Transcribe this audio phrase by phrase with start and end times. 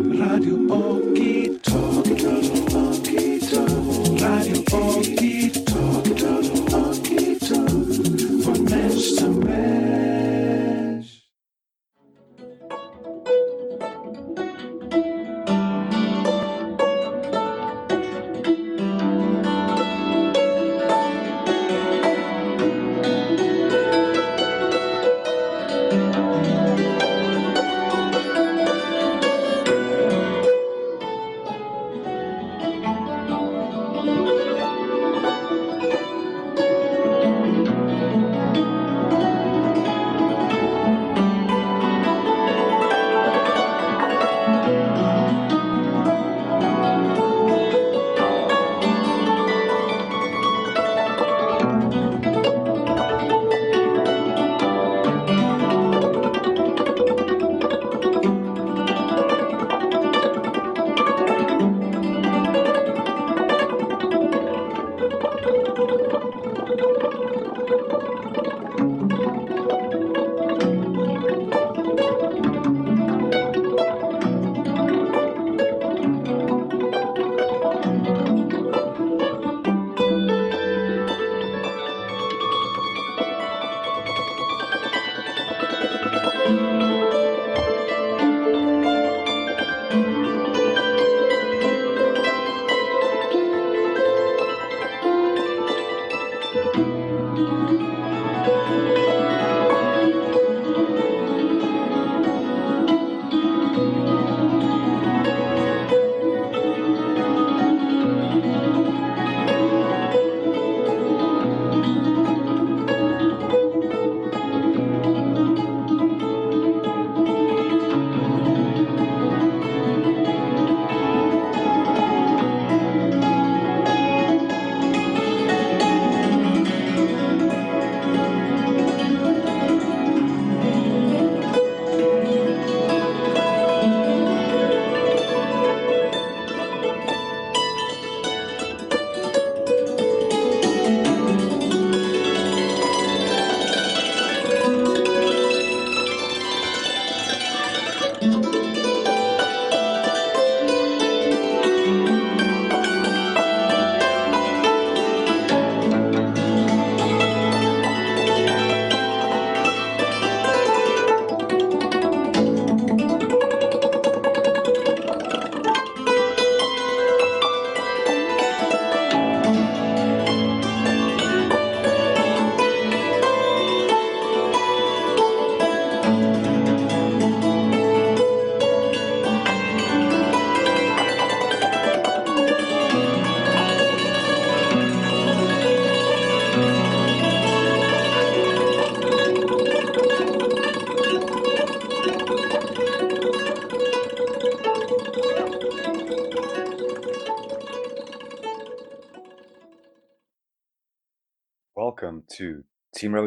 [0.00, 1.60] Radio Okie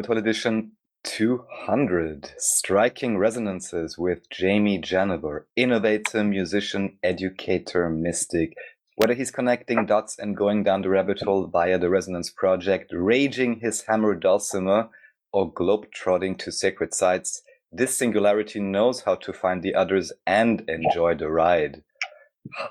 [0.06, 0.72] Team Edition
[1.02, 8.54] 200 Striking Resonances with Jamie Janover, innovator, musician, educator, mystic.
[8.94, 13.58] Whether he's connecting dots and going down the rabbit hole via the Resonance Project, raging
[13.58, 14.90] his hammer dulcimer,
[15.32, 17.42] or globe-trotting to sacred sites,
[17.72, 21.82] this singularity knows how to find the others and enjoy the ride.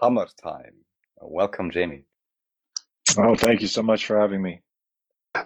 [0.02, 0.86] Hammer time.
[1.22, 2.06] Welcome, Jamie.
[3.18, 4.62] Oh, thank you so much for having me.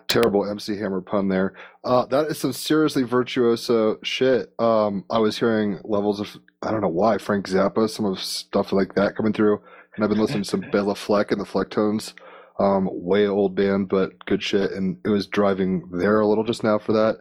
[0.08, 1.54] Terrible MC Hammer pun there.
[1.84, 4.54] Uh, that is some seriously virtuoso shit.
[4.60, 8.72] Um, I was hearing levels of I don't know why Frank Zappa, some of stuff
[8.72, 9.62] like that coming through,
[9.96, 12.14] and I've been listening to some Bela Fleck and the Flecktones.
[12.60, 16.62] Um, way old band, but good shit, and it was driving there a little just
[16.62, 17.20] now for that.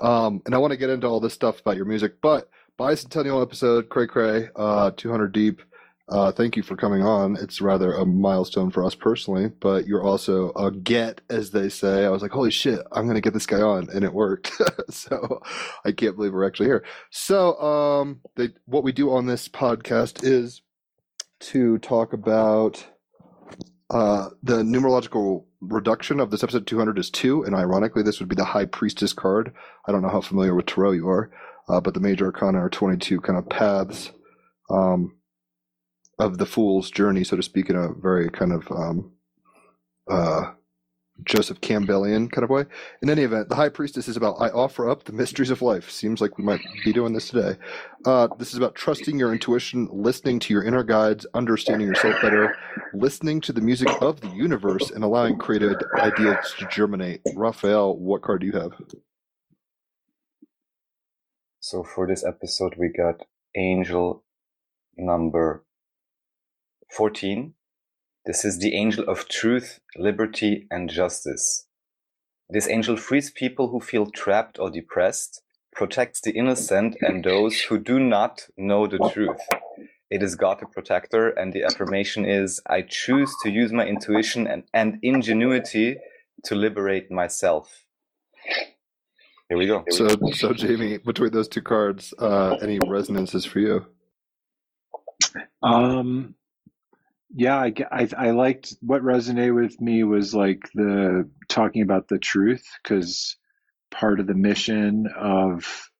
[0.00, 2.48] Um, and I want to get into all this stuff about your music, but
[2.78, 5.60] bicentennial episode, cray cray, uh, 200 deep.
[6.08, 7.36] Uh, thank you for coming on.
[7.36, 12.04] It's rather a milestone for us personally, but you're also a get, as they say.
[12.04, 14.52] I was like, holy shit, I'm going to get this guy on, and it worked.
[14.90, 15.42] so
[15.84, 16.84] I can't believe we're actually here.
[17.10, 20.62] So, um, they, what we do on this podcast is
[21.40, 22.86] to talk about
[23.90, 28.36] uh, the numerological reduction of this episode 200 is two, and ironically, this would be
[28.36, 29.52] the High Priestess card.
[29.86, 31.32] I don't know how familiar with Tarot you are,
[31.68, 34.12] uh, but the major arcana are 22 kind of paths.
[34.70, 35.15] Um,
[36.18, 39.12] of the fool's journey, so to speak, in a very kind of um,
[40.10, 40.52] uh,
[41.24, 42.64] Joseph Campbellian kind of way.
[43.02, 45.90] In any event, the High Priestess is about I offer up the mysteries of life.
[45.90, 47.56] Seems like we might be doing this today.
[48.04, 52.56] Uh, this is about trusting your intuition, listening to your inner guides, understanding yourself better,
[52.92, 57.20] listening to the music of the universe, and allowing creative ideas to germinate.
[57.34, 58.72] Raphael, what card do you have?
[61.60, 63.26] So for this episode, we got
[63.56, 64.22] angel
[64.96, 65.65] number
[66.90, 67.54] 14.
[68.24, 71.66] This is the angel of truth, liberty, and justice.
[72.48, 75.42] This angel frees people who feel trapped or depressed,
[75.72, 79.40] protects the innocent and those who do not know the truth.
[80.10, 84.46] It is God the protector, and the affirmation is I choose to use my intuition
[84.46, 85.96] and, and ingenuity
[86.44, 87.84] to liberate myself.
[89.48, 89.84] Here we go.
[89.90, 93.86] So, so Jamie, between those two cards, uh, any resonances for you?
[95.62, 96.35] Um,
[97.38, 102.18] yeah, I, I, I liked what resonated with me was like the talking about the
[102.18, 103.36] truth because
[103.90, 105.90] part of the mission of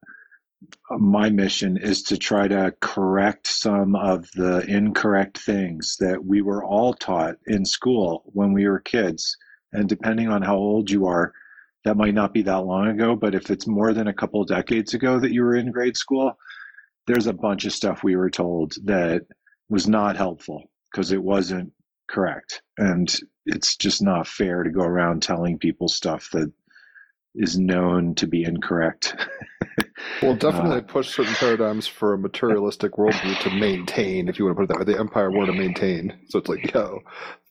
[0.91, 6.41] uh, my mission is to try to correct some of the incorrect things that we
[6.41, 9.37] were all taught in school when we were kids.
[9.75, 11.35] And depending on how old you are,
[11.85, 14.95] that might not be that long ago, but if it's more than a couple decades
[14.95, 16.39] ago that you were in grade school,
[17.07, 19.27] there's a bunch of stuff we were told that
[19.69, 21.73] was not helpful because it wasn't
[22.11, 22.63] correct.
[22.79, 23.15] And
[23.47, 26.53] it's just not fair to go around telling people stuff that
[27.35, 29.17] is known to be incorrect.
[30.23, 34.57] Well, definitely Uh, push certain paradigms for a materialistic worldview to maintain, if you want
[34.57, 34.93] to put it that way.
[34.95, 36.19] The empire were to maintain.
[36.29, 37.01] So it's like, yo,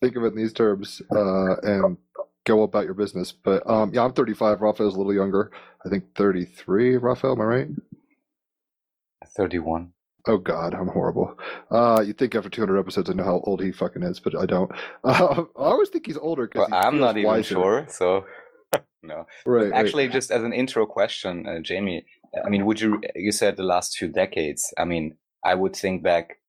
[0.02, 1.98] think of it in these terms uh, and
[2.46, 3.32] go about your business.
[3.32, 4.62] But um, yeah, I'm 35.
[4.62, 5.52] Raphael's a little younger.
[5.86, 6.98] I think 33.
[6.98, 7.68] Raphael, am I right?
[9.38, 9.92] 31.
[10.28, 11.38] Oh God, I'm horrible.
[11.70, 14.46] Uh, you think after 200 episodes I know how old he fucking is, but I
[14.46, 14.72] don't.
[15.04, 16.48] Uh, I always think he's older.
[16.48, 17.56] 'cause Well, he I'm not even wiser.
[17.56, 18.26] sure, so
[19.04, 19.26] no.
[19.46, 19.74] Right, right.
[19.74, 22.06] Actually, just as an intro question, uh, Jamie,
[22.46, 24.74] I mean, would you, you said the last two decades.
[24.78, 26.40] I mean, I would think back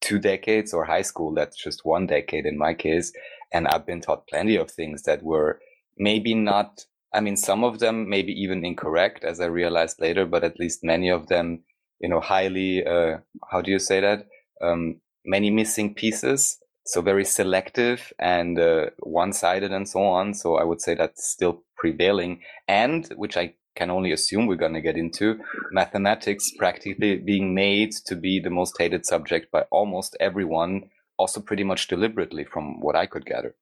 [0.00, 3.12] two decades or high school, that's just one decade in my case.
[3.52, 5.60] And I've been taught plenty of things that were
[5.98, 6.84] maybe not,
[7.14, 10.84] I mean, some of them maybe even incorrect, as I realized later, but at least
[10.84, 11.62] many of them,
[12.00, 13.18] you know, highly, uh,
[13.50, 14.26] how do you say that?
[14.60, 16.58] Um, many missing pieces.
[16.86, 20.34] So very selective and uh, one-sided and so on.
[20.34, 22.40] So I would say that's still prevailing.
[22.66, 25.38] And which I can only assume we're going to get into
[25.70, 31.64] mathematics practically being made to be the most hated subject by almost everyone, also pretty
[31.64, 33.54] much deliberately from what I could gather.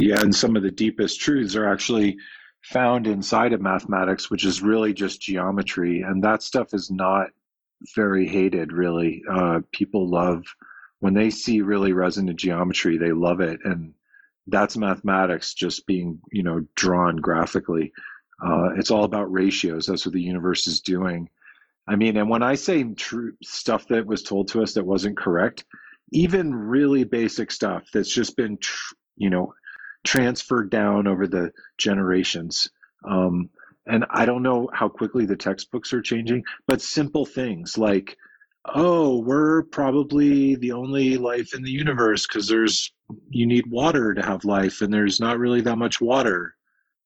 [0.00, 2.16] Yeah, and some of the deepest truths are actually
[2.72, 6.02] found inside of mathematics, which is really just geometry.
[6.02, 7.28] And that stuff is not
[7.94, 9.22] very hated, really.
[9.30, 10.44] Uh, people love,
[11.00, 13.60] when they see really resonant geometry, they love it.
[13.64, 13.94] And
[14.46, 17.92] that's mathematics just being, you know, drawn graphically.
[18.44, 19.86] Uh, it's all about ratios.
[19.86, 21.30] That's what the universe is doing.
[21.88, 25.16] I mean, and when I say true stuff that was told to us that wasn't
[25.16, 25.64] correct,
[26.12, 29.54] even really basic stuff that's just been, tr- you know,
[30.04, 32.68] transferred down over the generations.
[33.04, 33.50] Um,
[33.86, 38.16] and I don't know how quickly the textbooks are changing, but simple things like,
[38.74, 42.92] oh, we're probably the only life in the universe because there's
[43.30, 46.54] you need water to have life, and there's not really that much water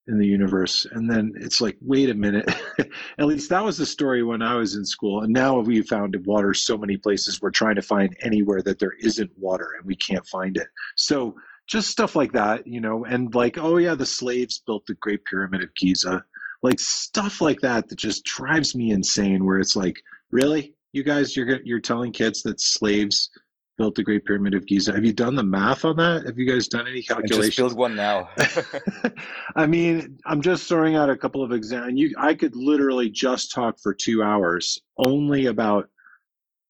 [0.07, 0.85] in the universe.
[0.91, 2.49] And then it's like, wait a minute.
[3.17, 5.21] At least that was the story when I was in school.
[5.21, 7.41] And now we've found water so many places.
[7.41, 10.67] We're trying to find anywhere that there isn't water and we can't find it.
[10.97, 11.35] So
[11.67, 15.23] just stuff like that, you know, and like, oh yeah, the slaves built the Great
[15.25, 16.23] Pyramid of Giza.
[16.61, 20.01] Like stuff like that that just drives me insane where it's like,
[20.31, 20.75] really?
[20.93, 23.29] You guys, you're you're telling kids that slaves
[23.77, 24.93] built the Great Pyramid of Giza.
[24.93, 26.25] Have you done the math on that?
[26.25, 27.55] Have you guys done any I just calculations?
[27.55, 28.29] build one now.
[29.55, 31.93] I mean, I'm just throwing out a couple of examples.
[31.95, 35.89] You, I could literally just talk for two hours only about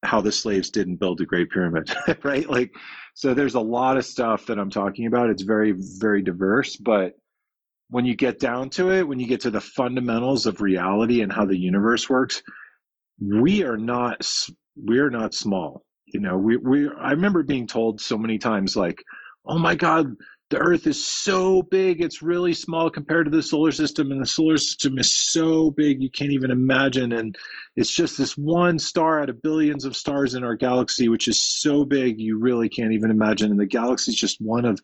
[0.04, 2.50] how the slaves didn't build the Great Pyramid, right?
[2.50, 2.72] Like,
[3.14, 5.30] so there's a lot of stuff that I'm talking about.
[5.30, 7.14] It's very, very diverse, but
[7.90, 11.32] when you get down to it, when you get to the fundamentals of reality and
[11.32, 12.42] how the universe works,
[13.22, 14.28] we are not,
[14.76, 15.84] we are not small.
[16.06, 19.04] You know, we, we, I remember being told so many times, like,
[19.46, 20.16] oh my God,
[20.54, 24.26] the earth is so big it's really small compared to the solar system and the
[24.28, 27.12] solar system is so big you can't even imagine.
[27.12, 27.36] And
[27.76, 31.44] it's just this one star out of billions of stars in our galaxy which is
[31.44, 33.50] so big you really can't even imagine.
[33.50, 34.80] And the galaxy is just one of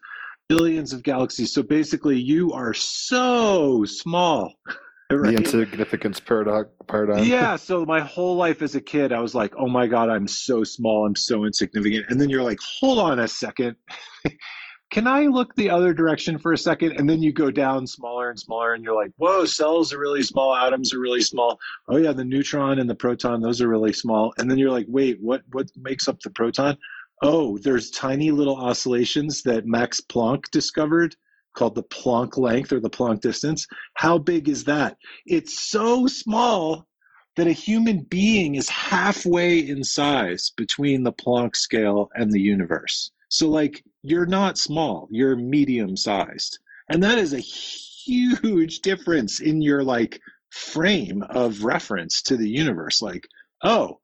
[0.47, 1.53] billions of galaxies.
[1.53, 4.55] So basically you are so small
[5.11, 7.25] The insignificance paradox paradigm.
[7.25, 10.27] yeah so my whole life as a kid i was like oh my god i'm
[10.27, 12.05] so small i'm so insignificant.
[12.09, 13.75] And then you're like hold on a second
[14.91, 16.93] can I look the other direction for a second?
[16.93, 20.23] And then you go down smaller and smaller, and you're like, whoa, cells are really
[20.23, 21.59] small, atoms are really small.
[21.87, 24.33] Oh yeah, the neutron and the proton, those are really small.
[24.37, 26.77] And then you're like, wait, what what makes up the proton?
[27.21, 31.15] Oh, there's tiny little oscillations that Max Planck discovered
[31.53, 33.67] called the Planck length or the Planck distance.
[33.95, 34.97] How big is that?
[35.25, 36.87] It's so small
[37.35, 43.11] that a human being is halfway in size between the Planck scale and the universe.
[43.29, 46.59] So, like, you're not small, you're medium sized.
[46.89, 50.19] And that is a huge difference in your, like,
[50.51, 53.01] frame of reference to the universe.
[53.01, 53.27] Like,
[53.63, 53.99] oh,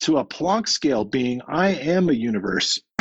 [0.00, 2.78] to a Planck scale being, I am a universe.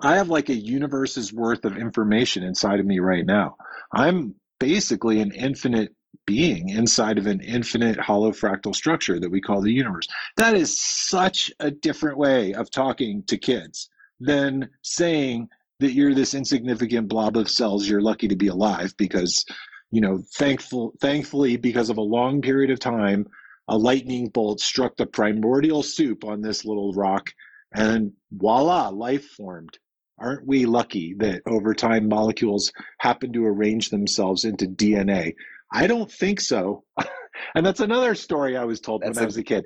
[0.00, 3.56] I have like a universe's worth of information inside of me right now.
[3.92, 5.94] I'm basically an infinite
[6.26, 10.06] being inside of an infinite hollow fractal structure that we call the universe.
[10.36, 13.88] That is such a different way of talking to kids
[14.20, 15.48] than saying
[15.80, 17.88] that you're this insignificant blob of cells.
[17.88, 19.44] You're lucky to be alive because,
[19.90, 23.26] you know, thankful, thankfully, because of a long period of time,
[23.68, 27.30] a lightning bolt struck the primordial soup on this little rock,
[27.74, 29.78] and voila, life formed.
[30.18, 35.34] Aren't we lucky that over time molecules happen to arrange themselves into DNA?
[35.70, 36.84] I don't think so.
[37.54, 39.64] and that's another story I was told That's when I a- was a kid.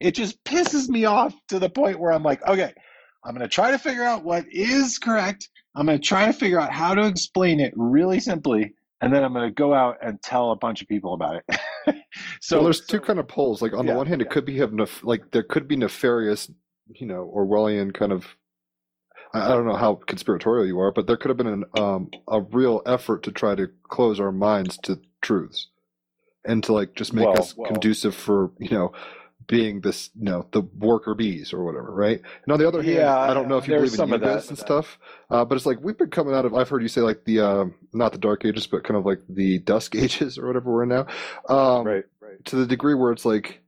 [0.00, 2.72] It just pisses me off to the point where I'm like, okay,
[3.28, 5.50] I'm going to try to figure out what is correct.
[5.76, 8.74] I'm going to try to figure out how to explain it really simply.
[9.02, 11.60] And then I'm going to go out and tell a bunch of people about it.
[12.40, 13.62] so well, there's two kind of poles.
[13.62, 15.76] Like on Yeah, the one hand, it could be have nef- like there could be
[15.76, 16.50] nefarious,
[16.94, 18.26] you know, Orwellian kind of.
[19.34, 22.10] I I don't know how conspiratorial you are, but there could have been an, um,
[22.28, 25.68] a real effort to try to close our minds to truths,
[26.46, 27.70] and to like just make Well, us well.
[27.70, 28.92] conducive for you know
[29.48, 32.20] being this you know the worker bees or whatever, right?
[32.44, 34.08] And on the other hand, Yeah, I don't know if you believe in.
[34.20, 34.98] Yugas and stuff,
[35.30, 36.54] uh, but it's like we've been coming out of.
[36.54, 39.20] I've heard you say like the um, not the dark ages, but kind of like
[39.28, 41.06] the dusk ages or whatever we're in now.
[41.48, 42.44] Um, right, right.
[42.44, 43.62] to the degree where it's like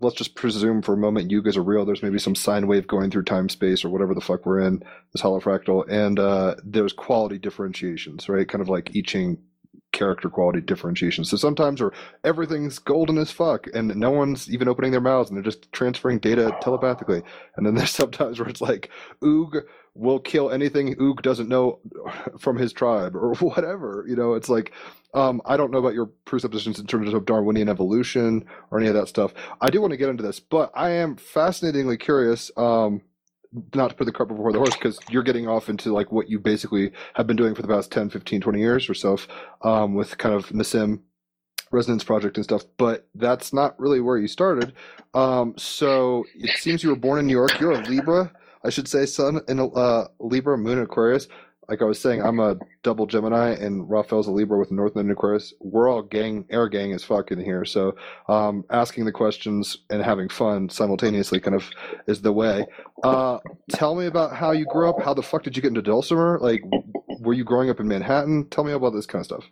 [0.00, 2.86] let's just presume for a moment you guys are real there's maybe some sine wave
[2.86, 6.92] going through time space or whatever the fuck we're in this holofractal and uh there's
[6.92, 9.38] quality differentiations right kind of like I Ching
[9.94, 11.24] character quality differentiation.
[11.24, 11.92] so sometimes where
[12.24, 16.18] everything's golden as fuck and no one's even opening their mouths and they're just transferring
[16.18, 17.22] data telepathically
[17.56, 18.90] and then there's sometimes where it's like
[19.22, 19.62] oog
[19.94, 21.78] will kill anything oog doesn't know
[22.38, 24.72] from his tribe or whatever you know it's like
[25.14, 28.94] um, I don't know about your presuppositions in terms of Darwinian evolution or any of
[28.94, 29.32] that stuff.
[29.60, 32.50] I do want to get into this, but I am fascinatingly curious.
[32.56, 33.00] Um,
[33.74, 36.28] not to put the cart before the horse, because you're getting off into like what
[36.28, 39.18] you basically have been doing for the past 10, 15, 20 years or so
[39.62, 41.00] um, with kind of Nassim
[41.70, 44.72] Resonance Project and stuff, but that's not really where you started.
[45.12, 47.58] Um, so it seems you were born in New York.
[47.60, 48.32] You're a Libra,
[48.64, 51.28] I should say, sun, in uh, Libra, Moon Aquarius.
[51.68, 55.06] Like I was saying, I'm a double Gemini, and Raphael's a Libra with North Node
[55.06, 55.54] in Aquarius.
[55.60, 57.64] We're all gang, air gang as fuck in here.
[57.64, 57.96] So
[58.28, 61.70] um, asking the questions and having fun simultaneously kind of
[62.06, 62.66] is the way.
[63.02, 63.38] Uh,
[63.70, 65.02] tell me about how you grew up.
[65.02, 66.38] How the fuck did you get into Dulcimer?
[66.40, 66.62] Like,
[67.20, 68.48] were you growing up in Manhattan?
[68.50, 69.44] Tell me about this kind of stuff.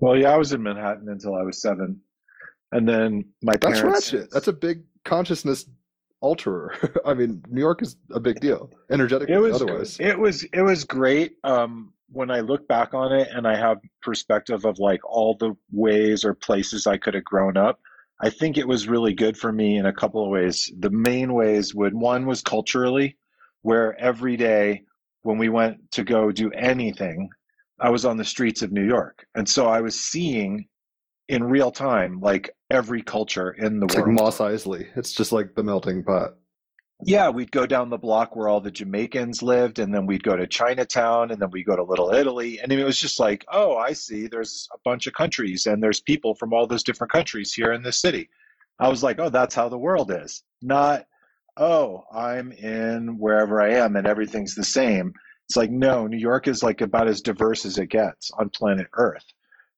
[0.00, 2.00] Well, yeah, I was in Manhattan until I was seven,
[2.72, 4.12] and then my That's parents.
[4.12, 4.30] ratchet.
[4.32, 5.64] That's a big consciousness
[6.24, 6.98] alterer.
[7.04, 9.34] I mean, New York is a big deal, energetically.
[9.34, 11.36] it was otherwise, it was it was great.
[11.44, 15.54] Um, when I look back on it and I have perspective of like all the
[15.72, 17.80] ways or places I could have grown up,
[18.20, 20.72] I think it was really good for me in a couple of ways.
[20.78, 23.16] The main ways would one was culturally,
[23.62, 24.84] where every day
[25.22, 27.30] when we went to go do anything,
[27.80, 30.68] I was on the streets of New York, and so I was seeing
[31.28, 34.20] in real time like every culture in the it's like world.
[34.20, 34.86] Mos Eisley.
[34.96, 36.34] It's just like the melting pot.
[37.02, 40.36] Yeah, we'd go down the block where all the Jamaicans lived, and then we'd go
[40.36, 42.60] to Chinatown, and then we'd go to Little Italy.
[42.60, 46.00] And it was just like, oh, I see, there's a bunch of countries, and there's
[46.00, 48.30] people from all those different countries here in this city.
[48.78, 50.42] I was like, oh, that's how the world is.
[50.62, 51.04] Not,
[51.56, 55.12] oh, I'm in wherever I am and everything's the same.
[55.48, 58.86] It's like, no, New York is like about as diverse as it gets on planet
[58.94, 59.24] Earth.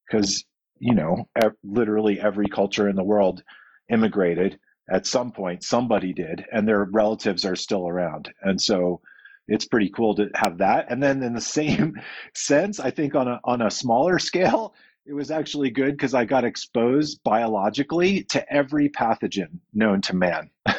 [0.07, 0.45] Because,
[0.79, 3.43] you know, ev- literally every culture in the world
[3.91, 4.59] immigrated
[4.91, 8.33] at some point somebody did and their relatives are still around.
[8.43, 9.01] And so
[9.49, 10.91] it's pretty cool to have that.
[10.91, 11.95] And then in the same
[12.35, 14.75] sense i think on a on a smaller scale
[15.07, 20.51] it was actually good because i got exposed biologically to every pathogen known to man.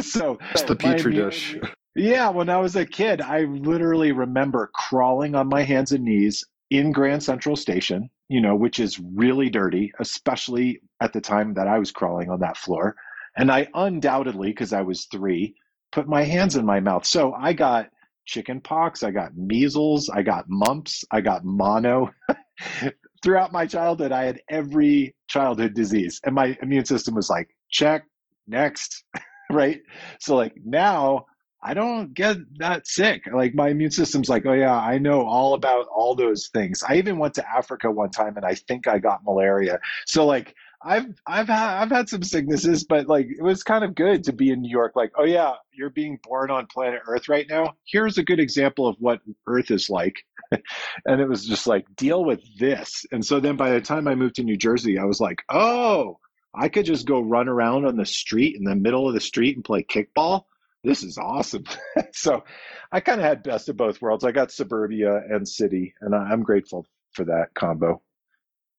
[0.00, 1.58] So It's the petri dish.
[1.96, 6.44] yeah, when I was a kid, I literally remember crawling on my hands and knees
[6.70, 11.68] in Grand Central Station, you know, which is really dirty, especially at the time that
[11.68, 12.96] I was crawling on that floor.
[13.36, 15.54] And I undoubtedly, because I was three,
[15.92, 17.04] put my hands in my mouth.
[17.04, 17.90] So I got
[18.26, 22.10] chicken pox, I got measles, I got mumps, I got mono.
[23.22, 28.04] Throughout my childhood, I had every childhood disease, and my immune system was like, check,
[28.46, 29.04] next,
[29.50, 29.80] right?
[30.20, 31.26] So, like, now
[31.64, 33.22] I don't get that sick.
[33.32, 36.82] Like, my immune system's like, oh, yeah, I know all about all those things.
[36.86, 39.80] I even went to Africa one time and I think I got malaria.
[40.04, 40.54] So, like,
[40.86, 44.32] I've I've had I've had some sicknesses, but like it was kind of good to
[44.34, 44.92] be in New York.
[44.94, 47.74] Like, oh yeah, you're being born on planet Earth right now.
[47.86, 50.16] Here's a good example of what Earth is like,
[51.06, 53.06] and it was just like deal with this.
[53.12, 56.18] And so then by the time I moved to New Jersey, I was like, oh,
[56.54, 59.56] I could just go run around on the street in the middle of the street
[59.56, 60.44] and play kickball.
[60.84, 61.64] This is awesome.
[62.12, 62.44] so
[62.92, 64.22] I kind of had best of both worlds.
[64.22, 68.02] I got suburbia and city, and I'm grateful for that combo.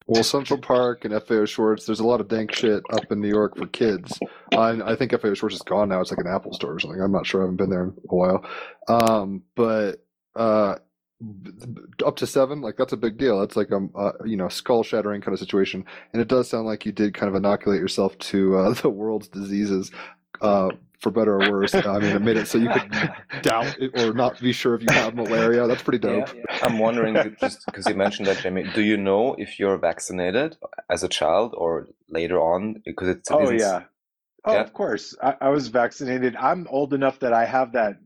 [0.08, 3.28] Well, Central Park and FAO Schwarz, there's a lot of dank shit up in New
[3.28, 4.20] York for kids.
[4.54, 6.00] I, I think FAO Schwarz is gone now.
[6.00, 7.02] It's like an Apple store or something.
[7.02, 7.42] I'm not sure.
[7.42, 8.46] I haven't been there in a while.
[8.88, 10.76] Um, but uh,
[12.06, 13.40] up to seven, like that's a big deal.
[13.40, 15.86] That's like a, uh, you know skull shattering kind of situation.
[16.14, 19.28] And it does sound like you did kind of inoculate yourself to uh, the world's
[19.28, 19.90] diseases,
[20.42, 21.74] uh, for better or worse.
[21.76, 23.12] I mean, it made it so you could
[23.42, 25.68] doubt it or not be sure if you have malaria.
[25.68, 26.30] That's pretty dope.
[26.62, 30.58] I'm wondering, just because you mentioned that, Jamie, do you know if you're vaccinated
[30.90, 32.82] as a child or later on?
[32.86, 33.82] Because it's a Oh disease- yeah.
[34.46, 34.62] Oh, Yeah.
[34.62, 35.16] of course.
[35.22, 36.36] I, I was vaccinated.
[36.36, 37.98] I'm old enough that I have that.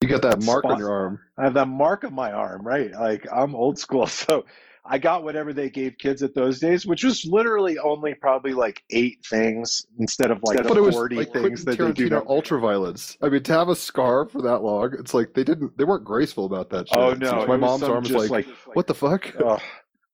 [0.00, 1.20] You got that mark on your arm.
[1.38, 2.90] I have that mark on my arm, right?
[2.92, 4.44] Like I'm old school, so
[4.86, 8.82] I got whatever they gave kids at those days, which was literally only probably like
[8.90, 12.10] eight things instead of like but was forty like things that they do.
[12.10, 12.20] Now.
[12.22, 13.16] ultraviolets.
[13.22, 16.04] I mean, to have a scar for that long, it's like they didn't, they weren't
[16.04, 16.98] graceful about that shit.
[16.98, 17.38] Oh no!
[17.38, 19.34] like my mom's arm is just like, what the fuck?
[19.42, 19.60] Ugh.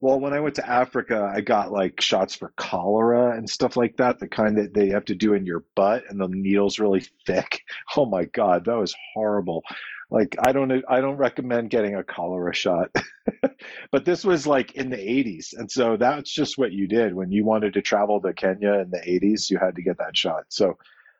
[0.02, 3.98] Well, when I went to Africa, I got like shots for cholera and stuff like
[3.98, 7.04] that, the kind that they have to do in your butt, and the needle's really
[7.26, 7.62] thick.
[7.96, 9.62] Oh my God, that was horrible.
[10.10, 12.90] Like I don't, I don't recommend getting a cholera shot.
[13.92, 17.30] but this was like in the 80s, and so that's just what you did when
[17.30, 19.50] you wanted to travel to Kenya in the 80s.
[19.50, 20.44] You had to get that shot.
[20.48, 20.78] So,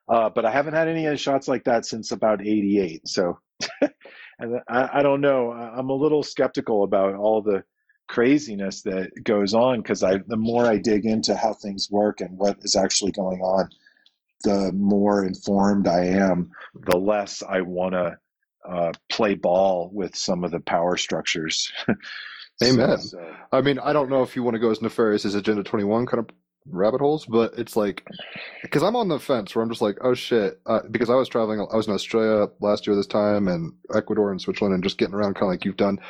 [0.08, 3.06] uh, but I haven't had any shots like that since about 88.
[3.06, 3.38] So,
[4.38, 5.52] and I, I don't know.
[5.52, 7.62] I'm a little skeptical about all the
[8.08, 12.36] craziness that goes on because I the more I dig into how things work and
[12.36, 13.68] what is actually going on,
[14.42, 18.18] the more informed I am, the less I want to
[18.68, 21.72] uh, play ball with some of the power structures.
[22.62, 22.98] So- Amen.
[22.98, 25.62] so- I mean, I don't know if you want to go as nefarious as Agenda
[25.62, 26.28] 21 kind of
[26.66, 28.06] rabbit holes, but it's like,
[28.60, 31.26] because I'm on the fence where I'm just like, oh shit, uh, because I was
[31.26, 34.98] traveling, I was in Australia last year this time and Ecuador and Switzerland and just
[34.98, 36.00] getting around kind of like you've done.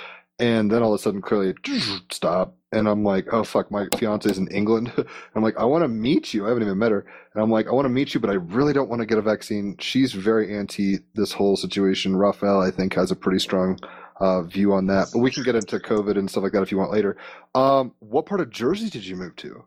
[0.40, 1.54] And then all of a sudden, clearly,
[2.10, 2.56] stop.
[2.72, 4.92] And I'm like, oh fuck, my fiance's in England.
[5.34, 6.46] I'm like, I want to meet you.
[6.46, 7.04] I haven't even met her.
[7.34, 9.18] And I'm like, I want to meet you, but I really don't want to get
[9.18, 9.76] a vaccine.
[9.80, 12.14] She's very anti this whole situation.
[12.16, 13.78] Raphael, I think, has a pretty strong
[14.20, 15.08] uh, view on that.
[15.12, 17.16] But we can get into COVID and stuff like that if you want later.
[17.56, 19.64] Um, what part of Jersey did you move to?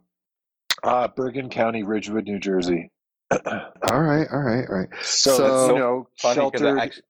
[0.83, 2.89] uh, Bergen County, Ridgewood, New Jersey.
[3.31, 3.39] All
[4.01, 4.89] right, all right, all right.
[5.01, 6.79] So, So- you know, Funny 'cause I sheltered.
[6.79, 7.03] actually,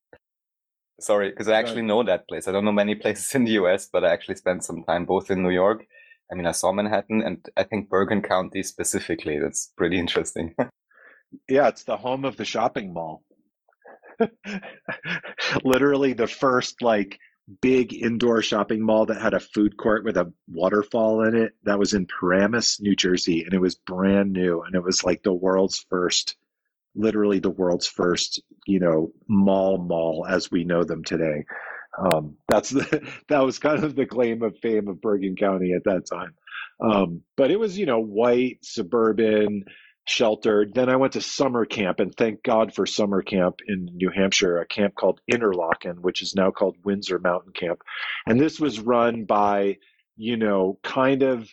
[1.04, 2.48] sorry, because I actually know that place.
[2.48, 5.30] I don't know many places in the US, but I actually spent some time both
[5.30, 5.86] in New York.
[6.32, 9.40] I mean, I saw Manhattan and I think Bergen County specifically.
[9.40, 10.56] That's pretty interesting.
[11.50, 13.24] Yeah, it's the home of the shopping mall.
[15.64, 17.18] Literally the first like
[17.60, 21.54] big indoor shopping mall that had a food court with a waterfall in it.
[21.64, 25.24] That was in Paramus, New Jersey, and it was brand new and it was like
[25.24, 26.36] the world's first
[26.96, 31.46] literally the world's first, you know, mall mall as we know them today.
[31.98, 35.84] Um, that's the that was kind of the claim of fame of Bergen County at
[35.86, 36.34] that time.
[36.80, 39.66] Um, but it was, you know, white, suburban,
[40.06, 40.74] sheltered.
[40.74, 44.58] Then I went to summer camp, and thank God for summer camp in New Hampshire,
[44.58, 47.82] a camp called Interlaken, which is now called Windsor Mountain Camp.
[48.28, 49.78] And this was run by,
[50.18, 51.50] you know, kind of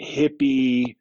[0.00, 0.96] hippie,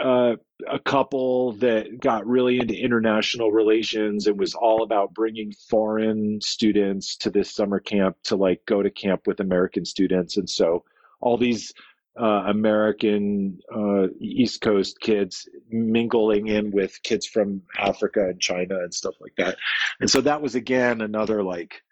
[0.00, 0.36] uh,
[0.70, 7.16] a couple that got really into international relations and was all about bringing foreign students
[7.16, 10.36] to this summer camp to like go to camp with American students.
[10.36, 10.84] And so
[11.20, 11.72] all these
[12.20, 18.94] uh, American uh, East Coast kids mingling in with kids from Africa and China and
[18.94, 19.56] stuff like that.
[20.00, 21.82] And so that was again another like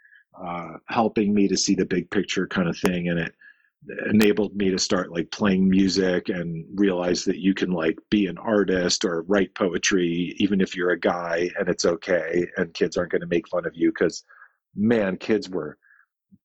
[0.41, 3.35] uh, helping me to see the big picture kind of thing, and it
[4.11, 8.39] enabled me to start like playing music and realize that you can like be an
[8.39, 13.11] artist or write poetry even if you're a guy and it's okay and kids aren't
[13.13, 14.25] going to make fun of you because
[14.77, 15.77] man kids were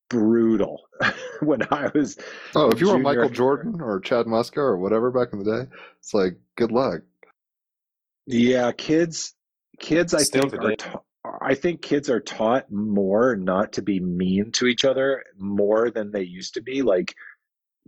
[0.10, 0.82] brutal
[1.42, 2.18] when i was
[2.56, 5.70] Oh, if you were Michael Jordan or Chad Muska or whatever back in the day,
[6.00, 7.02] it's like good luck.
[8.26, 9.36] Yeah, kids,
[9.80, 11.02] kids, I Still think are ta-
[11.42, 16.12] I think kids are taught more not to be mean to each other more than
[16.12, 16.82] they used to be.
[16.82, 17.16] Like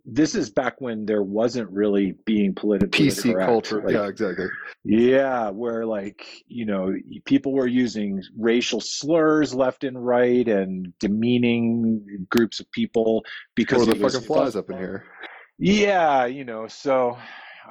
[0.05, 3.47] this is back when there wasn't really being politically PC correct.
[3.47, 3.81] culture.
[3.81, 4.47] Like, yeah, exactly.
[4.83, 6.93] yeah, where like, you know,
[7.25, 13.23] people were using racial slurs left and right and demeaning groups of people
[13.55, 15.05] because Or the fucking flies up in here.
[15.57, 17.17] yeah, you know, so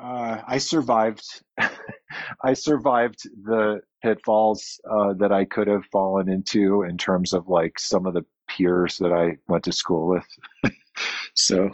[0.00, 1.24] uh, I survived.
[2.44, 7.78] I survived the pitfalls uh, that I could have fallen into in terms of like
[7.78, 10.26] some of the peers that I went to school with.
[11.34, 11.70] so,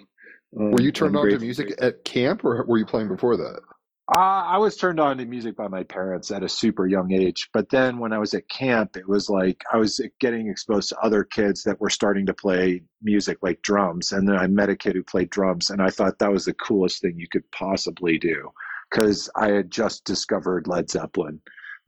[0.55, 3.61] Were you turned on to music at camp, or were you playing before that?
[4.07, 7.49] Uh, I was turned on to music by my parents at a super young age.
[7.55, 10.99] But then when I was at camp, it was like I was getting exposed to
[10.99, 14.13] other kids that were starting to play music like drums.
[14.13, 16.55] And then I met a kid who played drums, and I thought that was the
[16.55, 18.53] coolest thing you could possibly do
[18.91, 21.41] because I had just discovered Led Zeppelin.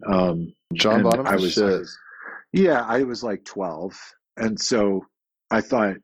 [0.06, 2.62] Um, John and Bonham's I was, shit.
[2.64, 3.94] yeah, I was like 12.
[4.38, 5.04] And so
[5.50, 5.96] I thought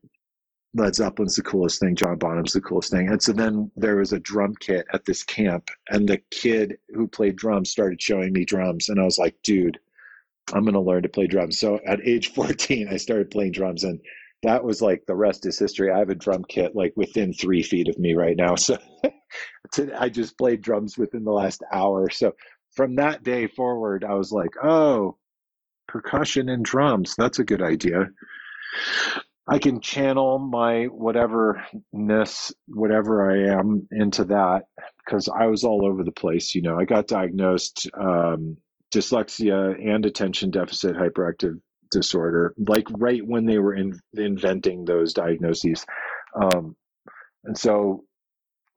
[0.74, 3.08] Led Zeppelin's the coolest thing, John Bonham's the coolest thing.
[3.08, 7.08] And so then there was a drum kit at this camp, and the kid who
[7.08, 8.88] played drums started showing me drums.
[8.88, 9.78] And I was like, dude,
[10.52, 11.58] I'm going to learn to play drums.
[11.58, 14.00] So at age 14, I started playing drums, and
[14.42, 15.90] that was like the rest is history.
[15.90, 18.54] I have a drum kit like within three feet of me right now.
[19.74, 22.11] So I just played drums within the last hour.
[22.11, 22.35] So
[22.74, 25.16] from that day forward, I was like, oh,
[25.88, 27.14] percussion and drums.
[27.16, 28.11] That's a good idea.
[29.46, 34.64] I can channel my whateverness, whatever I am, into that
[35.05, 36.55] because I was all over the place.
[36.55, 38.57] You know, I got diagnosed um,
[38.92, 45.85] dyslexia and attention deficit hyperactive disorder, like right when they were in, inventing those diagnoses.
[46.40, 46.76] Um,
[47.44, 48.05] and so,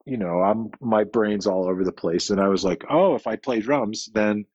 [0.06, 3.26] you know, I'm my brain's all over the place, and I was like, oh, if
[3.26, 4.46] I play drums, then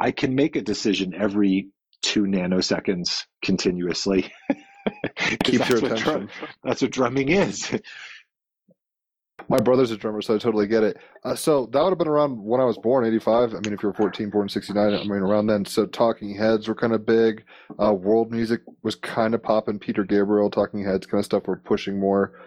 [0.00, 1.68] I can make a decision every
[2.02, 4.32] two nanoseconds continuously.
[5.44, 6.30] Keeps your that's what drum- attention.
[6.62, 7.70] that's what drumming is.
[9.48, 10.98] My brother's a drummer, so I totally get it.
[11.24, 13.54] Uh, so that would have been around when I was born, 85.
[13.54, 15.64] I mean, if you were 14, born in 69, I mean, around then.
[15.64, 17.44] So Talking Heads were kind of big.
[17.82, 19.78] Uh, world music was kind of popping.
[19.78, 22.38] Peter Gabriel, Talking Heads kind of stuff were pushing more,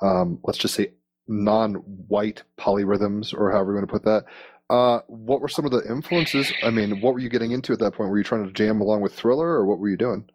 [0.00, 0.92] um, let's just say,
[1.28, 4.24] non white polyrhythms, or however you want to put that.
[4.70, 6.52] Uh, what were some of the influences?
[6.62, 8.08] I mean, what were you getting into at that point?
[8.10, 10.28] Were you trying to jam along with Thriller, or what were you doing?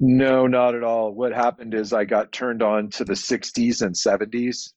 [0.00, 1.12] No, not at all.
[1.12, 4.72] What happened is I got turned on to the 60s and 70s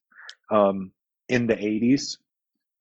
[0.52, 0.92] um,
[1.30, 2.18] in the 80s.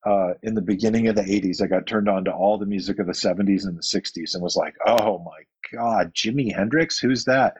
[0.05, 2.99] Uh, in the beginning of the 80s, I got turned on to all the music
[2.99, 5.43] of the 70s and the 60s and was like, oh my
[5.77, 6.99] God, Jimi Hendrix?
[6.99, 7.57] Who's that?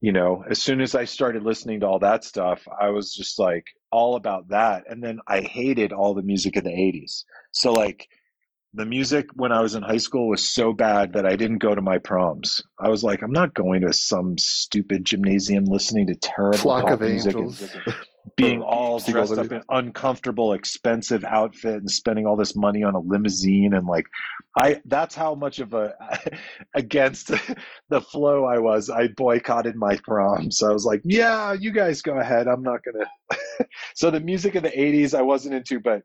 [0.00, 3.38] You know, as soon as I started listening to all that stuff, I was just
[3.38, 4.84] like all about that.
[4.88, 7.24] And then I hated all the music of the 80s.
[7.52, 8.08] So, like,
[8.74, 11.74] the music when I was in high school was so bad that I didn't go
[11.74, 12.60] to my proms.
[12.78, 16.92] I was like, I'm not going to some stupid gymnasium listening to terrible Flock pop
[16.94, 17.36] of music
[18.36, 22.98] being all dressed up in uncomfortable, expensive outfit and spending all this money on a
[22.98, 24.06] limousine and like
[24.58, 25.94] I that's how much of a
[26.74, 27.30] against
[27.90, 28.90] the flow I was.
[28.90, 30.62] I boycotted my proms.
[30.64, 32.48] I was like, yeah, you guys go ahead.
[32.48, 33.38] I'm not gonna
[33.94, 36.02] so the music of the 80s I wasn't into, but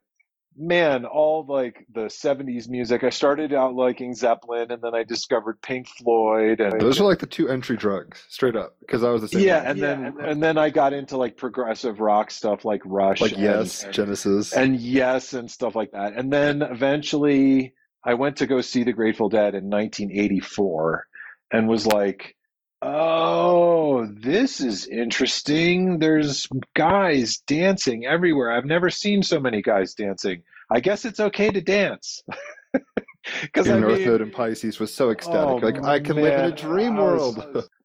[0.59, 3.03] man, all like the 70s music.
[3.03, 7.19] I started out liking Zeppelin and then I discovered Pink Floyd and Those are like
[7.19, 9.41] the two entry drugs, straight up, because I was the same.
[9.45, 9.69] yeah, way.
[9.69, 13.41] and then and then I got into like progressive rock stuff like Rush like and,
[13.41, 14.51] Yes, Genesis.
[14.53, 16.13] and Yes and stuff like that.
[16.13, 21.05] And then eventually I went to go see the Grateful Dead in 1984
[21.51, 22.35] and was like,
[22.81, 25.99] "Oh, this is interesting.
[25.99, 28.51] There's guys dancing everywhere.
[28.51, 30.43] I've never seen so many guys dancing.
[30.69, 32.23] I guess it's okay to dance."
[33.53, 35.49] Cuz I mean, Node and Pisces was so ecstatic.
[35.49, 37.69] Oh, like I can live in a dream I was- world.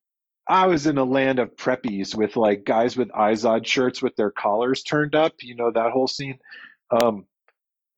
[0.46, 4.30] I was in a land of preppies with like guys with Izod shirts with their
[4.30, 5.32] collars turned up.
[5.40, 6.38] You know that whole scene.
[6.90, 7.24] Um,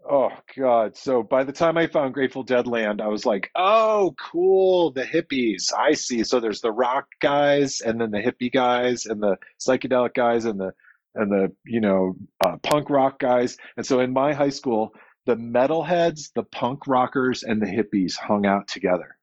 [0.08, 0.96] oh God!
[0.96, 4.92] So by the time I found Grateful Dead Land, I was like, "Oh, cool!
[4.92, 5.72] The hippies.
[5.76, 10.14] I see." So there's the rock guys, and then the hippie guys, and the psychedelic
[10.14, 10.72] guys, and the
[11.14, 13.56] and the you know uh, punk rock guys.
[13.76, 14.92] And so in my high school,
[15.26, 19.16] the metalheads, the punk rockers, and the hippies hung out together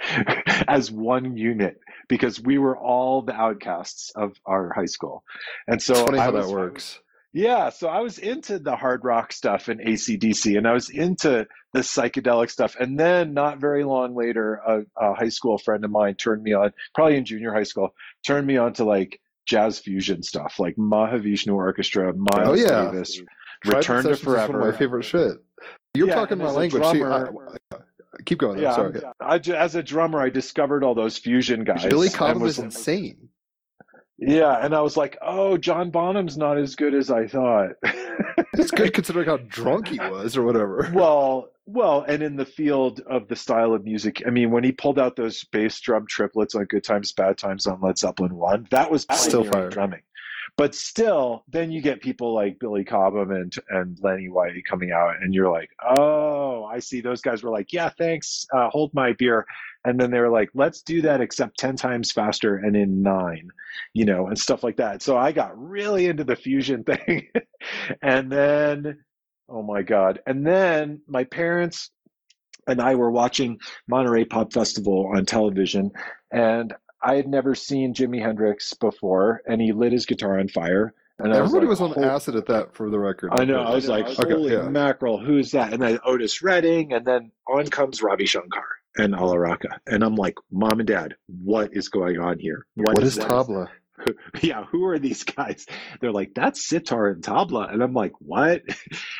[0.68, 5.24] as one unit because we were all the outcasts of our high school.
[5.66, 7.00] And so funny I how was, that works.
[7.36, 11.48] Yeah, so I was into the hard rock stuff and ACDC, and I was into
[11.72, 12.76] the psychedelic stuff.
[12.78, 16.52] And then, not very long later, a, a high school friend of mine turned me
[16.52, 17.92] on, probably in junior high school,
[18.24, 22.84] turned me on to like jazz fusion stuff, like Mahavishnu Orchestra, Miles Oh, yeah.
[22.92, 23.20] Davis,
[23.64, 24.70] Tribe Return to is one of Forever.
[24.70, 25.32] my favorite shit.
[25.94, 26.82] You're Yeah, talking my language.
[26.84, 26.92] See, I,
[27.24, 27.58] drummer-
[28.26, 28.60] Keep going.
[28.60, 29.02] Yeah, Sorry.
[29.02, 31.84] I'm- I, as a drummer, I discovered all those fusion guys.
[31.84, 33.28] Billy Cobham was is insane.
[34.18, 37.70] Yeah, and I was like, oh, John Bonham's not as good as I thought.
[38.56, 40.88] It's good considering how drunk he was, or whatever.
[40.94, 44.70] well, well, and in the field of the style of music, I mean, when he
[44.70, 48.68] pulled out those bass drum triplets on Good Times, Bad Times on Led Zeppelin One,
[48.70, 49.70] that was Still fire.
[49.70, 50.02] drumming.
[50.56, 55.16] But still, then you get people like Billy Cobham and and Lenny White coming out,
[55.20, 57.00] and you're like, oh, I see.
[57.00, 59.46] Those guys were like, yeah, thanks, uh, hold my beer,
[59.84, 63.48] and then they were like, let's do that except ten times faster and in nine,
[63.94, 65.02] you know, and stuff like that.
[65.02, 67.28] So I got really into the fusion thing,
[68.00, 69.00] and then,
[69.48, 71.90] oh my god, and then my parents
[72.68, 75.90] and I were watching Monterey Pop Festival on television,
[76.30, 76.72] and
[77.04, 80.94] I had never seen Jimi Hendrix before, and he lit his guitar on fire.
[81.18, 83.30] And I Everybody was, like, on acid at that, for the record.
[83.32, 83.60] I know.
[83.60, 84.68] I was like, Okay, holy yeah.
[84.68, 85.72] mackerel, who's that?
[85.72, 88.64] And then Otis Redding, and then on comes Ravi Shankar
[88.96, 89.78] and Alla Rakha.
[89.86, 92.66] And I'm like, Mom and Dad, what is going on here?
[92.74, 93.28] what is that?
[93.28, 93.68] tabla?
[94.42, 95.66] yeah, who are these guys?
[96.00, 97.72] They're like, that's sitar and tabla.
[97.72, 98.62] And I'm like, what?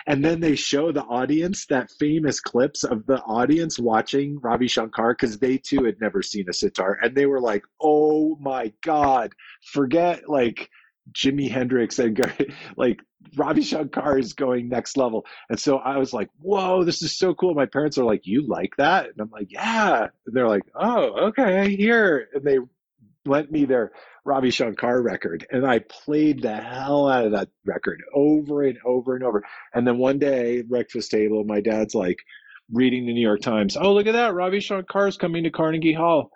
[0.06, 5.14] And then they show the audience that famous clips of the audience watching Ravi Shankar
[5.14, 6.98] because they too had never seen a sitar.
[7.00, 9.32] And they were like, oh my God,
[9.72, 10.68] forget like
[11.12, 12.20] Jimi Hendrix and
[12.76, 13.00] like
[13.34, 15.24] Ravi Shankar is going next level.
[15.48, 17.54] And so I was like, whoa, this is so cool.
[17.54, 19.06] My parents are like, you like that?
[19.06, 20.08] And I'm like, yeah.
[20.26, 22.28] And they're like, oh, okay, here.
[22.34, 22.58] And they
[23.26, 23.92] lent me their
[24.24, 29.14] Ravi Shankar record, and I played the hell out of that record over and over
[29.14, 29.42] and over.
[29.74, 32.18] And then one day, breakfast table, my dad's like
[32.72, 33.76] reading the New York Times.
[33.76, 34.34] Oh, look at that!
[34.34, 36.30] Ravi Shankar's coming to Carnegie Hall,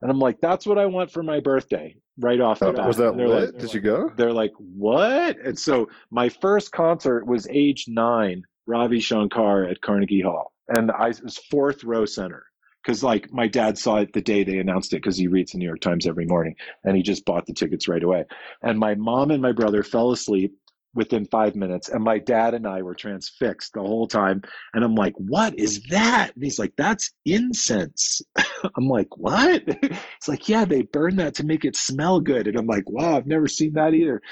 [0.00, 2.86] and I'm like, that's what I want for my birthday, right off the bat.
[2.86, 3.54] was that lit?
[3.54, 4.10] like- Did you go?
[4.16, 5.38] they're like, what?
[5.38, 10.52] And so my first concert was age nine, Ravi Shankar at Carnegie Hall.
[10.68, 12.46] And I was fourth row center.
[12.86, 15.58] Cause like my dad saw it the day they announced it because he reads the
[15.58, 18.24] New York Times every morning and he just bought the tickets right away.
[18.62, 20.54] And my mom and my brother fell asleep
[20.94, 24.42] within five minutes and my dad and I were transfixed the whole time.
[24.74, 26.32] And I'm like, what is that?
[26.34, 28.22] And he's like, that's incense.
[28.76, 29.62] I'm like, what?
[30.16, 32.46] It's like, yeah, they burn that to make it smell good.
[32.46, 34.22] And I'm like, wow, I've never seen that either.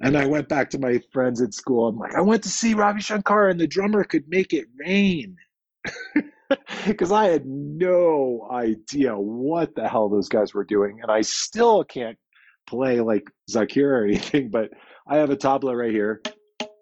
[0.00, 1.88] And I went back to my friends at school.
[1.88, 5.36] I'm like, I went to see Ravi Shankar and the drummer could make it rain.
[6.86, 11.00] Because I had no idea what the hell those guys were doing.
[11.00, 12.18] And I still can't
[12.66, 14.70] play like Zakir or anything, but
[15.06, 16.22] I have a tabla right here.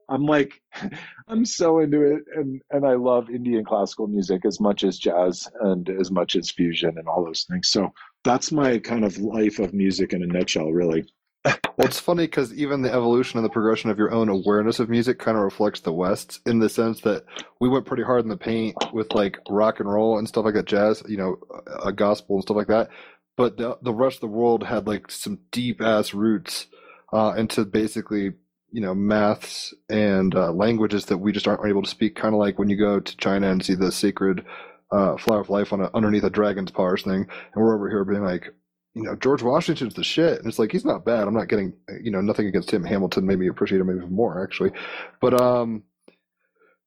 [0.09, 0.61] I'm like,
[1.29, 2.23] I'm so into it.
[2.35, 6.51] And, and I love Indian classical music as much as jazz and as much as
[6.51, 7.69] fusion and all those things.
[7.69, 7.93] So
[8.25, 11.05] that's my kind of life of music in a nutshell, really.
[11.45, 14.91] Well, it's funny because even the evolution and the progression of your own awareness of
[14.91, 17.25] music kind of reflects the West's in the sense that
[17.59, 20.55] we went pretty hard in the paint with like rock and roll and stuff like
[20.55, 21.39] that, jazz, you know,
[21.83, 22.91] a gospel and stuff like that.
[23.37, 26.67] But the the rest of the world had like some deep ass roots
[27.15, 28.33] uh, into basically
[28.73, 32.15] you know maths and uh, languages that we just aren't able to speak.
[32.15, 34.45] Kind of like when you go to China and see the sacred
[34.93, 38.05] uh, flower of life on a, underneath a dragon's pars thing, and we're over here
[38.05, 38.53] being like,
[38.95, 40.39] you know, George Washington's the shit.
[40.39, 41.29] And it's like, he's not bad.
[41.29, 41.73] I'm not getting,
[42.03, 42.85] you know, nothing against him.
[42.85, 44.73] Hamilton made me appreciate him even more, actually.
[45.21, 45.85] But, um,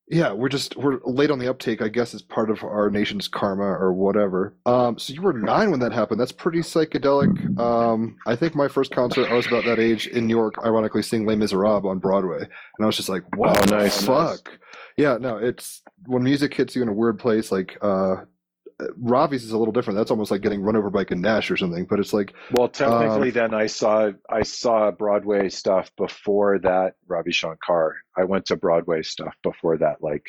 [0.09, 3.29] yeah, we're just, we're late on the uptake, I guess, is part of our nation's
[3.29, 4.53] karma or whatever.
[4.65, 6.19] Um, so you were nine when that happened.
[6.19, 7.57] That's pretty psychedelic.
[7.57, 11.03] Um, I think my first concert, I was about that age in New York, ironically,
[11.03, 12.39] seeing Les Miserables on Broadway.
[12.39, 12.49] And
[12.81, 14.51] I was just like, wow, Oh, nice, fuck?
[14.97, 18.17] Yeah, no, it's when music hits you in a weird place, like, uh,
[18.97, 19.97] Ravi's is a little different.
[19.97, 21.85] That's almost like getting run over by a Nash or something.
[21.85, 26.95] But it's like, Well, technically, Um, then I saw I saw Broadway stuff before that.
[27.07, 27.97] Ravi Shankar.
[28.17, 30.25] I went to Broadway stuff before that, like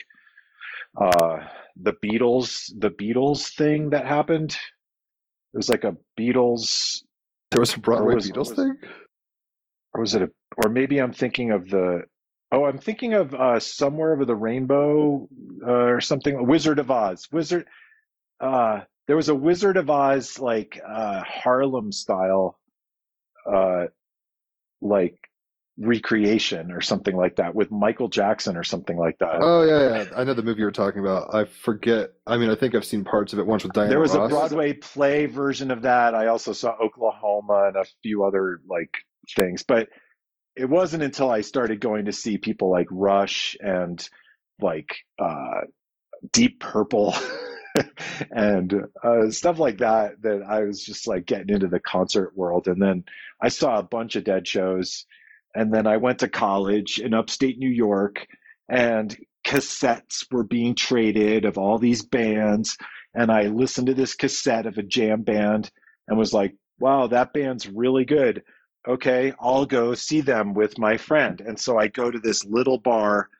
[1.00, 1.38] uh,
[1.76, 4.56] the Beatles, the Beatles thing that happened.
[5.52, 7.02] It was like a Beatles,
[7.50, 8.76] There was a Broadway was- Beatles was- thing.
[9.92, 10.30] or was it a?
[10.64, 12.02] Or maybe I'm thinking of the.
[12.52, 15.28] Oh, I'm thinking of uh, somewhere over the rainbow
[15.66, 16.46] uh, or something.
[16.46, 17.26] Wizard of Oz.
[17.32, 17.66] Wizard.
[18.40, 22.58] Uh, there was a Wizard of Oz like uh, Harlem style,
[23.50, 23.86] uh,
[24.80, 25.18] like
[25.76, 29.38] recreation or something like that with Michael Jackson or something like that.
[29.40, 30.10] Oh yeah, yeah.
[30.16, 31.34] I know the movie you're talking about.
[31.34, 32.10] I forget.
[32.26, 34.20] I mean, I think I've seen parts of it once with Diana there was a
[34.20, 34.30] Ross.
[34.30, 36.14] Broadway play version of that.
[36.14, 38.94] I also saw Oklahoma and a few other like
[39.36, 39.88] things, but
[40.56, 44.06] it wasn't until I started going to see people like Rush and
[44.60, 45.62] like uh,
[46.32, 47.14] Deep Purple
[48.30, 52.68] and uh, stuff like that that I was just like getting into the concert world.
[52.68, 53.04] And then
[53.40, 55.06] I saw a bunch of dead shows.
[55.54, 58.26] And then I went to college in upstate New York
[58.68, 62.76] and cassettes were being traded of all these bands
[63.14, 65.70] and I listened to this cassette of a jam band
[66.08, 68.42] and was like, wow, that band's really good.
[68.86, 71.40] Okay, I'll go see them with my friend.
[71.40, 73.30] And so I go to this little bar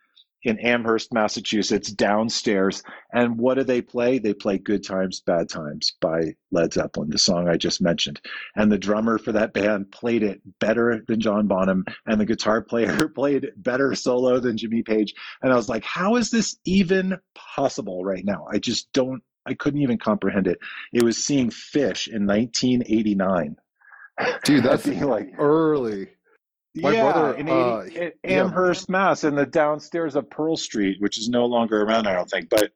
[0.45, 2.83] in Amherst, Massachusetts, downstairs.
[3.13, 4.19] And what do they play?
[4.19, 8.21] They play Good Times, Bad Times by Led Zeppelin, the song I just mentioned.
[8.55, 12.63] And the drummer for that band played it better than John Bonham, and the guitar
[12.63, 15.15] player played better solo than Jimmy Page.
[15.43, 18.47] And I was like, how is this even possible right now?
[18.51, 20.59] I just don't, I couldn't even comprehend it.
[20.93, 23.57] It was seeing Phish in 1989.
[24.45, 26.09] Dude, that's like, early.
[26.77, 28.45] My yeah, brother, in, uh, 80 in yeah.
[28.45, 32.29] Amherst, Mass, in the downstairs of Pearl Street, which is no longer around, I don't
[32.29, 32.51] think.
[32.51, 32.73] But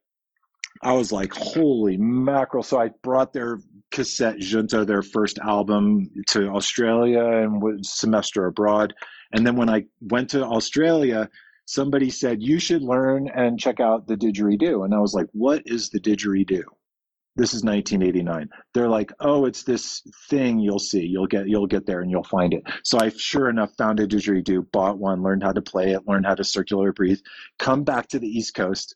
[0.81, 2.63] I was like, holy mackerel.
[2.63, 3.59] So I brought their
[3.91, 8.93] cassette Junta, their first album, to Australia and was semester abroad.
[9.33, 11.29] And then when I went to Australia,
[11.65, 14.85] somebody said, you should learn and check out the didgeridoo.
[14.85, 16.63] And I was like, what is the didgeridoo?
[17.39, 18.49] This is 1989.
[18.73, 21.05] They're like, oh, it's this thing you'll see.
[21.05, 22.63] You'll get you'll get there and you'll find it.
[22.83, 26.25] So I sure enough found a didgeridoo, bought one, learned how to play it, learned
[26.25, 27.21] how to circular breathe,
[27.57, 28.93] come back to the East Coast.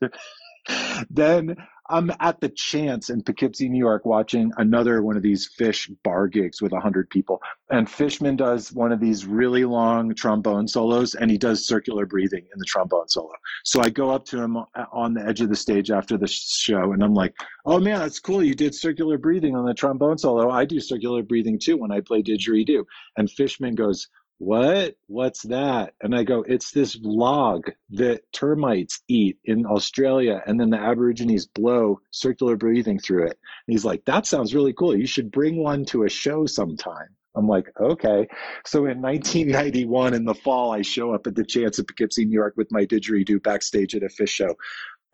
[1.10, 1.56] then
[1.90, 6.28] I'm at the Chance in Poughkeepsie, New York, watching another one of these Phish bar
[6.28, 7.42] gigs with 100 people.
[7.70, 12.46] And Fishman does one of these really long trombone solos, and he does circular breathing
[12.54, 13.34] in the trombone solo.
[13.66, 14.58] So I go up to him
[14.92, 18.20] on the edge of the stage after the show, and I'm like, "Oh man, that's
[18.20, 18.44] cool!
[18.44, 20.50] You did circular breathing on the trombone solo.
[20.50, 22.86] I do circular breathing too when I play didgeridoo."
[23.18, 24.08] And Fishman goes,
[24.40, 24.96] what?
[25.08, 25.94] What's that?
[26.02, 31.46] And I go, it's this log that termites eat in Australia, and then the Aborigines
[31.46, 33.38] blow circular breathing through it.
[33.68, 34.98] And he's like, that sounds really cool.
[34.98, 37.16] You should bring one to a show sometime.
[37.36, 38.28] I'm like, okay.
[38.66, 42.34] So in 1991, in the fall, I show up at the Chance of Poughkeepsie, New
[42.34, 44.56] York, with my didgeridoo backstage at a Phish show.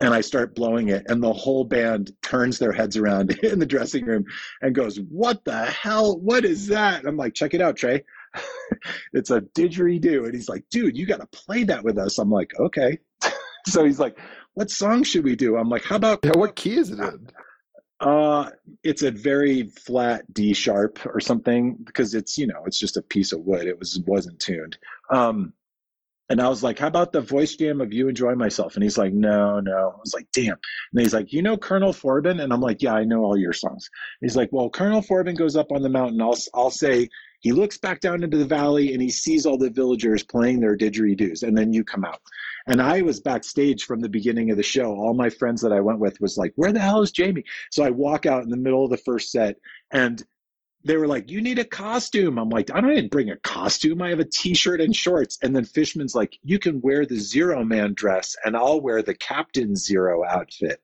[0.02, 3.66] And I start blowing it, and the whole band turns their heads around in the
[3.66, 4.24] dressing room
[4.62, 6.18] and goes, What the hell?
[6.18, 7.00] What is that?
[7.00, 8.04] And I'm like, Check it out, Trey.
[9.12, 10.24] it's a didgeridoo.
[10.24, 12.18] And he's like, dude, you got to play that with us.
[12.18, 12.98] I'm like, okay.
[13.66, 14.18] so he's like,
[14.54, 15.56] what song should we do?
[15.56, 17.28] I'm like, how about, Yeah, what key is it in?
[18.00, 18.50] uh,
[18.82, 23.02] it's a very flat D sharp or something because it's, you know, it's just a
[23.02, 23.66] piece of wood.
[23.66, 24.78] It was, wasn't tuned.
[25.10, 25.52] Um,
[26.30, 28.76] and I was like, how about the voice jam of You Enjoy Myself?
[28.76, 29.72] And he's like, no, no.
[29.72, 30.56] I was like, damn.
[30.92, 32.40] And he's like, you know Colonel Forbin?
[32.40, 33.90] And I'm like, yeah, I know all your songs.
[34.20, 36.22] He's like, well, Colonel Forbin goes up on the mountain.
[36.22, 37.08] I'll, I'll say,
[37.40, 40.76] he looks back down into the valley and he sees all the villagers playing their
[40.76, 41.42] didgeridoos.
[41.42, 42.20] And then you come out.
[42.66, 44.92] And I was backstage from the beginning of the show.
[44.92, 47.44] All my friends that I went with was like, where the hell is Jamie?
[47.70, 49.56] So I walk out in the middle of the first set
[49.90, 50.22] and
[50.84, 54.00] they were like, "You need a costume." I'm like, "I don't even bring a costume.
[54.00, 57.64] I have a t-shirt and shorts." And then Fishman's like, "You can wear the Zero
[57.64, 60.80] Man dress, and I'll wear the Captain Zero outfit."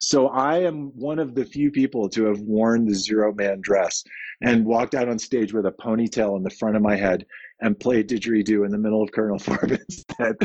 [0.00, 4.02] So I am one of the few people to have worn the Zero Man dress
[4.40, 7.26] and walked out on stage with a ponytail in the front of my head
[7.60, 10.36] and played didgeridoo in the middle of Colonel Forbin's set.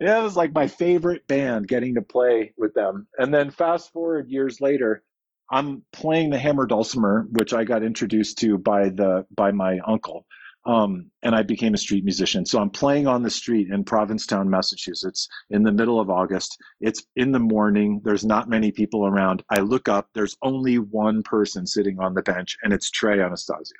[0.00, 3.08] Yeah, it was like my favorite band getting to play with them.
[3.18, 5.02] And then fast forward years later,
[5.50, 10.26] I'm playing the hammer dulcimer, which I got introduced to by the by my uncle,
[10.64, 12.46] um, and I became a street musician.
[12.46, 16.56] So I'm playing on the street in Provincetown, Massachusetts, in the middle of August.
[16.80, 18.00] It's in the morning.
[18.04, 19.42] There's not many people around.
[19.50, 20.08] I look up.
[20.14, 23.76] There's only one person sitting on the bench, and it's Trey Anastasio.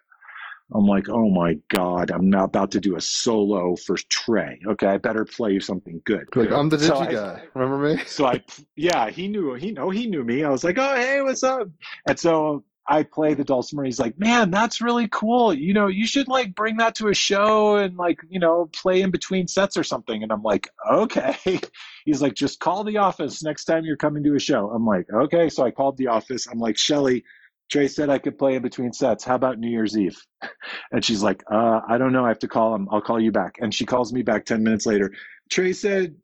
[0.75, 4.59] I'm like, oh my god, I'm now about to do a solo for Trey.
[4.67, 6.25] Okay, I better play you something good.
[6.35, 7.43] Like, I'm the So digi I- guy.
[7.55, 8.03] Remember me?
[8.07, 8.43] so I,
[8.75, 10.45] yeah, he knew, he know, he knew me.
[10.45, 11.69] I was like, oh, hey, what's up?
[12.09, 13.85] And so I play the dulcimer.
[13.85, 15.55] He's like, man, that's really cool.
[15.55, 19.03] You know, you should like bring that to a show and like, you know, play
[19.03, 20.23] in between sets or something.
[20.23, 21.37] And I'm like, okay.
[22.05, 24.71] He's like, just call the office next time you're coming to a show.
[24.71, 25.49] I'm like, okay.
[25.49, 26.49] So I called the office.
[26.49, 27.25] I'm like, Shelly,
[27.71, 29.25] Trey said I could play in between sets.
[29.25, 30.21] How about New Year's Eve?
[30.91, 32.25] And she's like, uh, I don't know.
[32.25, 32.87] I have to call him.
[32.91, 33.57] I'll call you back.
[33.61, 35.11] And she calls me back 10 minutes later.
[35.51, 36.17] Trey said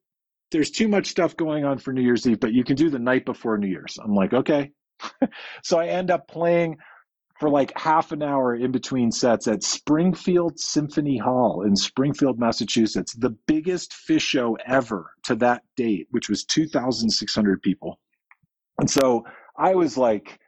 [0.50, 2.98] there's too much stuff going on for New Year's Eve, but you can do the
[2.98, 3.98] night before New Year's.
[4.02, 4.72] I'm like, okay.
[5.62, 6.78] so I end up playing
[7.38, 13.14] for like half an hour in between sets at Springfield Symphony Hall in Springfield, Massachusetts,
[13.14, 18.00] the biggest Phish show ever to that date, which was 2,600 people.
[18.78, 19.24] And so
[19.56, 20.40] I was like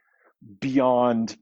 [0.59, 1.37] beyond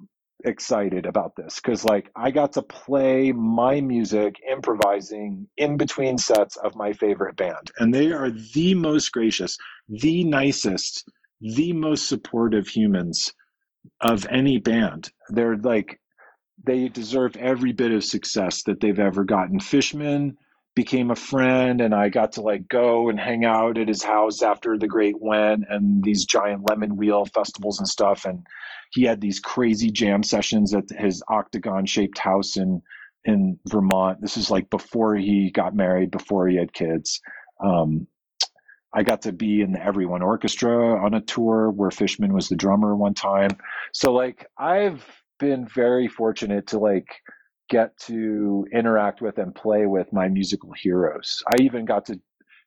[0.45, 6.55] excited about this because like I got to play my music improvising in between sets
[6.55, 9.57] of my favorite band and they are the most gracious
[9.89, 11.03] the nicest
[11.41, 13.33] the most supportive humans
[14.01, 15.99] of any band they're like
[16.65, 20.37] they deserve every bit of success that they've ever gotten fishman
[20.75, 24.41] became a friend and I got to like go and hang out at his house
[24.41, 28.45] after the great went and these giant Lemonwheel festivals and stuff and
[28.91, 32.81] he had these crazy jam sessions at his octagon shaped house in
[33.25, 34.21] in Vermont.
[34.21, 37.21] This is like before he got married, before he had kids.
[37.63, 38.07] Um,
[38.93, 42.55] I got to be in the Everyone Orchestra on a tour where Fishman was the
[42.55, 43.51] drummer one time.
[43.93, 45.05] So like I've
[45.39, 47.07] been very fortunate to like
[47.69, 51.43] get to interact with and play with my musical heroes.
[51.47, 52.19] I even got to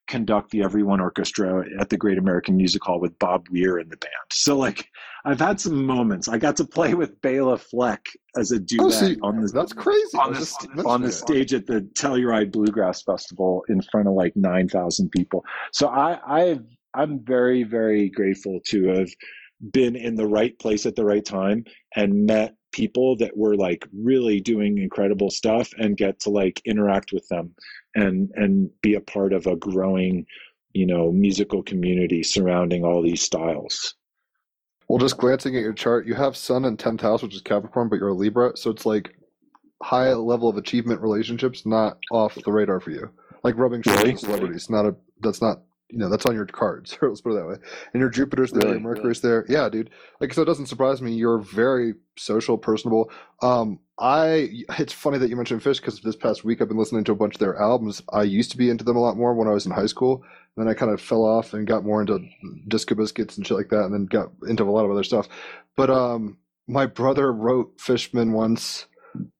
[0.09, 3.97] conduct the Everyone Orchestra at the Great American Music Hall with Bob Weir in the
[3.97, 4.13] band.
[4.33, 4.89] So like
[5.25, 6.29] I've had some moments.
[6.29, 9.73] I got to play with Bela Fleck as a duet Oh, see, on the that's
[9.73, 10.19] crazy.
[10.19, 14.09] On was the, just st- on the stage at the Telluride Bluegrass Festival in front
[14.09, 15.45] of like nine thousand people.
[15.73, 19.11] So I I've I'm very very grateful to have
[19.73, 23.87] been in the right place at the right time and met people that were like
[23.93, 27.55] really doing incredible stuff and get to like interact with them
[27.95, 30.27] and and be a part of a growing
[30.73, 33.95] you know musical community surrounding all these styles
[34.89, 37.89] Well, just glancing at your chart, you have Sun in 10th house, which is Capricorn,
[37.89, 38.57] but you're a Libra.
[38.57, 39.15] So it's like
[39.83, 43.11] high level of achievement relationships, not off the radar for you.
[43.43, 44.13] Like rubbing shoulders Really?
[44.13, 44.71] with celebrities.
[44.71, 45.63] Not a, that's not,
[45.93, 46.97] you know, that's on your cards.
[47.03, 47.57] Let's put it that way.
[47.93, 48.73] And your Jupiter's there, Really?
[48.73, 49.45] your Mercury's there.
[49.49, 49.91] Yeah, dude.
[50.21, 51.13] Like, so it doesn't surprise me.
[51.13, 53.11] You're very social, personable.
[53.43, 57.05] Um, I, it's funny that you mentioned Phish because this past week I've been listening
[57.05, 58.03] to a bunch of their albums.
[58.13, 60.25] I used to be into them a lot more when I was in high school.
[60.57, 62.19] Then I kind of fell off and got more into
[62.69, 65.29] disco biscuits and shit like that, and then got into a lot of other stuff.
[65.77, 68.87] But um, my brother wrote Fishman once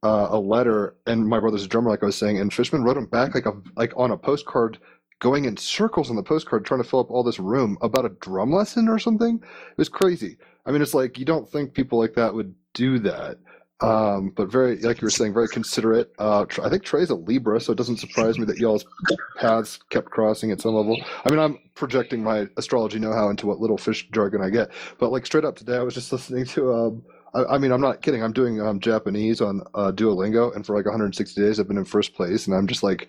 [0.03, 2.97] uh, a letter, and my brother's a drummer, like I was saying, and Fishman wrote
[2.97, 4.79] him back like a like on a postcard,
[5.23, 8.09] going in circles on the postcard, trying to fill up all this room about a
[8.09, 9.37] drum lesson or something.
[9.37, 10.37] It was crazy.
[10.67, 13.39] I mean, it's like you don't think people like that would do that.
[13.81, 16.13] Um, but very, like you were saying, very considerate.
[16.19, 18.85] Uh, I think Trey's a Libra, so it doesn't surprise me that y'all's
[19.39, 21.01] paths kept crossing at some level.
[21.25, 25.13] I mean, I'm projecting my astrology know-how into what little Phish jargon I get, but
[25.13, 26.73] like straight up today, I was just listening to.
[26.73, 27.05] Um,
[27.35, 28.23] I, I mean, I'm not kidding.
[28.23, 31.85] I'm doing um, Japanese on uh, Duolingo, and for like 160 days, I've been in
[31.85, 33.09] first place, and I'm just like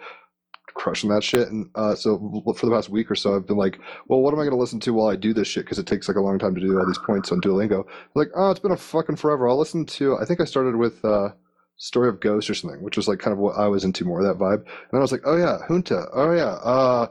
[0.73, 1.47] crushing that shit.
[1.49, 4.39] And uh, so for the past week or so, I've been like, well, what am
[4.39, 5.65] I going to listen to while I do this shit?
[5.65, 7.85] Because it takes like a long time to do all these points on Duolingo.
[8.15, 9.47] Like, oh, it's been a fucking forever.
[9.47, 10.17] I'll listen to.
[10.17, 11.29] I think I started with uh,
[11.77, 14.23] Story of Ghosts or something, which was like kind of what I was into more
[14.23, 14.61] that vibe.
[14.61, 16.07] And then I was like, oh yeah, Junta.
[16.13, 16.53] Oh yeah.
[16.63, 17.07] Uh,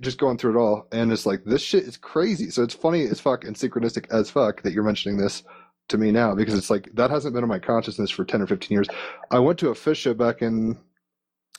[0.00, 2.50] just going through it all, and it's like this shit is crazy.
[2.50, 5.42] So it's funny as fuck and synchronistic as fuck that you're mentioning this
[5.88, 8.46] to me now because it's like that hasn't been in my consciousness for 10 or
[8.46, 8.88] 15 years.
[9.30, 10.78] I went to a Phish show back in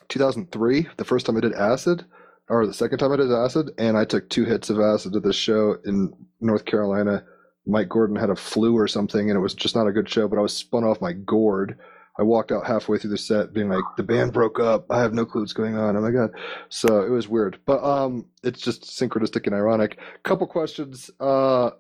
[0.10, 2.06] 2003, the first time I did acid,
[2.50, 5.24] or the second time I did acid, and I took two hits of acid at
[5.24, 7.24] this show in North Carolina.
[7.66, 10.28] Mike Gordon had a flu or something, and it was just not a good show,
[10.28, 11.78] but I was spun off my gourd.
[12.18, 14.86] I walked out halfway through the set being like, the band broke up.
[14.90, 15.98] I have no clue what's going on.
[15.98, 16.30] Oh my God.
[16.70, 19.98] So it was weird, but um, it's just synchronistic and ironic.
[20.24, 21.10] Couple questions.
[21.20, 21.72] Uh,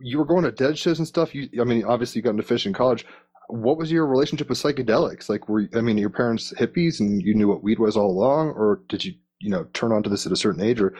[0.00, 1.34] you were going to dead shows and stuff.
[1.34, 3.04] You, I mean, obviously you got into Phish in college.
[3.52, 5.28] What was your relationship with psychedelics?
[5.28, 8.50] Like, were I mean, your parents hippies and you knew what weed was all along,
[8.50, 10.80] or did you, you know, turn on to this at a certain age?
[10.80, 10.94] Or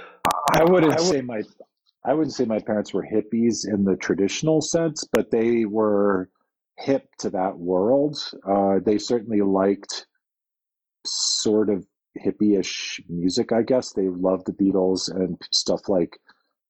[0.53, 1.43] I wouldn't say my
[2.05, 6.31] I wouldn't say my parents were hippies in the traditional sense, but they were
[6.79, 8.17] hip to that world.
[8.49, 10.07] Uh, they certainly liked
[11.05, 11.87] sort of
[12.25, 13.93] hippie-ish music, I guess.
[13.93, 16.19] They loved the Beatles and stuff like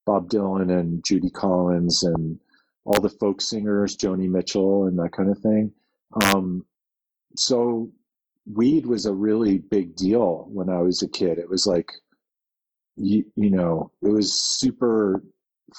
[0.04, 2.40] Bob Dylan and Judy Collins and
[2.90, 5.72] all the folk singers, Joni Mitchell and that kind of thing.
[6.24, 6.64] Um,
[7.36, 7.92] so
[8.52, 11.38] weed was a really big deal when I was a kid.
[11.38, 11.92] It was like
[12.96, 15.22] you, you know, it was super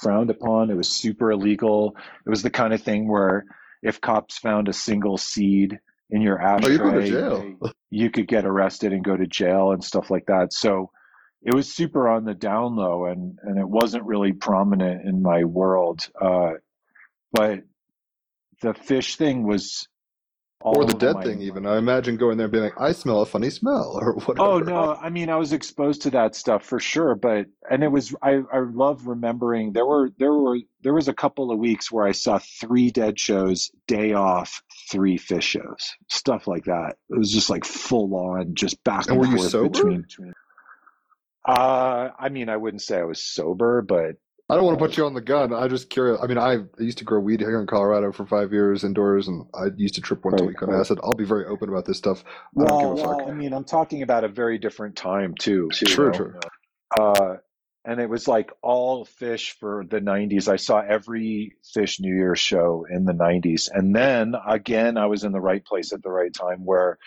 [0.02, 0.72] frowned upon.
[0.72, 1.98] It was super illegal.
[2.26, 3.44] It was the kind of thing where
[3.84, 5.80] if cops found a single seed
[6.12, 7.56] in your oh, you go ashtray,
[7.90, 10.54] you could get arrested and go to jail and stuff like that.
[10.54, 10.92] So
[11.42, 15.44] it was super on the down low and, and it wasn't really prominent in my
[15.44, 16.08] world.
[16.20, 16.52] Uh,
[17.32, 17.64] but
[18.62, 19.88] the Phish thing was
[20.64, 21.66] all or the dead thing, even.
[21.66, 24.48] I imagine going there and being like, I smell a funny smell, or whatever.
[24.48, 27.88] Oh no, I mean I was exposed to that stuff for sure, but and it
[27.92, 31.92] was I I love remembering there were there were there was a couple of weeks
[31.92, 34.62] where I saw three dead shows, day off,
[34.92, 36.96] three Phish shows, stuff like that.
[37.10, 39.70] It was just like full on, just back And and, were you forth sober?
[39.70, 40.02] between.
[40.02, 40.34] between.
[41.44, 44.18] Uh, I mean, I wouldn't say I was sober, but
[44.52, 45.54] I don't want to put you on the gun.
[45.54, 46.20] I'm just curious.
[46.22, 49.46] I mean, I used to grow weed here in Colorado for five years indoors, and
[49.56, 50.80] I used to trip once a week on right.
[50.82, 51.00] acid.
[51.02, 52.26] I'll be very open about this stuff.
[52.60, 53.18] I don't well, give a fuck.
[53.20, 55.70] well, I mean, I'm talking about a very different time too.
[55.80, 56.18] you True, know?
[56.18, 56.34] true.
[57.00, 57.36] uh,
[57.86, 62.38] and it was like all Phish for the 90s i saw every Phish new year's
[62.38, 66.12] show in the 90s and then again i was in the right place at the
[66.12, 67.00] right time where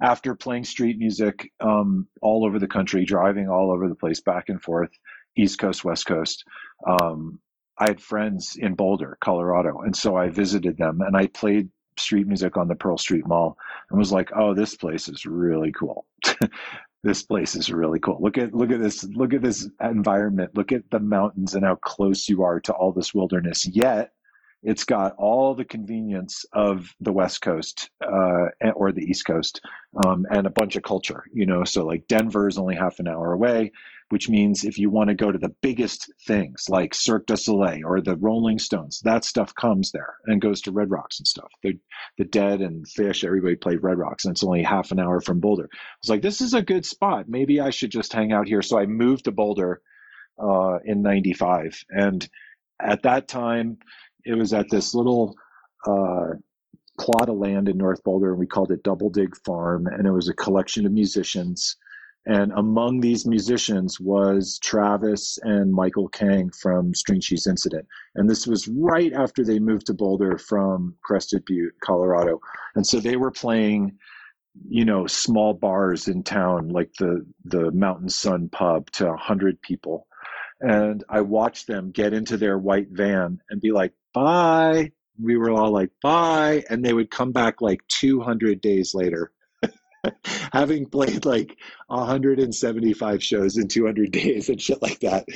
[0.00, 4.48] after playing street music um, all over the country, driving all over the place, back
[4.48, 4.90] and forth,
[5.36, 6.44] East Coast, West Coast,
[6.86, 7.38] um,
[7.78, 12.26] I had friends in Boulder, Colorado, and so I visited them and I played street
[12.26, 13.56] music on the Pearl Street Mall
[13.90, 16.06] and was like, "Oh, this place is really cool."
[17.02, 18.18] this place is really cool.
[18.20, 20.56] Look at look at this look at this environment.
[20.56, 23.66] Look at the mountains and how close you are to all this wilderness.
[23.66, 24.12] Yet
[24.62, 29.62] it's got all the convenience of the West Coast uh, or the East Coast
[30.04, 31.24] um, and a bunch of culture.
[31.32, 33.72] You know, so like Denver is only half an hour away
[34.10, 37.86] which means if you want to go to the biggest things like Cirque du Soleil
[37.86, 41.50] or the Rolling Stones, that stuff comes there and goes to Red Rocks and stuff.
[41.62, 41.78] The,
[42.18, 45.38] the Dead and Phish, everybody played Red Rocks, and it's only half an hour from
[45.38, 45.68] Boulder.
[45.72, 47.28] I was like, this is a good spot.
[47.28, 48.62] Maybe I should just hang out here.
[48.62, 49.80] So I moved to Boulder
[50.42, 51.84] uh, in 95.
[51.88, 52.28] And
[52.80, 53.78] at that time,
[54.24, 55.36] it was at this little
[55.86, 56.34] uh,
[56.98, 59.86] plot of land in North Boulder, and we called it Double Dig Farm.
[59.86, 61.76] And it was a collection of musicians
[62.26, 67.86] and among these musicians was Travis and Michael Kang from String Cheese Incident.
[68.14, 72.40] And this was right after they moved to Boulder from Crested Butte, Colorado.
[72.74, 73.96] And so they were playing,
[74.68, 80.06] you know, small bars in town, like the, the Mountain Sun pub to 100 people.
[80.60, 84.92] And I watched them get into their white van and be like, bye.
[85.18, 86.64] We were all like, bye.
[86.68, 89.32] And they would come back like 200 days later
[90.52, 91.56] having played like
[91.88, 95.26] 175 shows in 200 days and shit like that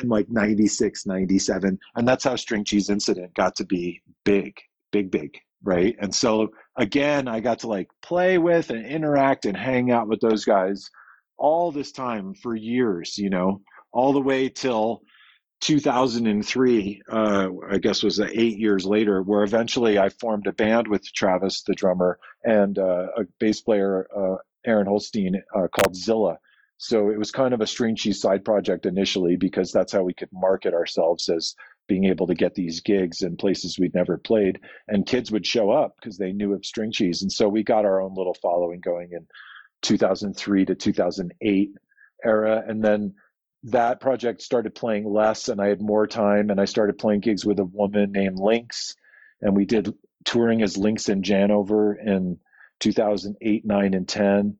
[0.00, 4.56] in like 96 97 and that's how string cheese incident got to be big
[4.90, 5.94] big big right?
[6.00, 10.20] And so again i got to like play with and interact and hang out with
[10.20, 10.88] those guys
[11.36, 13.60] all this time for years you know
[13.92, 15.02] all the way till
[15.62, 21.04] 2003, uh, I guess was eight years later, where eventually I formed a band with
[21.12, 24.36] Travis, the drummer, and uh, a bass player, uh,
[24.66, 26.38] Aaron Holstein, uh, called Zilla.
[26.78, 30.14] So it was kind of a string cheese side project initially because that's how we
[30.14, 31.54] could market ourselves as
[31.86, 34.58] being able to get these gigs in places we'd never played.
[34.88, 37.22] And kids would show up because they knew of string cheese.
[37.22, 39.28] And so we got our own little following going in
[39.82, 41.70] 2003 to 2008
[42.24, 42.64] era.
[42.66, 43.14] And then
[43.64, 47.44] that project started playing less and I had more time and I started playing gigs
[47.44, 48.94] with a woman named Lynx
[49.40, 49.94] and we did
[50.24, 52.38] touring as Lynx and Janover in
[52.80, 54.56] 2008, 9 and 10.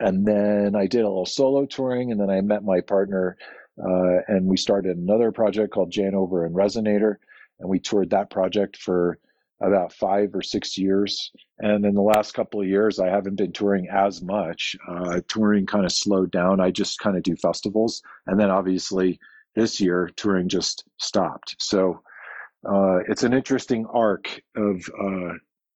[0.00, 3.38] And then I did a little solo touring and then I met my partner
[3.78, 7.16] uh, and we started another project called Janover and Resonator
[7.58, 9.18] and we toured that project for
[9.66, 11.32] about five or six years.
[11.58, 14.76] And in the last couple of years, I haven't been touring as much.
[14.88, 16.60] Uh, touring kind of slowed down.
[16.60, 18.02] I just kind of do festivals.
[18.26, 19.18] And then obviously
[19.54, 21.56] this year, touring just stopped.
[21.58, 22.02] So
[22.68, 25.34] uh, it's an interesting arc of uh,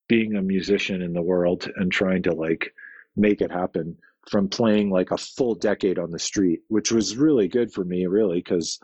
[0.09, 2.74] being a musician in the world and trying to like
[3.16, 3.97] make it happen
[4.30, 8.07] from playing like a full decade on the street, which was really good for me,
[8.07, 8.78] really, because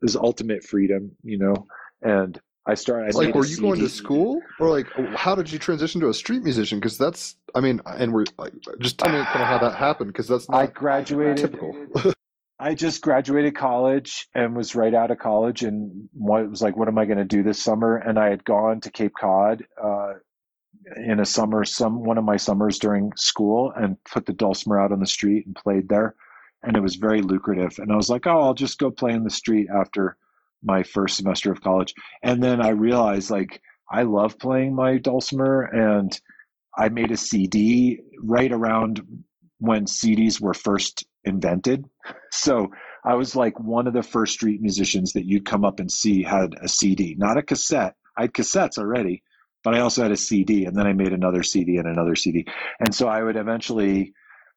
[0.00, 1.66] it was ultimate freedom, you know.
[2.02, 3.14] And I started.
[3.14, 6.14] I like, were you going to school, or like, how did you transition to a
[6.14, 6.78] street musician?
[6.78, 10.08] Because that's, I mean, and we're like, just tell me kind of how that happened,
[10.08, 11.36] because that's not I graduated.
[11.36, 11.74] typical.
[12.58, 16.88] I just graduated college and was right out of college, and what, was like, what
[16.88, 17.96] am I going to do this summer?
[17.96, 20.14] And I had gone to Cape Cod uh,
[20.96, 24.90] in a summer, some one of my summers during school, and put the dulcimer out
[24.90, 26.16] on the street and played there,
[26.64, 27.78] and it was very lucrative.
[27.78, 30.16] And I was like, oh, I'll just go play in the street after
[30.66, 31.94] my first semester of college.
[32.22, 33.60] And then I realized like
[33.90, 36.18] I love playing my dulcimer and
[36.76, 39.00] I made a CD right around
[39.58, 41.86] when CDs were first invented.
[42.30, 42.68] So
[43.04, 46.22] I was like one of the first street musicians that you'd come up and see
[46.22, 47.94] had a CD, not a cassette.
[48.16, 49.22] I had cassettes already,
[49.64, 52.46] but I also had a CD and then I made another CD and another CD.
[52.80, 54.12] And so I would eventually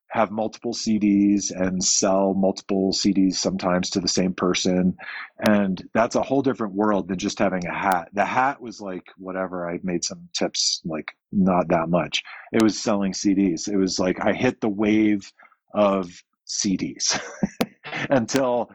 [0.09, 4.97] have multiple CDs and sell multiple CDs sometimes to the same person.
[5.37, 8.09] And that's a whole different world than just having a hat.
[8.13, 9.69] The hat was like whatever.
[9.69, 12.23] I made some tips, like not that much.
[12.51, 13.67] It was selling CDs.
[13.67, 15.31] It was like I hit the wave
[15.73, 16.09] of
[16.47, 17.19] CDs
[18.09, 18.71] until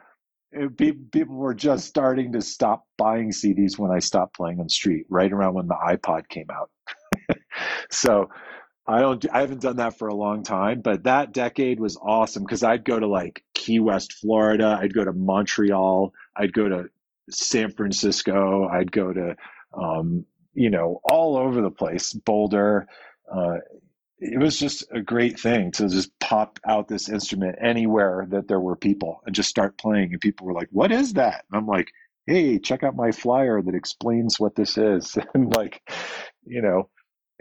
[0.53, 0.77] it,
[1.11, 5.07] people were just starting to stop buying CDs when I stopped playing on the street,
[5.09, 6.71] right around when the iPod came out.
[7.91, 8.29] so
[8.87, 9.25] I don't.
[9.33, 12.85] I haven't done that for a long time, but that decade was awesome because I'd
[12.85, 14.79] go to like Key West, Florida.
[14.81, 16.13] I'd go to Montreal.
[16.37, 16.85] I'd go to
[17.31, 18.69] San Francisco.
[18.69, 19.37] I'd go to,
[19.73, 22.13] um, you know, all over the place.
[22.13, 22.87] Boulder.
[23.33, 23.57] Uh,
[24.19, 28.61] it was just a great thing to just pop out this instrument anywhere that there
[28.61, 30.13] were people and just start playing.
[30.13, 31.89] And people were like, "What is that?" And I'm like,
[32.27, 35.83] "Hey, check out my flyer that explains what this is." and like,
[36.45, 36.91] you know,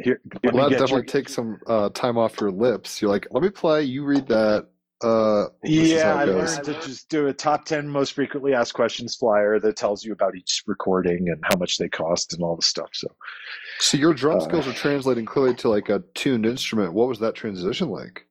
[0.03, 3.01] here, Well, that definitely your- takes some uh, time off your lips.
[3.01, 3.83] You're like, let me play.
[3.83, 4.67] You read that.
[5.03, 9.59] Uh, Yeah, I learned to just do a top 10 most frequently asked questions flyer
[9.59, 12.89] that tells you about each recording and how much they cost and all the stuff.
[12.93, 13.07] So,
[13.79, 16.93] So your drum Uh, skills are translating clearly to like a tuned instrument.
[16.93, 18.25] What was that transition like?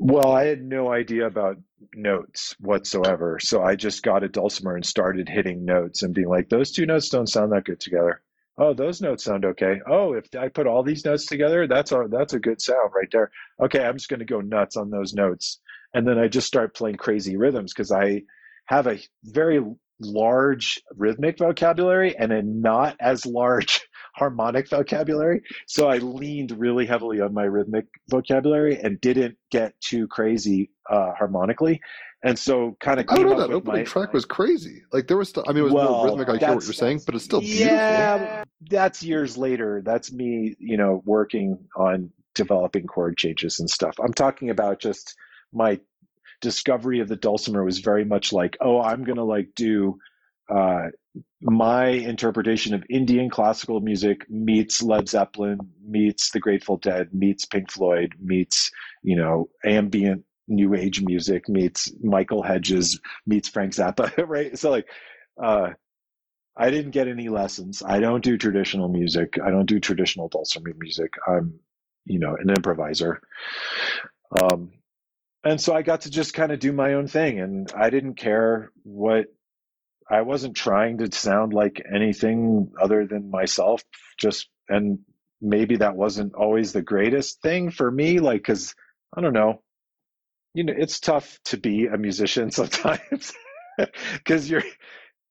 [0.00, 1.56] well, I had no idea about
[1.92, 3.40] notes whatsoever.
[3.40, 6.86] So I just got a dulcimer and started hitting notes and being like, those two
[6.86, 8.22] notes don't sound that good together.
[8.58, 9.76] Oh, those notes sound okay.
[9.88, 13.08] Oh, if I put all these notes together, that's a, that's a good sound right
[13.12, 13.30] there.
[13.62, 15.60] Okay, I'm just going to go nuts on those notes.
[15.94, 18.22] And then I just start playing crazy rhythms because I
[18.66, 19.62] have a very
[20.00, 23.80] large rhythmic vocabulary and a not as large
[24.14, 25.42] harmonic vocabulary.
[25.66, 31.12] So I leaned really heavily on my rhythmic vocabulary and didn't get too crazy uh,
[31.16, 31.80] harmonically.
[32.22, 33.32] And so kind of I don't know.
[33.32, 34.82] up That with opening my, track was crazy.
[34.92, 36.28] Like there was, st- I mean, it was Well, more rhythmic.
[36.28, 37.66] I hear what you're saying, but it's still beautiful.
[37.68, 39.82] Yeah, that's years later.
[39.84, 43.96] That's me, you know, working on developing chord changes and stuff.
[44.02, 45.14] I'm talking about just
[45.52, 45.80] my
[46.40, 49.98] discovery of the dulcimer was very much like, oh, I'm gonna like do
[50.48, 50.86] uh,
[51.40, 57.70] my interpretation of Indian classical music meets Led Zeppelin, meets the Grateful Dead, meets Pink
[57.70, 58.70] Floyd, meets
[59.02, 64.58] you know ambient new age music, meets Michael Hedges, meets Frank Zappa, right?
[64.58, 64.86] So like.
[65.40, 65.70] Uh,
[66.60, 67.84] I didn't get any lessons.
[67.86, 69.38] I don't do traditional music.
[69.40, 71.12] I don't do traditional dulcimer music.
[71.24, 71.60] I'm,
[72.04, 73.20] you know, an improviser.
[74.42, 74.72] Um,
[75.44, 78.14] and so I got to just kind of do my own thing, and I didn't
[78.14, 79.26] care what.
[80.10, 83.82] I wasn't trying to sound like anything other than myself.
[84.18, 85.00] Just and
[85.40, 88.18] maybe that wasn't always the greatest thing for me.
[88.18, 88.74] Like, cause
[89.16, 89.62] I don't know.
[90.58, 93.32] You know, it's tough to be a musician sometimes
[94.14, 94.64] because you're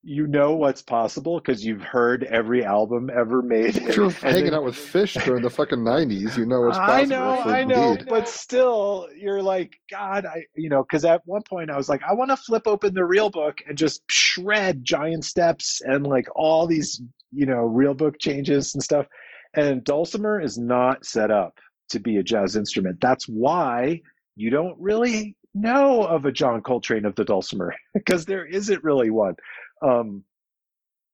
[0.02, 3.76] you know what's possible because you've heard every album ever made.
[3.76, 6.78] If you're And hanging then- out with Phish during the fucking '90s, you know what's
[6.92, 6.94] possible.
[6.98, 11.42] I know, I know, but still, you're like, God, I, you know, because at one
[11.42, 14.86] point I was like, I want to flip open the real book and just shred
[14.86, 17.02] giant steps and like all these,
[17.34, 19.08] you know, real book changes and stuff.
[19.54, 21.60] And dulcimer is not set up
[21.90, 23.02] to be a jazz instrument.
[23.02, 24.04] That's why
[24.38, 29.10] you don't really know of a John Coltrane of the dulcimer because there isn't really
[29.10, 29.36] one.
[29.82, 30.24] Um,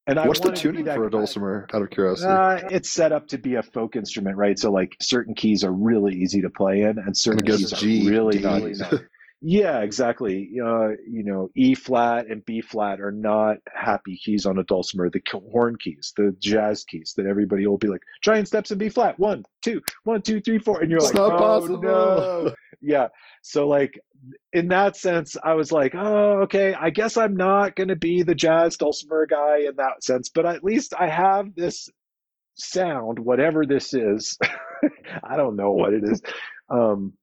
[0.05, 1.65] and I What's the wanted to be tuning that for a dulcimer?
[1.73, 2.27] Out of curiosity.
[2.27, 4.59] Uh, it's set up to be a folk instrument, right?
[4.59, 8.11] So like certain keys are really easy to play in, and certain keys G, are
[8.11, 8.43] really D.
[8.43, 8.61] not.
[9.45, 10.49] Yeah, exactly.
[10.57, 15.09] Uh, you know, E flat and B flat are not happy keys on a dulcimer.
[15.09, 18.87] The horn keys, the jazz keys that everybody will be like giant steps in B
[18.87, 22.53] flat, one, two, one, two, three, four, and you're It's like, not oh possible." no.
[22.81, 23.09] Yeah.
[23.41, 23.99] So like
[24.53, 28.23] in that sense, I was like, oh, okay, I guess I'm not going to be
[28.23, 31.89] the jazz dulcimer guy in that sense, but at least I have this
[32.55, 34.37] sound, whatever this is.
[35.23, 36.21] I don't know what it is.
[36.69, 37.13] Um,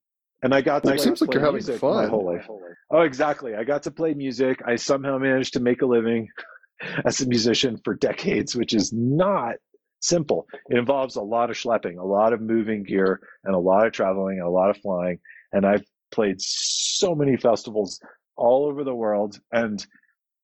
[0.42, 2.08] and I got to Well, it like, seems like play you're having music my fun.
[2.10, 2.46] whole life.
[2.90, 3.54] Oh, exactly.
[3.54, 4.60] I got to play music.
[4.66, 6.28] I somehow managed to make a living
[7.04, 9.56] as a musician for decades, which is not
[10.00, 10.46] simple.
[10.68, 13.92] It involves a lot of schlepping, a lot of moving gear, and a lot of
[13.92, 15.18] traveling, and a lot of flying.
[15.52, 18.00] And I've played so many festivals
[18.36, 19.38] all over the world.
[19.52, 19.84] And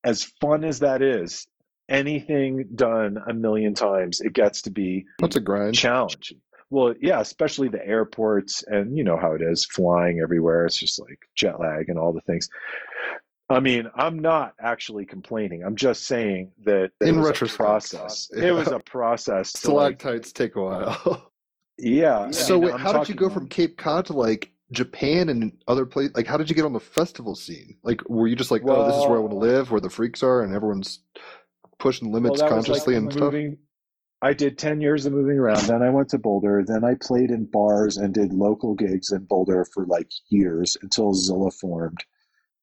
[0.05, 1.47] as fun as that is,
[1.89, 5.75] anything done a million times, it gets to be That's a grind.
[5.75, 6.35] challenge.
[6.71, 10.67] Well, yeah, especially the airports, and you know how it is flying everywhere.
[10.67, 12.49] It's just like jet lag and all the things.
[13.49, 15.63] I mean, I'm not actually complaining.
[15.63, 18.29] I'm just saying that In was retrospect, process.
[18.37, 18.47] yeah.
[18.47, 19.53] It was a process.
[19.53, 20.01] to, like-
[20.35, 21.31] take a while.
[21.79, 22.19] yeah.
[22.19, 25.29] I so mean, wait, I'm how did you go from Cape Cod to like Japan
[25.29, 26.17] and other places?
[26.17, 27.77] Like, how did you get on the festival scene?
[27.85, 29.91] Like, were you just like, oh, this is where I want to live, where the
[29.91, 31.01] freaks are, and everyone's
[31.79, 33.35] pushing limits Well, that was, like, consciously and stuff?
[34.23, 35.63] I did 10 years of moving around.
[35.67, 36.65] Then I went to Boulder.
[36.67, 41.13] Then I played in bars and did local gigs in Boulder for like years until
[41.13, 42.03] Zilla formed.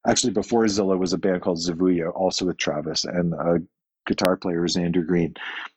[0.06, 3.60] Actually, before Zilla was a band called Zuvuya, also with Travis and a
[4.06, 5.34] guitar player, Xander Green.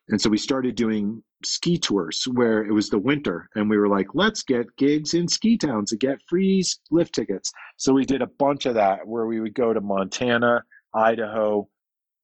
[0.08, 3.88] And so we started doing ski tours where it was the winter and we were
[3.88, 7.52] like, let's get gigs in ski towns and get free lift tickets.
[7.76, 10.64] So we did a bunch of that where we would go to Montana,
[10.94, 11.68] Idaho,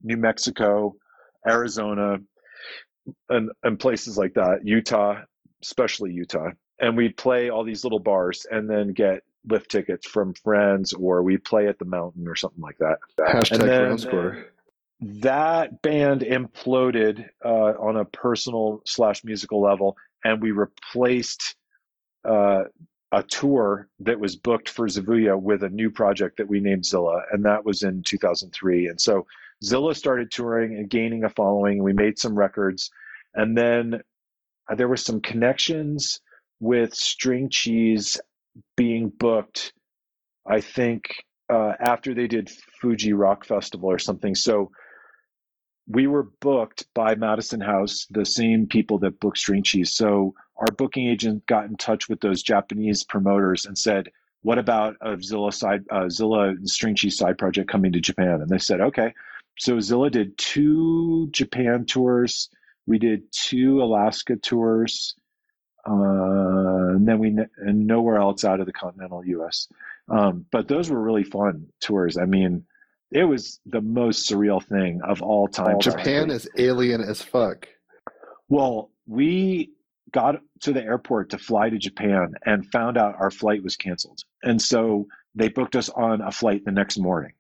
[0.03, 0.97] New Mexico,
[1.47, 2.19] Arizona,
[3.29, 5.23] and, and places like that, Utah,
[5.63, 6.51] especially Utah.
[6.79, 11.23] And we'd play all these little bars and then get lift tickets from friends or
[11.23, 12.99] we'd play at the mountain or something like that.
[13.19, 14.47] Hashtag ground score.
[15.01, 21.57] That band imploded uh, on a personal slash musical level, and we replaced
[22.25, 22.65] uh,
[23.11, 27.23] a tour that was booked for Zuvuya with a new project that we named Zilla,
[27.33, 28.87] and that was in 2003.
[28.87, 29.27] And so
[29.65, 32.91] Zilla started touring and gaining a following, we made some records,
[33.35, 34.01] and then
[34.71, 36.21] uh, there were some connections
[36.61, 38.21] with String Cheese
[38.77, 39.73] being booked.
[40.47, 41.05] I think
[41.53, 42.51] uh, after they did
[42.81, 44.35] Fuji Rock Festival or something.
[44.35, 44.71] So
[45.89, 49.93] we were booked by Madison House, the same people that booked String Cheese.
[49.93, 54.11] So our booking agent got in touch with those Japanese promoters and said,
[54.43, 58.41] "What about a Zilla side, uh, Zilla and String Cheese side project coming to Japan?"
[58.41, 59.13] And they said, "Okay."
[59.59, 62.49] So Zilla did two Japan tours.
[62.87, 65.15] We did two Alaska tours,
[65.87, 69.69] uh, and then we and nowhere else out of the continental U.S.
[70.09, 72.19] Um, but those were really fun tours.
[72.19, 72.65] I mean,
[73.11, 75.81] it was the most surreal thing of all time.
[75.81, 77.69] Japan is alien as fuck.
[78.49, 79.71] Well, we
[80.11, 84.21] got to the airport to fly to Japan and found out our flight was canceled.
[84.43, 87.33] And so they booked us on a flight the next morning.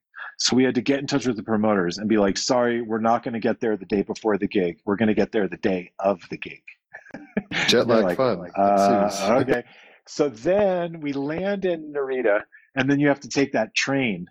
[0.43, 2.99] So we had to get in touch with the promoters and be like, sorry, we're
[2.99, 4.81] not going to get there the day before the gig.
[4.85, 6.65] We're going to get there the day of the gig.
[7.69, 8.51] Jet lag like, fun.
[8.57, 9.63] Uh, okay.
[10.09, 12.41] So then we land in Narita,
[12.75, 14.27] and then you have to take that train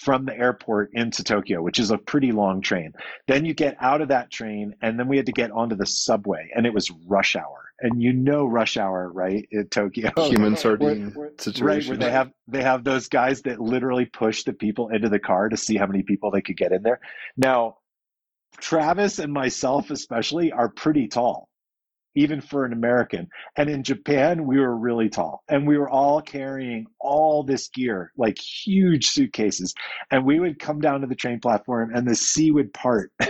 [0.00, 2.92] from the airport into Tokyo, which is a pretty long train.
[3.26, 5.86] Then you get out of that train, and then we had to get onto the
[5.86, 7.71] subway, and it was rush hour.
[7.84, 9.46] And you know rush hour, right?
[9.50, 11.90] In Tokyo, Human Where- sardine where- right situation.
[11.90, 15.48] where they have they have those guys that literally push the people into the car
[15.48, 17.00] to see how many people they could get in there.
[17.36, 17.78] Now,
[18.60, 21.48] Travis and myself especially are pretty tall,
[22.14, 23.28] even for an American.
[23.56, 28.12] And in Japan, we were really tall, and we were all carrying all this gear,
[28.16, 29.74] like huge suitcases.
[30.10, 33.10] And we would come down to the train platform, and the sea would part,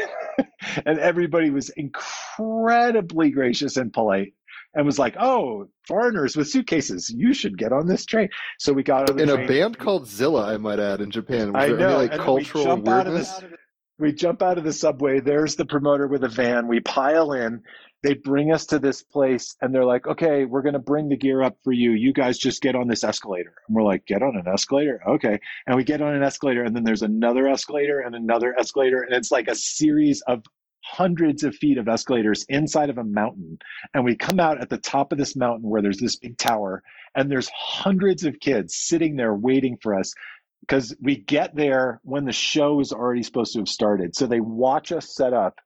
[0.84, 4.34] and everybody was incredibly gracious and polite.
[4.74, 8.82] And was like, "Oh, foreigners with suitcases, you should get on this train." So we
[8.82, 11.52] got on the in a band called Zilla, I might add, in Japan.
[11.52, 11.98] Was I there know.
[11.98, 13.38] any like cultural we jump out of weirdness?
[13.38, 13.50] this.
[13.98, 15.20] We jump out of the subway.
[15.20, 16.66] There's the promoter with a van.
[16.66, 17.62] We pile in.
[18.02, 21.42] They bring us to this place, and they're like, "Okay, we're gonna bring the gear
[21.42, 21.92] up for you.
[21.92, 25.00] You guys just get on this escalator." And we're like, "Get on an escalator?
[25.06, 29.02] Okay." And we get on an escalator, and then there's another escalator and another escalator,
[29.02, 30.42] and it's like a series of
[30.82, 33.58] hundreds of feet of escalators inside of a mountain.
[33.94, 36.82] And we come out at the top of this mountain where there's this big tower,
[37.14, 40.14] and there's hundreds of kids sitting there waiting for us
[40.60, 44.14] because we get there when the show is already supposed to have started.
[44.14, 45.58] So they watch us set up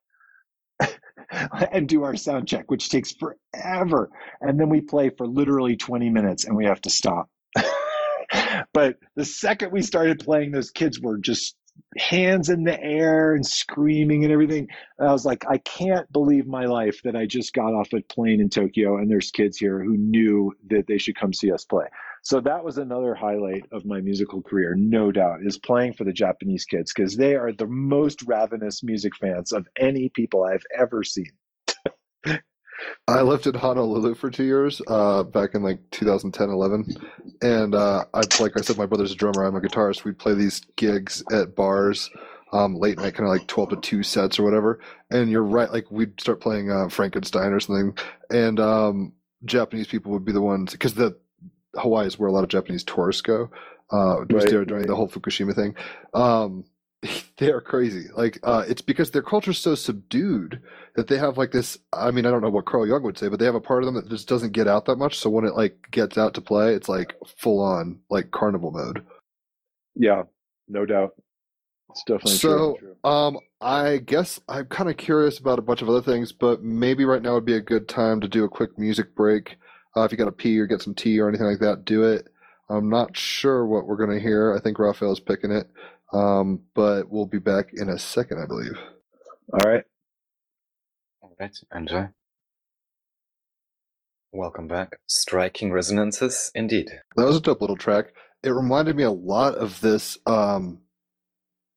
[1.31, 4.11] and do our sound check, which takes forever.
[4.41, 7.29] And then we play for literally 20 minutes and we have to stop.
[8.73, 11.57] but the second we started playing, those kids were just
[11.97, 14.69] hands in the air and screaming and everything.
[14.99, 18.03] And I was like, I can't believe my life that I just got off a
[18.03, 21.65] plane in Tokyo and there's kids here who knew that they should come see us
[21.65, 21.87] play.
[22.23, 26.13] So that was another highlight of my musical career, no doubt, is playing for the
[26.13, 31.05] Japanese kids because they are the most ravenous music fans of any people I've ever
[31.05, 31.31] seen.
[33.09, 36.85] I lived in Honolulu for two years, uh, back in like 2010, 11.
[37.43, 39.45] And uh, I, like I said, my brother's a drummer.
[39.45, 40.05] I'm a guitarist.
[40.05, 42.11] We'd play these gigs at bars,
[42.53, 44.81] um, late night, kind of like 12 to 2 sets or whatever.
[45.11, 47.97] And you're right, like we'd start playing uh, Frankenstein or something.
[48.31, 49.13] And um,
[49.45, 51.17] Japanese people would be the ones, because the
[51.77, 53.51] Hawaii is where a lot of Japanese tourists go.
[53.93, 54.87] Uh, Right, during right.
[54.87, 55.77] the whole Fukushima thing.
[56.13, 56.65] Um,
[57.39, 58.07] they are crazy.
[58.17, 60.63] Like, uh, it's because their culture's so subdued
[60.95, 61.79] that they have like this.
[61.93, 63.83] I mean, I don't know what Carl Jung would say, but they have a part
[63.83, 65.19] of them that just doesn't get out that much.
[65.19, 69.05] So when it like gets out to play, it's like full on like carnival mode.
[69.95, 70.25] Yeah,
[70.69, 71.13] no doubt.
[71.91, 72.97] It's definitely So, true.
[73.05, 77.05] um, I guess I'm kind of curious about a bunch of other things, but maybe
[77.05, 79.57] right now would be a good time to do a quick music break.
[79.97, 82.05] Uh, if you got to pee or get some tea or anything like that, do
[82.05, 82.29] it.
[82.69, 84.53] I'm not sure what we're gonna hear.
[84.53, 85.71] I think Raphael's picking it,
[86.17, 88.79] um, but we'll be back in a second, I believe.
[89.53, 89.85] All right.
[91.21, 92.09] All right, enjoy.
[94.33, 94.99] Welcome back.
[95.07, 96.91] Striking resonances, indeed.
[97.17, 98.07] That was a dope little track.
[98.43, 100.19] It reminded me a lot of this.
[100.27, 100.81] Um,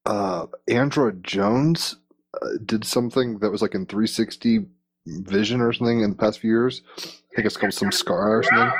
[0.05, 1.97] uh, Android Jones
[2.41, 4.65] uh, did something that was like in 360
[5.05, 6.81] vision or something in the past few years.
[6.97, 7.01] I
[7.35, 8.71] think it's called Samskara or something.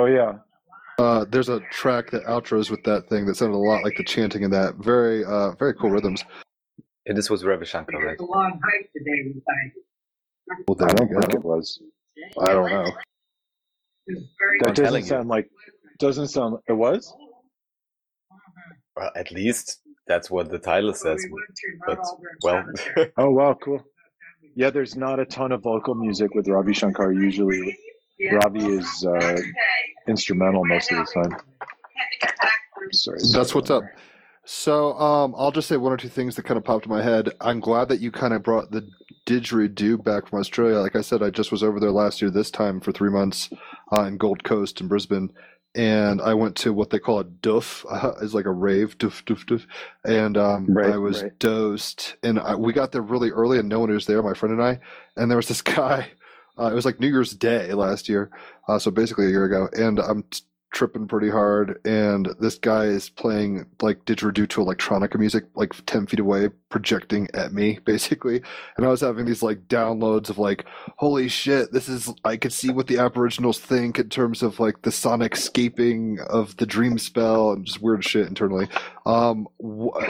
[0.00, 0.38] Oh yeah.
[0.98, 4.04] Uh, there's a track that outros with that thing that sounded a lot like the
[4.04, 4.76] chanting in that.
[4.76, 6.24] Very, uh, very cool rhythms.
[7.06, 8.12] And this was Ravi Shankar, right?
[8.12, 9.72] It's a long hike today, we find.
[10.68, 11.80] Well, I don't you think it was.
[12.40, 12.92] I don't know.
[14.06, 14.20] It's
[14.60, 15.08] That doesn't telling you.
[15.08, 15.48] sound like.
[15.98, 16.58] Doesn't sound.
[16.68, 17.12] It was.
[18.96, 21.24] Well, at least that's what the title says.
[21.24, 21.98] We went to But,
[22.96, 23.82] well, Oh wow, cool.
[24.56, 27.10] Yeah, there's not a ton of vocal music with Ravi Shankar.
[27.12, 27.72] Usually, Yeah.
[28.32, 29.36] Ravi is uh,
[30.08, 31.36] instrumental most of the time.
[32.92, 33.18] Sorry.
[33.32, 33.84] That's what's up.
[34.44, 37.02] So, um, I'll just say one or two things that kind of popped in my
[37.02, 37.30] head.
[37.40, 38.86] I'm glad that you kind of brought the
[39.26, 40.78] didgeridoo back from Australia.
[40.80, 43.48] Like I said, I just was over there last year, this time for three months
[43.90, 45.30] uh, in Gold Coast in Brisbane.
[45.74, 49.24] And I went to what they call a doof, uh, is like a rave, doof,
[49.24, 49.66] doof, doof.
[50.04, 51.36] And um, Right, I was right.
[51.38, 52.14] dosed.
[52.22, 54.62] And I, we got there really early and no one was there, my friend and
[54.62, 54.78] I.
[55.16, 56.08] And there was this guy,
[56.58, 58.30] uh, it was like New Year's Day last year.
[58.68, 59.68] Uh, so basically a year ago.
[59.72, 60.24] And I'm
[60.74, 61.80] tripping pretty hard.
[61.86, 67.28] And this guy is playing like didgeridoo to electronica music, like 10 feet away, projecting
[67.32, 68.42] at me, basically.
[68.76, 70.66] And I was having these like downloads of like,
[70.98, 74.82] holy shit, this is, I could see what the Aboriginals think in terms of like
[74.82, 78.68] the sonic scaping of the dream spell and just weird shit internally.
[79.06, 79.46] Um,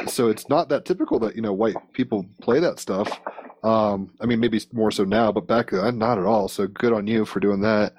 [0.08, 3.20] so it's not that typical that, you know, white people play that stuff.
[3.62, 6.48] Um, I mean, maybe more so now, but back then, not at all.
[6.48, 7.94] So good on you for doing that.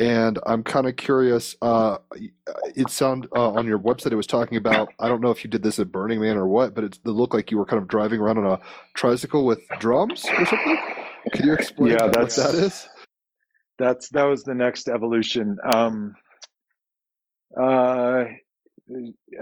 [0.00, 1.54] And I'm kind of curious.
[1.60, 1.98] Uh,
[2.74, 4.88] it sound uh, on your website it was talking about.
[4.98, 7.34] I don't know if you did this at Burning Man or what, but it, looked
[7.34, 8.60] like you were kind of driving around on a
[8.94, 10.78] tricycle with drums or something.
[11.32, 12.88] Can you explain Yeah, what that's- that is?
[13.78, 15.58] that's that was the next evolution.
[15.70, 16.14] Um,
[17.60, 18.24] uh,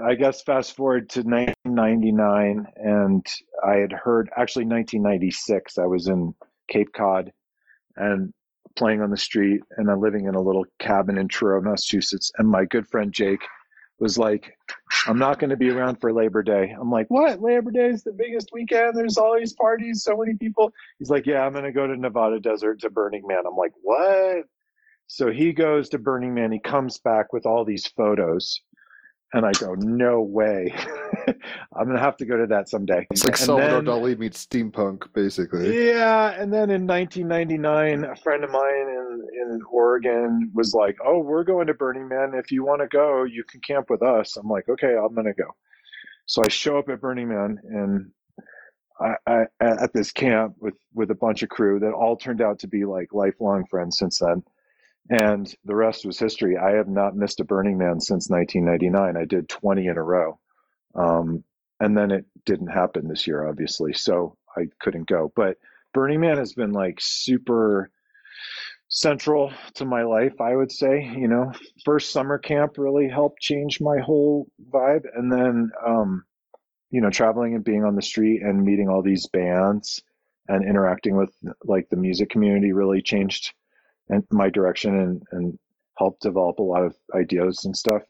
[0.04, 3.24] I guess fast forward to 1999, and
[3.64, 5.78] I had heard actually 1996.
[5.78, 6.34] I was in
[6.68, 7.32] Cape Cod
[7.96, 8.32] and
[8.79, 12.31] playing on the street, and I'm living in a little cabin in Truro, Massachusetts.
[12.39, 13.43] And my good friend Jake
[13.99, 14.57] was like,
[15.07, 17.43] "I'm not going to be around for Labor Day." I'm like, "What?
[17.43, 18.97] Labor Day is the biggest weekend.
[18.97, 22.39] There's these parties, so many people." He's like, "Yeah, I'm going to go to Nevada
[22.39, 24.45] Desert to Burning Man." I'm like, "What?"
[25.09, 26.53] So he goes to Burning Man.
[26.53, 28.61] He comes back with all these photos,
[29.33, 30.74] and I go, "No way!
[31.29, 34.47] I'm going to have to go to that someday." It's like And Salvador Dali meets
[34.47, 35.89] steampunk, basically.
[35.89, 41.18] yeah, and then in 1999, a friend of mine in in Oregon was like, "Oh,
[41.18, 42.33] we're going to Burning Man.
[42.35, 45.35] If you want to go, you can camp with us." I'm like, "Okay, I'm gonna
[45.35, 45.55] go."
[46.26, 48.11] So I show up at Burning Man and
[49.01, 52.59] I, I at this camp with with a bunch of crew that all turned out
[52.61, 54.43] to be like lifelong friends since then.
[55.11, 56.56] And the rest was history.
[56.56, 59.16] I have not missed a Burning Man since 1999.
[59.16, 60.38] I did 20 in a row.
[60.94, 61.44] Um,
[61.80, 63.92] and then it didn't happen this year, obviously.
[63.92, 65.32] So I couldn't go.
[65.34, 65.56] But
[65.94, 67.90] Burning Man has been like super
[68.88, 71.11] central to my life, I would say.
[71.16, 71.52] You know,
[71.84, 75.04] first summer camp really helped change my whole vibe.
[75.14, 76.24] And then, um,
[76.90, 80.02] you know, traveling and being on the street and meeting all these bands
[80.48, 81.30] and interacting with
[81.64, 83.52] like the music community really changed
[84.09, 85.59] and my direction and, and
[85.96, 88.02] helped develop a lot of ideas and stuff.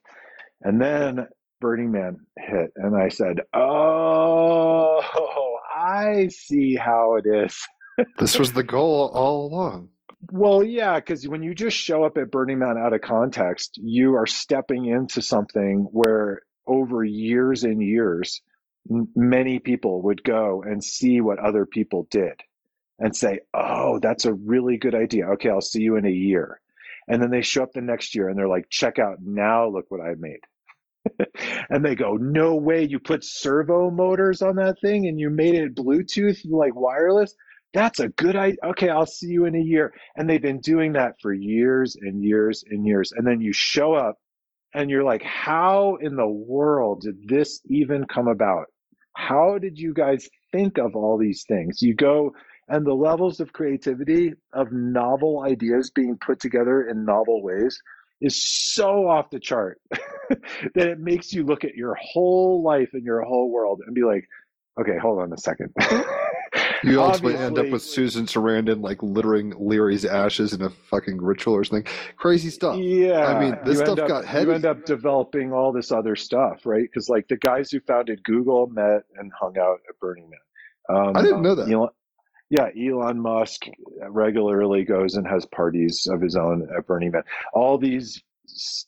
[0.63, 1.27] And then
[1.61, 5.01] Burning Man hit, and I said, "Oh,
[5.75, 7.59] I see how it is."
[8.17, 9.89] This was the goal all along.
[10.31, 14.15] Well, yeah, because when you just show up at Burning Man out of context, you
[14.15, 18.41] are stepping into something where over years and years,
[18.89, 22.41] many people would go and see what other people did
[22.99, 25.27] and say, oh, that's a really good idea.
[25.33, 26.61] Okay, I'll see you in a year.
[27.07, 29.87] And then they show up the next year and they're like, check out, now look
[29.89, 30.41] what I made.
[31.71, 35.55] and they go, no way, you put servo motors on that thing and you made
[35.55, 37.35] it Bluetooth, like wireless.
[37.73, 38.59] That's a good idea.
[38.65, 39.93] Okay, I'll see you in a year.
[40.17, 43.13] And they've been doing that for years and years and years.
[43.13, 44.17] And then you show up
[44.75, 48.67] and you're like, how in the world did this even come about?
[49.15, 51.83] How did you guys think of all these things?
[51.83, 52.33] You go
[52.69, 57.81] and the levels of creativity of novel ideas being put together in novel ways
[58.21, 59.81] is so off the chart
[60.31, 64.03] that it makes you look at your whole life and your whole world and be
[64.03, 64.29] like,
[64.81, 65.73] okay, hold on a second.
[66.85, 71.55] You ultimately end up with Susan Sarandon like littering Leary's ashes in a fucking ritual
[71.55, 71.91] or something.
[72.17, 72.79] Crazy stuff.
[72.79, 74.47] Yeah, I mean, this stuff up, got heavy.
[74.47, 76.83] You end up developing all this other stuff, right?
[76.83, 80.97] Because like the guys who founded Google met and hung out at Burning Man.
[80.97, 81.69] Um, I didn't know that.
[82.51, 83.67] Yeah, Elon Musk
[84.09, 87.23] regularly goes and has parties of his own at Burning Man.
[87.53, 88.23] All these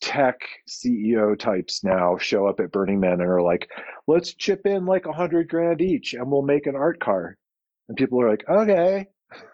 [0.01, 3.71] tech CEO types now show up at Burning Man and are like,
[4.07, 7.37] "Let's chip in like a hundred grand each, and we'll make an art car."
[7.89, 9.07] And people are like, "Okay."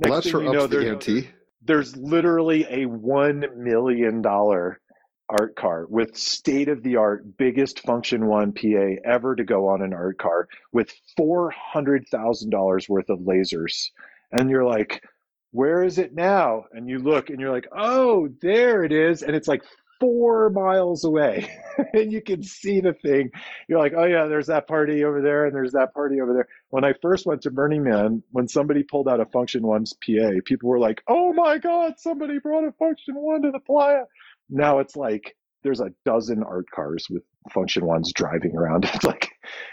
[0.00, 1.26] Well, Next thing you know, the
[1.62, 4.80] there's literally a one million dollar
[5.28, 9.92] art car with state of the art biggest Funktion-One PA ever to go on an
[9.92, 13.90] art car with four hundred thousand dollars worth of lasers.
[14.32, 15.02] And you're like,
[15.52, 16.64] where is it now?
[16.72, 19.22] And you look and you're like, oh, there it is.
[19.22, 19.62] And it's like
[20.00, 21.50] four miles away.
[21.92, 23.30] and you can see the thing.
[23.68, 26.48] You're like, oh yeah, there's that party over there and there's that party over there.
[26.70, 30.68] When I first went to Burning Man, when somebody pulled out a Funktion-One's PA, people
[30.68, 34.04] were like, "Oh my God, somebody brought a Funktion-One to the playa."
[34.48, 37.22] Now it's like there's a dozen art cars with
[37.54, 38.84] Funktion-Ones driving around.
[38.94, 39.30] It's like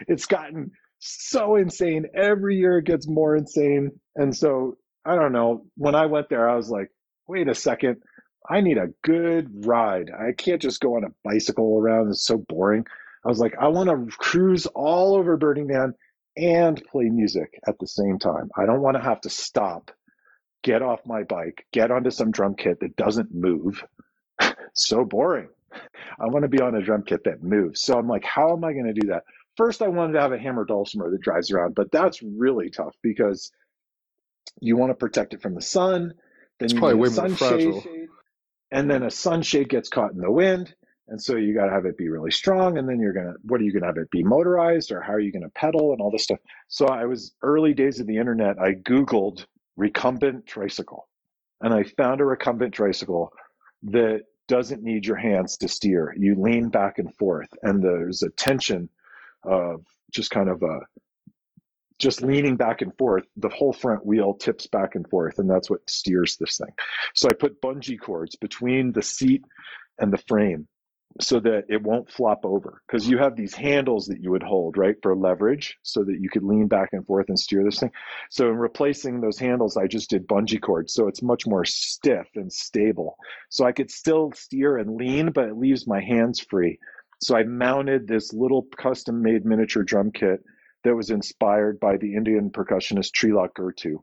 [0.07, 2.05] it's gotten so insane.
[2.15, 3.91] Every year it gets more insane.
[4.15, 5.65] And so I don't know.
[5.77, 6.89] When I went there, I was like,
[7.27, 7.97] wait a second.
[8.49, 10.11] I need a good ride.
[10.11, 12.09] I can't just go on a bicycle around.
[12.09, 12.85] It's so boring.
[13.25, 15.93] I was like, I want to cruise all over Burning Man
[16.37, 18.49] and play music at the same time.
[18.55, 19.91] I don't want to have to stop,
[20.63, 23.83] get off my bike, get onto some drum kit that doesn't move.
[24.73, 25.49] So boring.
[26.19, 27.81] I want to be on a drum kit that moves.
[27.81, 29.23] So I'm like, how am I going to do that?
[29.57, 32.95] First, I wanted to have a hammer dulcimer that drives around, but that's really tough
[33.01, 33.51] because
[34.59, 36.13] you want to protect it from the sun.
[36.59, 37.83] Then It's probably way more fragile.
[38.71, 40.73] and then a sunshade gets caught in the wind,
[41.07, 42.77] and so you got to have it be really strong.
[42.77, 45.19] And then you're gonna, what are you gonna have it be motorized, or how are
[45.19, 46.39] you gonna pedal, and all this stuff.
[46.67, 48.59] So I was early days of the internet.
[48.59, 49.45] I googled
[49.75, 51.07] recumbent tricycle,
[51.61, 53.33] and I found a recumbent tricycle
[53.83, 56.13] that doesn't need your hands to steer.
[56.17, 58.89] You lean back and forth, and there's a tension
[59.43, 60.79] of just kind of a
[61.97, 63.23] just leaning back and forth.
[63.37, 66.73] The whole front wheel tips back and forth, and that's what steers this thing.
[67.13, 69.43] So I put bungee cords between the seat
[69.97, 70.67] and the frame
[71.21, 72.81] so that it won't flop over.
[72.85, 76.29] Because you have these handles that you would hold right for leverage so that you
[76.29, 77.91] could lean back and forth and steer this thing.
[78.29, 82.27] So in replacing those handles i just did bungee cords so it's much more stiff
[82.35, 83.17] and stable.
[83.49, 86.79] So i could still steer and lean but it leaves my hands free.
[87.21, 90.43] So i mounted this little custom made miniature drum kit
[90.83, 93.99] that was inspired by the indian percussionist Trilok Gurtu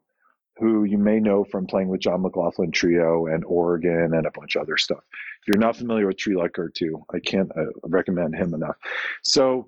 [0.62, 4.54] who you may know from playing with John McLaughlin Trio and Oregon and a bunch
[4.54, 5.02] of other stuff.
[5.40, 8.76] If you're not familiar with Tree Like too, I can't uh, recommend him enough.
[9.22, 9.66] So,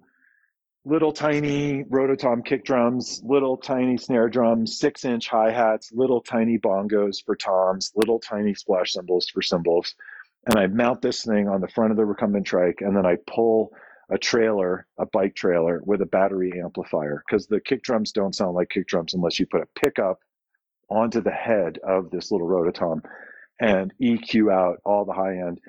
[0.84, 6.58] little tiny rototom kick drums, little tiny snare drums, six inch hi hats, little tiny
[6.58, 9.96] bongos for toms, little tiny splash cymbals for cymbals.
[10.46, 13.16] And I mount this thing on the front of the recumbent trike, and then I
[13.26, 13.72] pull
[14.10, 18.54] a trailer, a bike trailer with a battery amplifier, because the kick drums don't sound
[18.54, 20.20] like kick drums unless you put a pickup
[20.88, 23.02] onto the head of this little rototom
[23.60, 25.60] and EQ out all the high end,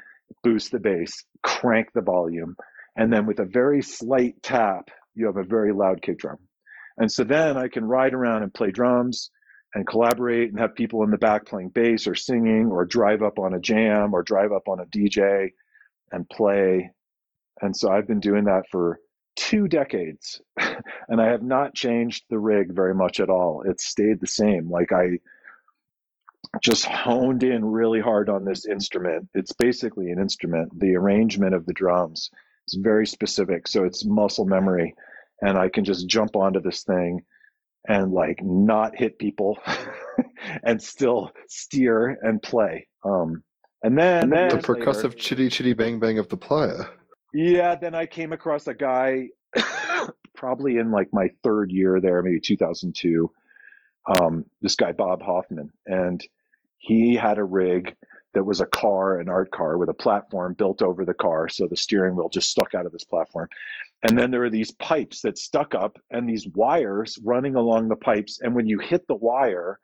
[0.43, 2.55] boost the bass, crank the volume,
[2.95, 6.37] and then with a very slight tap, you have a very loud kick drum.
[6.97, 9.29] And so then I can ride around and play drums
[9.73, 13.37] and collaborate and have people in the back playing bass or singing or drive up
[13.37, 15.49] on a jam or drive up on a DJ
[16.11, 16.91] and play.
[17.61, 18.99] And so I've been doing that for
[19.35, 20.41] two decades
[21.09, 23.63] and I have not changed the rig very much at all.
[23.65, 24.69] It's stayed the same.
[24.69, 25.19] Like I
[26.61, 29.27] just honed in really hard on this instrument.
[29.33, 30.79] It's basically an instrument.
[30.79, 32.29] The arrangement of the drums
[32.67, 33.67] is very specific.
[33.67, 34.95] So it's muscle memory.
[35.41, 37.21] And I can just jump onto this thing
[37.87, 39.59] and like not hit people
[40.63, 42.87] and still steer and play.
[43.03, 43.43] Um,
[43.83, 46.85] and then, The years later- percussive chitty chitty bang bang of the playa.
[47.35, 49.27] Yeah, then I came across a guy
[50.35, 53.29] probably in like my third year there, maybe 2002.
[54.07, 56.21] Um, this guy, Bob Hoffman, and
[56.77, 57.93] he had a rig
[58.35, 61.49] that was a car, an art car with a platform built over the car.
[61.49, 63.49] So the steering wheel just stuck out of this platform.
[64.01, 67.95] And then there are these pipes that stuck up and these wires running along the
[67.97, 68.39] pipes.
[68.41, 69.79] And when you hit the wire,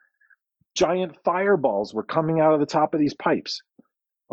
[0.74, 3.60] giant fireballs were coming out of the top of these pipes.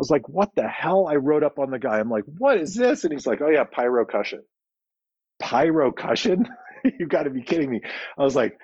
[0.00, 1.06] Was like, what the hell?
[1.08, 1.98] I wrote up on the guy.
[1.98, 3.04] I'm like, what is this?
[3.04, 4.42] And he's like, oh yeah, pyrocussion.
[5.38, 6.48] Pyrocussion?
[6.98, 7.82] You've got to be kidding me.
[8.18, 8.58] I was like,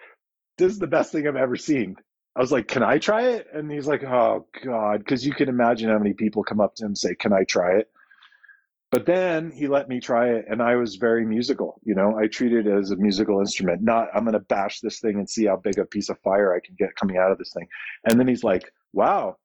[0.57, 1.97] this is the best thing I've ever seen.
[2.34, 3.49] I was like, can I try it?
[3.53, 6.84] And he's like, oh God, because you can imagine how many people come up to
[6.84, 7.91] him and say, can I try it?
[8.91, 11.80] But then he let me try it, and I was very musical.
[11.84, 13.82] You know, I treat it as a musical instrument.
[13.82, 16.55] Not, I'm going to bash this thing and see how big a piece of fire
[16.55, 17.66] I can get coming out of this thing.
[18.09, 19.37] And then he's like, wow,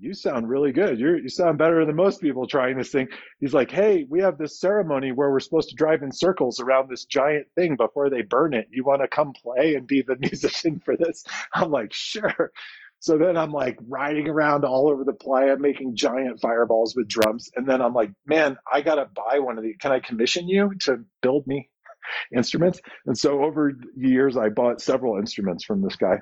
[0.00, 0.98] you sound really good.
[0.98, 3.08] You're, you sound better than most people trying this thing.
[3.38, 6.88] He's like, hey, we have this ceremony where we're supposed to drive in circles around
[6.88, 8.68] this giant thing before they burn it.
[8.70, 11.24] You want to come play and be the musician for this?
[11.54, 12.50] I'm like, sure.
[12.98, 17.50] So then I'm like riding around all over the playa, making giant fireballs with drums.
[17.56, 19.76] And then I'm like, man, I got to buy one of these.
[19.80, 21.70] Can I commission you to build me
[22.36, 22.80] instruments?
[23.06, 26.18] And so over the years, I bought several instruments from this guy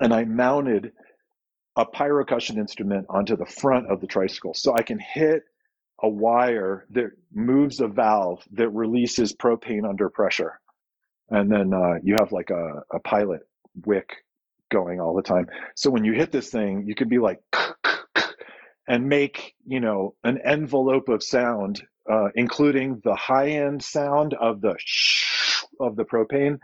[0.00, 0.92] and I mounted
[1.80, 4.52] a pyrocussion instrument onto the front of the tricycle.
[4.52, 5.44] So I can hit
[6.02, 10.60] a wire that moves a valve that releases propane under pressure.
[11.30, 13.40] And then uh, you have like a, a pilot
[13.86, 14.10] wick
[14.70, 15.46] going all the time.
[15.74, 17.40] So when you hit this thing, you can be like,
[18.86, 24.60] and make, you know, an envelope of sound, uh, including the high end sound of
[24.60, 24.76] the
[25.80, 26.58] of the propane,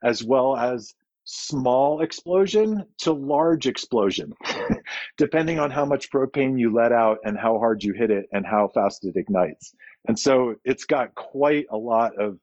[0.00, 0.94] as well as
[1.30, 4.32] small explosion to large explosion,
[5.16, 8.44] depending on how much propane you let out and how hard you hit it and
[8.44, 9.72] how fast it ignites.
[10.08, 12.38] And so it's got quite a lot of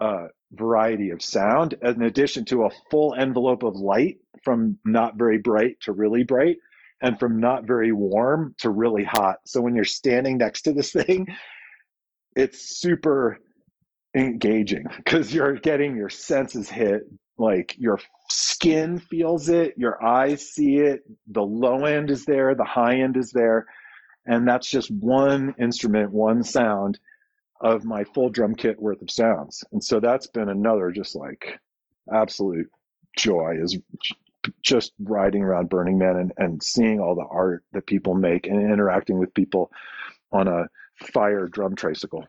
[0.00, 5.38] uh, variety of sound, in addition to a full envelope of light from not very
[5.38, 6.56] bright to really bright,
[7.00, 9.36] and from not very warm to really hot.
[9.46, 11.28] So when you're standing next to this thing,
[12.34, 13.38] it's super
[14.16, 17.02] engaging because you're getting your senses hit
[17.36, 22.64] like your skin feels it your eyes see it the low end is there the
[22.64, 23.66] high end is there.
[24.26, 26.98] And that's just one instrument one sound
[27.60, 29.64] of my full drum kit worth of sounds.
[29.72, 31.58] And so that's been another just like
[32.12, 32.70] absolute
[33.16, 33.78] joy is
[34.62, 38.60] just riding around burning man and, and seeing all the art that people make and
[38.60, 39.70] interacting with people
[40.32, 40.66] on a
[41.12, 42.24] fire drum tricycle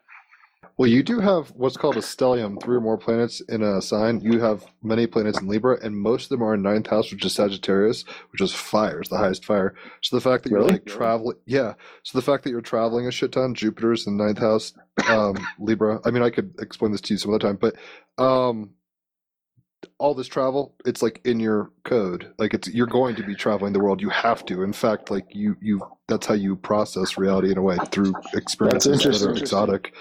[0.77, 4.19] Well, you do have what's called a stellium, three or more planets in a sign.
[4.19, 7.23] You have many planets in Libra, and most of them are in ninth house, which
[7.23, 8.03] is Sagittarius,
[8.33, 9.73] which is fire, is the highest fire.
[10.01, 10.73] So the fact that you're Really?
[10.73, 11.75] like traveling, yeah.
[12.03, 14.73] So the fact that you're traveling a shit ton, Jupiter's in ninth house,
[15.07, 16.01] um, Libra.
[16.03, 17.75] I mean, I could explain this to you some other time, but
[18.21, 18.71] um,
[19.97, 22.33] all this travel, it's like in your code.
[22.37, 24.01] Like it's you're going to be traveling the world.
[24.01, 24.61] You have to.
[24.63, 28.91] In fact, like you you that's how you process reality in a way through experiences
[28.91, 29.29] that interesting.
[29.29, 29.93] are exotic.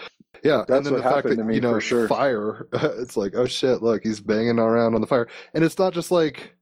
[0.45, 2.09] Yeah, and That's then what the fact happened that to me you know for sure.
[2.09, 5.95] fire, it's like oh shit, look, he's banging around on the fire, and it's not
[5.95, 6.55] just like,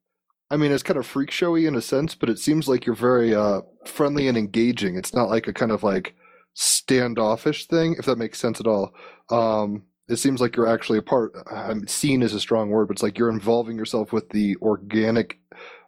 [0.51, 2.95] I mean, it's kind of freak showy in a sense, but it seems like you're
[2.97, 4.97] very uh, friendly and engaging.
[4.97, 6.15] It's not like a kind of like
[6.55, 8.95] standoffish thing, if that makes sense at all.
[9.31, 11.33] Um, it seems like you're actually a part.
[11.51, 15.39] I'm seen is a strong word, but it's like you're involving yourself with the organic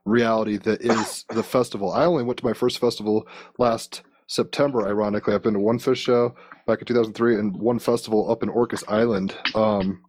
[0.04, 1.92] reality that is the festival.
[1.92, 3.28] I only went to my first festival
[3.58, 4.86] last September.
[4.86, 6.34] Ironically, I've been to one Phish show
[6.66, 9.34] back in 2003 and one festival up in Orcas Island.
[9.54, 10.02] Um,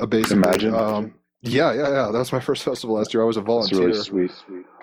[0.00, 0.74] uh, basically, Imagine.
[0.74, 2.10] Um, yeah, yeah, yeah.
[2.10, 3.22] That was my first festival last year.
[3.22, 3.86] I was a volunteer.
[3.86, 4.30] really sweet.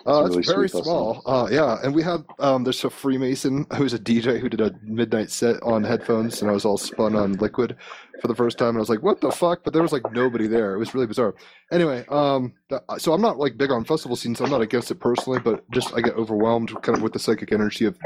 [0.05, 1.21] Uh, It's it's really very small.
[1.25, 4.73] Uh, yeah, and we had um, there's a Freemason who's a DJ who did a
[4.83, 7.75] midnight set on headphones, and I was all spun on liquid
[8.21, 10.11] for the first time, and I was like, "What the fuck?" But there was like
[10.11, 10.73] nobody there.
[10.73, 11.35] It was really bizarre.
[11.71, 12.53] Anyway, um,
[12.97, 14.37] so I'm not like big on festival scenes.
[14.39, 17.19] So I'm not against it personally, but just I get overwhelmed kind of with the
[17.19, 17.97] psychic energy of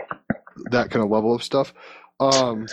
[0.71, 1.73] that kind of level of stuff.
[2.19, 2.65] Um,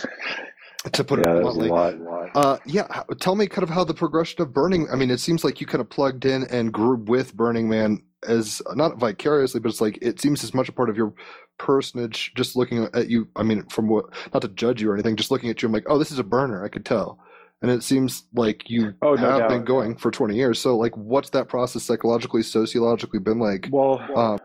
[0.91, 3.03] to put Yeah, it that was a bluntly, uh, yeah.
[3.19, 4.87] Tell me kind of how the progression of Burning.
[4.91, 8.01] I mean, it seems like you kind of plugged in and grew with Burning Man
[8.27, 11.13] as not vicariously, but it's like it seems as much a part of your
[11.57, 12.33] personage.
[12.35, 15.31] Just looking at you, I mean, from what not to judge you or anything, just
[15.31, 16.63] looking at you, I'm like, oh, this is a burner.
[16.63, 17.19] I could tell,
[17.61, 19.49] and it seems like you Oh, no have doubt.
[19.49, 20.59] been going for 20 years.
[20.59, 23.69] So, like, what's that process psychologically, sociologically been like?
[23.71, 24.39] Well, Um,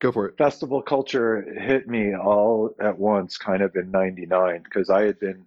[0.00, 0.36] go for it.
[0.36, 5.46] festival culture hit me all at once kind of in 99 because i had been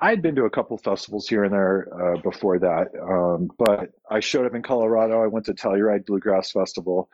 [0.00, 3.92] i had been to a couple festivals here and there uh, before that um, but
[4.10, 7.08] i showed up in colorado i went to telluride bluegrass festival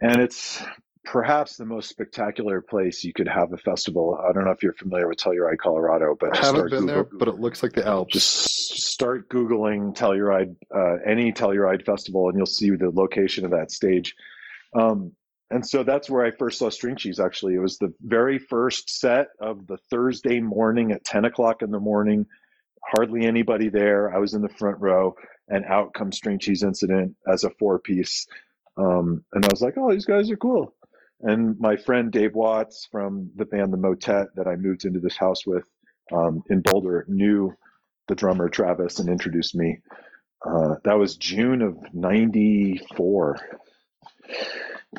[0.00, 0.62] and it's
[1.04, 4.74] perhaps the most spectacular place you could have a festival i don't know if you're
[4.74, 7.86] familiar with telluride colorado but I haven't start been there, but it looks like the
[7.86, 8.12] Alps.
[8.12, 13.70] just start googling telluride uh, any telluride festival and you'll see the location of that
[13.70, 14.14] stage
[14.74, 15.12] um,
[15.50, 17.54] and so that's where i first saw string cheese actually.
[17.54, 21.80] It was the very first set of the thursday morning at 10 o'clock in the
[21.80, 22.26] morning.
[22.82, 24.14] Hardly anybody there.
[24.14, 25.14] I was in the front row
[25.48, 28.26] and out comes string cheese incident as a four piece
[28.76, 30.74] um, and i was like oh these guys are cool.
[31.22, 35.16] And my friend dave watts from the band the motet that i moved into this
[35.16, 35.64] house with
[36.12, 37.54] um, in boulder knew
[38.08, 39.78] the drummer Travis and introduced me.
[40.44, 43.38] Uh, that was June of '94,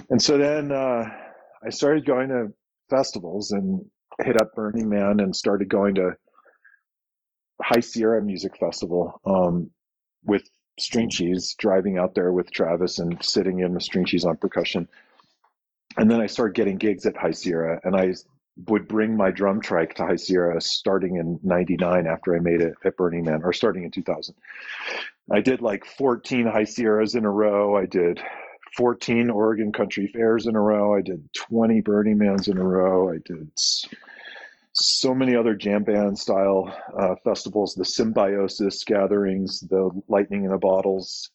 [0.10, 1.06] and so then uh,
[1.66, 2.48] I started going to
[2.90, 3.86] festivals and
[4.24, 6.16] hit up Burning Man and started going to
[7.62, 9.70] High Sierra Music Festival um,
[10.24, 10.44] with
[10.80, 14.88] String Cheese, driving out there with Travis and sitting in with String Cheese on percussion.
[15.98, 18.14] And then I started getting gigs at High Sierra, and I
[18.68, 22.74] would bring my drum trike to High Sierra starting in 99 after I made it
[22.84, 24.36] at Burning Man, or starting in 2000.
[25.30, 27.76] I did like 14 High Sierras in a row.
[27.76, 28.22] I did
[28.78, 30.96] 14 Oregon Country Fairs in a row.
[30.96, 33.10] I did 20 Burning Mans in a row.
[33.12, 33.50] I did
[34.74, 40.58] so many other jam band style uh, festivals, the Symbiosis gatherings, the Lightning in the
[40.58, 41.30] Bottles,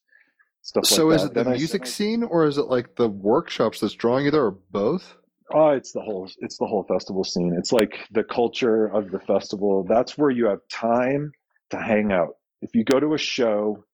[0.63, 3.09] stuff So like is it the Then I- music scene or is it like the
[3.09, 5.17] workshops that's drawing you there or both?
[5.53, 7.55] Oh, it's the whole it's the whole festival scene.
[7.57, 9.85] It's like the culture of the festival.
[9.89, 11.31] That's where you have time
[11.71, 12.31] to hang out.
[12.63, 13.85] If you go to a show,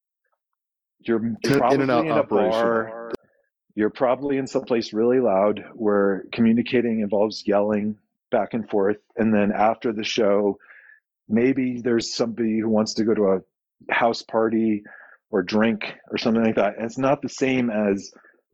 [1.01, 2.51] you're In- probably in and out in a operation.
[2.52, 3.12] bar.
[3.74, 7.97] You're probably in some place really loud where communicating involves yelling
[8.31, 8.99] back and forth.
[9.16, 10.59] And then after the show,
[11.28, 14.82] maybe there's somebody who wants to go to a house party
[15.31, 16.77] or drink or something like that.
[16.77, 18.12] And it's not the same as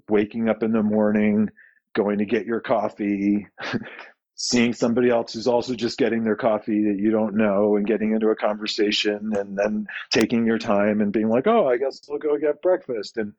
[0.08, 1.48] waking up in the morning,
[1.94, 3.48] going to get your coffee,
[4.36, 8.12] seeing somebody else who's also just getting their coffee that you don't know and getting
[8.12, 12.20] into a conversation and then taking your time and being like, oh, I guess we'll
[12.20, 13.16] go get breakfast.
[13.16, 13.32] And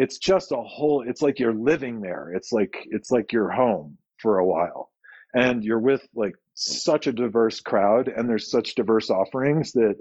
[0.00, 2.32] it's just a whole, it's like you're living there.
[2.34, 4.90] It's like, it's like you're home for a while
[5.34, 9.96] and you're with like such a diverse crowd and there's such diverse offerings that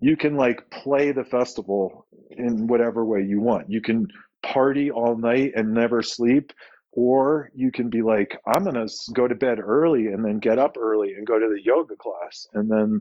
[0.00, 3.70] you can like play the festival in whatever way you want.
[3.70, 4.08] You can
[4.42, 6.52] party all night and never sleep
[6.92, 10.58] or you can be like i'm going to go to bed early and then get
[10.58, 13.00] up early and go to the yoga class and then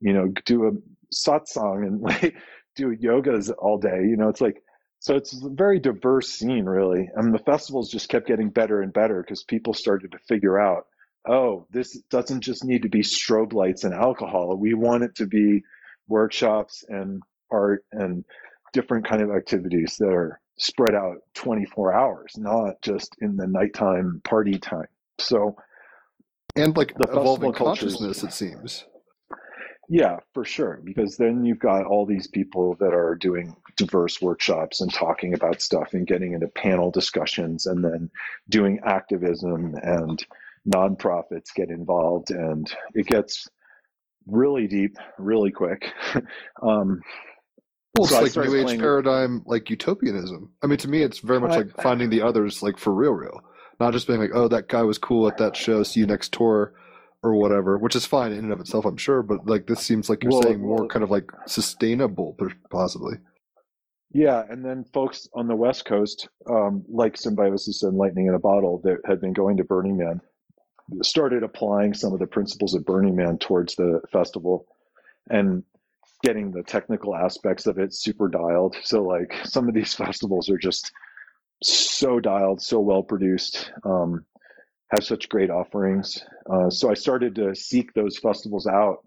[0.00, 0.72] you know do a
[1.14, 2.34] satsang and like
[2.76, 4.62] do yogas all day you know it's like
[5.02, 8.92] so it's a very diverse scene really and the festivals just kept getting better and
[8.92, 10.86] better because people started to figure out
[11.28, 15.26] oh this doesn't just need to be strobe lights and alcohol we want it to
[15.26, 15.62] be
[16.08, 18.24] workshops and art and
[18.72, 24.20] different kind of activities that are spread out 24 hours, not just in the nighttime
[24.24, 24.86] party time.
[25.18, 25.56] So,
[26.56, 28.84] and like The evolving consciousness, it seems.
[29.92, 34.80] Yeah, for sure, because then you've got all these people that are doing diverse workshops
[34.80, 38.10] and talking about stuff and getting into panel discussions and then
[38.48, 40.24] doing activism and
[40.66, 43.50] nonprofits get involved and it gets
[44.26, 45.92] really deep really quick.
[46.62, 47.02] um,
[47.94, 50.52] Well, So I it's like New Age paradigm, like utopianism.
[50.62, 53.12] I mean, to me, it's very much I- like finding the others, like for real,
[53.12, 53.42] real.
[53.78, 55.82] Not just being like, oh, that guy was cool at that show.
[55.82, 56.72] See you next tour,
[57.22, 57.78] or whatever.
[57.78, 59.22] Which is fine in and of itself, I'm sure.
[59.22, 62.36] But like, this seems like you're Well, saying more well- kind of like sustainable,
[62.70, 63.16] possibly.
[64.14, 68.38] Yeah, and then folks on the West Coast, um, like Symbiosis and Lightning in a
[68.38, 70.20] Bottle, that had been going to Burning Man,
[71.02, 74.66] started applying some of the principles of Burning Man towards the festival
[75.30, 75.64] and
[76.22, 78.76] getting the technical aspects of it super dialed.
[78.82, 80.92] So, like, some of these festivals are just
[81.62, 84.26] so dialed, so well produced, um,
[84.92, 86.24] have such great offerings.
[86.48, 88.98] Uh, so, I started to seek those festivals out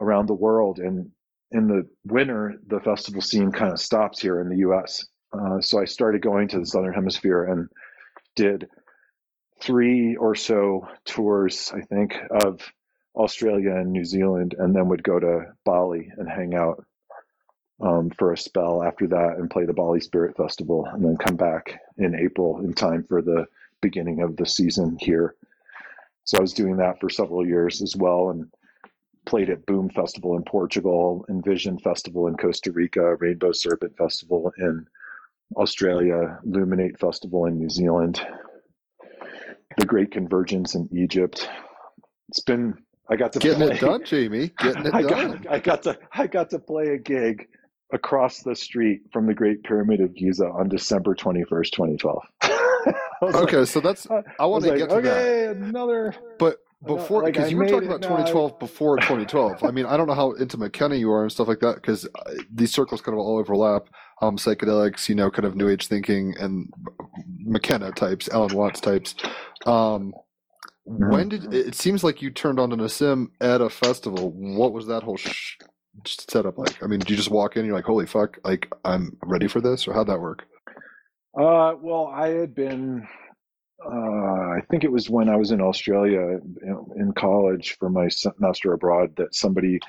[0.00, 1.10] around the world and
[1.54, 5.06] in the winter, the festival scene kind of stops here in the U.S.
[5.32, 7.68] Uh, so I started going to the Southern Hemisphere and
[8.34, 8.66] did
[9.60, 12.60] three or so tours, I think, of
[13.14, 16.84] Australia and New Zealand, and then would go to Bali and hang out
[17.80, 21.36] um, for a spell after that and play the Bali Spirit Festival, and then come
[21.36, 23.46] back in April in time for the
[23.84, 25.34] beginning of the season here.
[26.24, 28.46] So I was doing that for several years as well, and
[29.26, 34.86] played at Boom Festival in Portugal, Envision Festival in Costa Rica, Rainbow Serpent Festival in
[35.56, 38.20] Australia, Luminate Festival in New Zealand,
[39.78, 41.48] the Great Convergence in Egypt.
[42.30, 42.74] It's been
[43.10, 44.50] I got to Getting play, it done, Jamie.
[44.58, 45.42] Getting it I done.
[45.42, 47.46] got I got to I got to play a gig
[47.92, 52.24] across the street from the Great Pyramid of Giza on December twenty first, twenty twelve.
[53.22, 54.08] Okay, so that's.
[54.10, 55.56] I I want was to like, get to that.
[55.56, 58.08] another But before, because I you were talking it about now.
[58.08, 59.64] 2012 before 2012.
[59.64, 62.06] I mean, I don't know how into McKenna you are and stuff like that, because
[62.52, 63.88] these circles kind of all overlap.
[64.22, 66.72] Um, psychedelics, you know, kind of new age thinking, and
[67.40, 69.14] McKenna types, Alan Watts types.
[69.66, 70.12] Um,
[70.86, 71.10] Mm-hmm.
[71.10, 74.30] when did it seems like you turned on to Nassim at a festival?
[74.32, 75.56] What was that whole sh-
[76.06, 76.82] setup like?
[76.82, 78.38] I mean, did you just walk in, and you're like, "Holy fuck!
[78.44, 80.44] Like, I'm ready for this," or how'd that work?
[81.36, 83.08] Uh, well, I had been,
[83.84, 86.38] uh, I think it was when I was in Australia
[86.96, 89.80] in, college for my semester abroad that somebody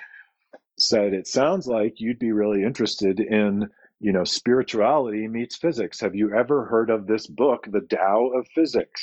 [0.80, 3.68] said, it sounds like you'd be really interested in,
[4.00, 6.00] you know, spirituality meets physics.
[6.00, 9.02] Have you ever heard of this book, The Tao of Physics?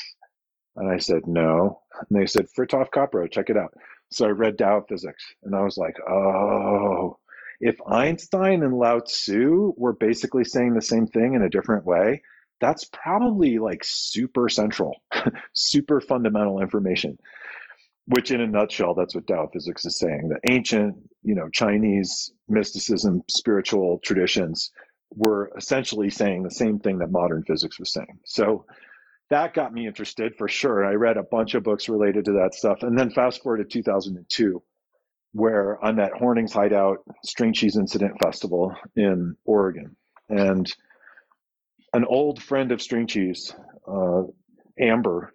[0.75, 1.83] And I said, no.
[2.11, 3.73] And they said, Fritjof Capra, check it out.
[4.11, 7.19] So I read Tao of Physics and I was like, oh,
[7.61, 12.23] if Einstein and Lao Tzu were basically saying the same thing in a different way,
[12.63, 15.03] that's probably like super central,
[15.55, 17.19] super fundamental information.
[18.07, 20.29] Which, in a nutshell, that's what Tao physics is saying.
[20.29, 24.71] The ancient, you know, Chinese mysticism, spiritual traditions
[25.15, 28.19] were essentially saying the same thing that modern physics was saying.
[28.25, 28.65] So
[29.31, 30.85] that got me interested for sure.
[30.85, 32.83] I read a bunch of books related to that stuff.
[32.83, 34.63] And then fast forward to 2002,
[35.33, 39.97] where I'm at Horning's Hideout String Cheese Incident Festival in Oregon.
[40.29, 40.73] And
[41.93, 43.55] an old friend of String Cheese,
[43.87, 44.23] uh,
[44.79, 45.33] Amber,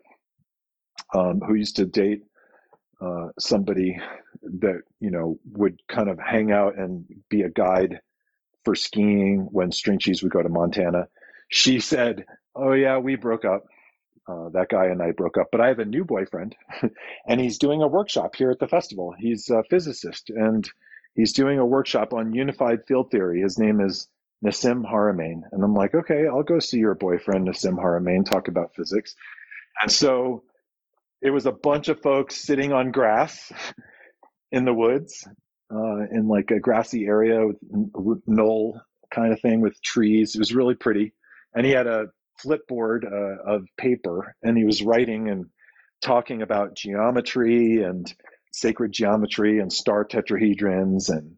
[1.14, 2.24] um, who used to date
[3.00, 4.00] uh, somebody
[4.44, 8.00] that, you know, would kind of hang out and be a guide
[8.66, 11.08] for skiing when String Cheese would go to Montana.
[11.50, 12.26] She said,
[12.56, 13.66] Oh, yeah, we broke up.
[14.28, 16.54] Uh, that guy and I broke up, but I have a new boyfriend
[17.28, 19.14] and he's doing a workshop here at the festival.
[19.18, 20.70] He's a physicist and
[21.16, 23.40] he's doing a workshop on unified field theory.
[23.42, 24.10] His name is
[24.46, 25.42] Nassim Haramein.
[25.52, 29.16] And I'm like, okay, I'll go see your boyfriend, Nassim Haramein, talk about physics.
[29.82, 30.44] And so
[31.22, 33.52] it was a bunch of folks sitting on grass
[34.52, 35.28] in the woods,
[35.74, 38.82] uh, in like a grassy area with knoll
[39.12, 40.36] kind of thing with trees.
[40.36, 41.14] It was really pretty.
[41.56, 42.08] And he had a
[42.44, 45.48] flipboard uh, of paper and he was writing and
[46.02, 48.14] talking about geometry and
[48.52, 51.36] sacred geometry and star tetrahedrons and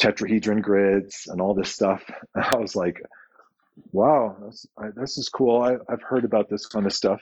[0.00, 2.02] tetrahedron grids and all this stuff.
[2.34, 3.00] I was like,
[3.92, 5.62] wow, this, I, this is cool.
[5.62, 7.20] I, I've heard about this kind of stuff.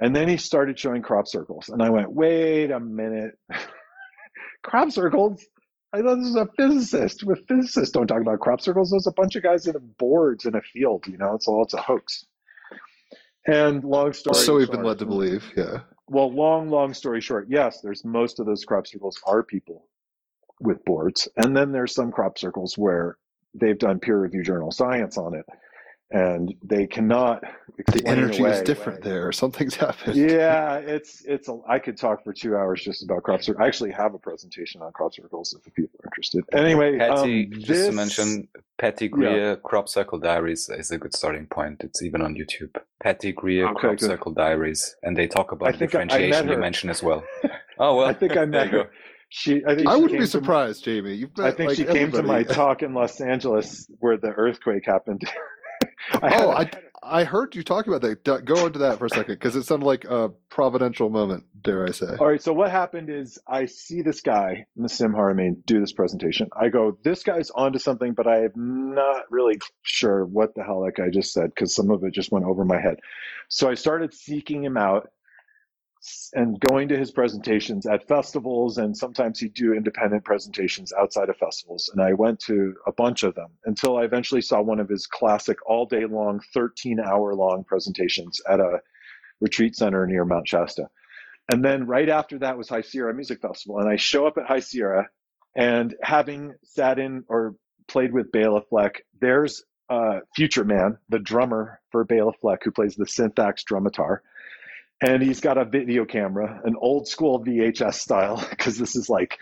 [0.00, 1.68] And then he started showing crop circles.
[1.68, 3.38] And I went, wait a minute.
[4.62, 5.44] crop circles?
[5.92, 7.24] I thought this was a physicist.
[7.24, 8.90] With physicists don't talk about crop circles.
[8.90, 11.74] There's a bunch of guys in boards in a field, you know, it's all it's
[11.74, 12.24] a hoax.
[13.46, 15.44] And long story so we've short, been led to believe.
[15.56, 15.80] Yeah.
[16.06, 19.86] well, long, long story short, yes, there's most of those crop circles are people
[20.60, 21.28] with boards.
[21.36, 23.16] And then there's some crop circles where
[23.54, 25.44] they've done peer review journal science on it
[26.12, 27.40] and they cannot
[27.76, 29.30] The explain energy is away- different there.
[29.30, 30.16] Something's happened.
[30.16, 33.62] Yeah, it's it's a, I could talk for two hours just about crop circles.
[33.62, 36.42] I actually have a presentation on crop circles if people are interested.
[36.52, 41.14] Anyway, Patty, um, just this, to mention, Patty Greer Crop Circle Diaries is a good
[41.14, 41.82] starting point.
[41.84, 42.74] It's even on YouTube.
[43.00, 44.06] Patty Greer Okay, Crop good.
[44.06, 46.60] Circle Diaries, and they talk about I the think I- I met differentiation you her.
[46.60, 47.22] mentioned as well.
[47.78, 48.90] Oh well, I think I there met her.
[49.32, 51.14] She, I think I wouldn't be surprised, Jamie.
[51.14, 54.30] You've met, I think like, she came to my talk in Los Angeles where the
[54.30, 55.22] earthquake happened.
[56.22, 56.70] I Oh, I
[57.02, 58.24] I heard you talk about that.
[58.44, 61.44] Go into that for a second because it sounded like a providential moment.
[61.62, 62.16] Dare I say?
[62.18, 66.48] All right, so what happened is I see this guy, Nassim Haramein, do this presentation.
[66.54, 70.82] I go, this guy's onto something, but I am not really sure what the hell
[70.82, 72.98] that guy just said because some of it just went over my head.
[73.48, 75.10] So I started seeking him out
[76.34, 81.36] and going to his presentations at festivals, and sometimes he'd do independent presentations outside of
[81.36, 81.90] festivals.
[81.92, 85.06] And I went to a bunch of them until I eventually saw one of his
[85.06, 88.80] classic all day long, 13 hour long presentations at a
[89.40, 90.88] retreat center near Mount Shasta.
[91.52, 93.78] And then right after that was High Sierra Music Festival.
[93.78, 95.08] And I show up at High Sierra
[95.56, 97.56] and having sat in or
[97.88, 102.94] played with Bela Fleck, there's uh, Future Man, the drummer for Bela Fleck, who plays
[102.94, 104.18] the SynthAxe Drumitar.
[105.02, 109.38] And he's got a video camera, an old school VHS style, because this is like,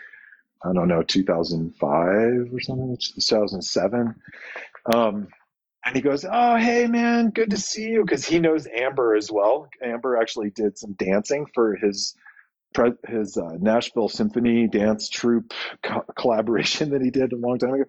[0.65, 4.15] I don't know, 2005 or something, it's 2007.
[4.93, 5.29] Um,
[5.85, 8.05] and he goes, Oh, hey, man, good to see you.
[8.05, 9.69] Because he knows Amber as well.
[9.83, 12.15] Amber actually did some dancing for his
[13.09, 15.53] his uh, Nashville Symphony dance troupe
[15.83, 17.85] co- collaboration that he did a long time ago.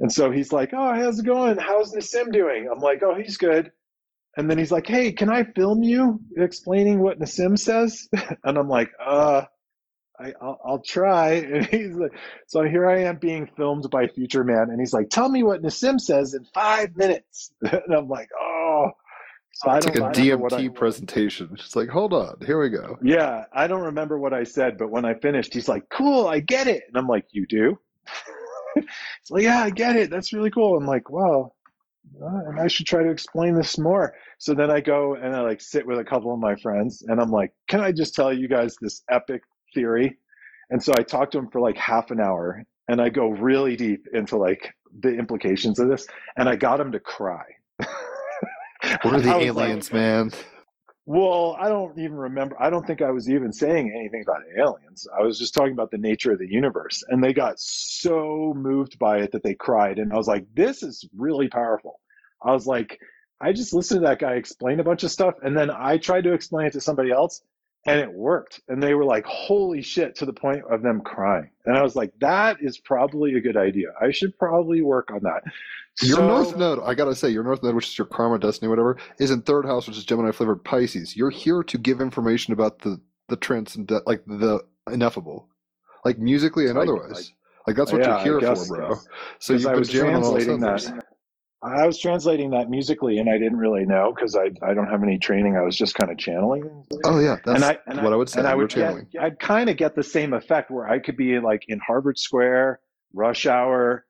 [0.00, 1.56] And so he's like, Oh, how's it going?
[1.56, 2.68] How's Nassim doing?
[2.70, 3.72] I'm like, Oh, he's good.
[4.36, 8.08] And then he's like, Hey, can I film you explaining what Nassim says?
[8.44, 9.42] And I'm like, Uh,
[10.18, 11.34] I, I'll, I'll try.
[11.52, 12.12] And he's like,
[12.46, 15.62] so here I am being filmed by Future Man, and he's like, "Tell me what
[15.62, 18.90] Nassim says in five minutes." And I'm like, "Oh."
[19.52, 21.48] So I It's like a I don't know what DMT presentation.
[21.54, 22.98] It's like, hold on, here we go.
[23.02, 26.40] Yeah, I don't remember what I said, but when I finished, he's like, "Cool, I
[26.40, 27.78] get it," and I'm like, "You do?"
[28.74, 30.10] He's like, "Yeah, I get it.
[30.10, 31.52] That's really cool." I'm like, "Wow."
[32.22, 34.14] Uh, And I should try to explain this more.
[34.38, 37.20] So then I go and I like sit with a couple of my friends, and
[37.20, 39.42] I'm like, "Can I just tell you guys this epic
[39.74, 40.18] theory?"
[40.70, 43.76] And so I talk to him for like half an hour, and I go really
[43.76, 46.06] deep into like the implications of this,
[46.36, 47.44] and I got him to cry.
[47.78, 47.86] What
[48.80, 50.32] are the was like, aliens, man?
[51.06, 52.56] Well, I don't even remember.
[52.60, 55.06] I don't think I was even saying anything about aliens.
[55.16, 57.04] I was just talking about the nature of the universe.
[57.08, 60.00] And they got so moved by it that they cried.
[60.00, 62.00] And I was like, this is really powerful.
[62.44, 62.98] I was like,
[63.40, 65.34] I just listened to that guy explain a bunch of stuff.
[65.42, 67.40] And then I tried to explain it to somebody else
[67.86, 68.60] and it worked.
[68.68, 71.50] And they were like, holy shit, to the point of them crying.
[71.64, 73.88] And I was like, that is probably a good idea.
[74.00, 75.42] I should probably work on that.
[76.02, 78.68] Your So- North Node, I gotta say, your North Node, which is your karma, destiny,
[78.68, 81.16] whatever, is in third house, which is Gemini flavored Pisces.
[81.16, 84.60] You're here to give information about the the transcendent, like the
[84.92, 85.48] ineffable,
[86.04, 87.32] like musically and I- otherwise.
[87.66, 88.94] like that's what Yeah, you're here guess, for, bro.
[89.40, 91.04] So you've I been was jamming on all translating that.
[91.62, 95.02] I was translating that musically, and I didn't really know because I, I don't have
[95.02, 95.56] any training.
[95.56, 96.84] I was just kind of channeling.
[97.04, 98.38] Oh yeah, that's and I and what I, I, would say.
[98.40, 99.06] and I would channeling.
[99.12, 102.18] get, I'd kind of get the same effect where I could be like in Harvard
[102.18, 102.80] Square,
[103.14, 104.04] rush hour,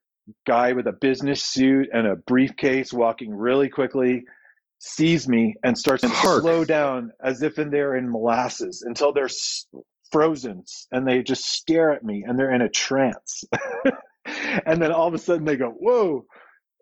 [0.47, 4.25] guy with a business suit and a briefcase walking really quickly,
[4.79, 6.43] sees me and starts to Hark.
[6.43, 9.67] slow down as if in they're in molasses until they're s-
[10.11, 13.45] frozen and they just stare at me and they're in a trance.
[14.67, 16.27] and then all of a sudden they go, whoa.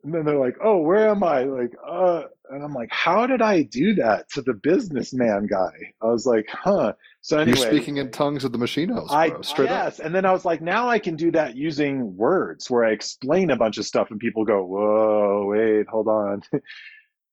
[0.05, 1.45] And then they're like, oh, where am I?
[1.45, 5.73] Like, uh, and I'm like, how did I do that to the businessman guy?
[6.03, 6.93] I was like, huh.
[7.23, 9.41] So anyway, You're speaking in tongues of the machine house, I bro.
[9.41, 9.85] Straight up.
[9.87, 12.91] yes, and then I was like, now I can do that using words where I
[12.91, 16.43] explain a bunch of stuff, and people go, "Whoa, wait, hold on."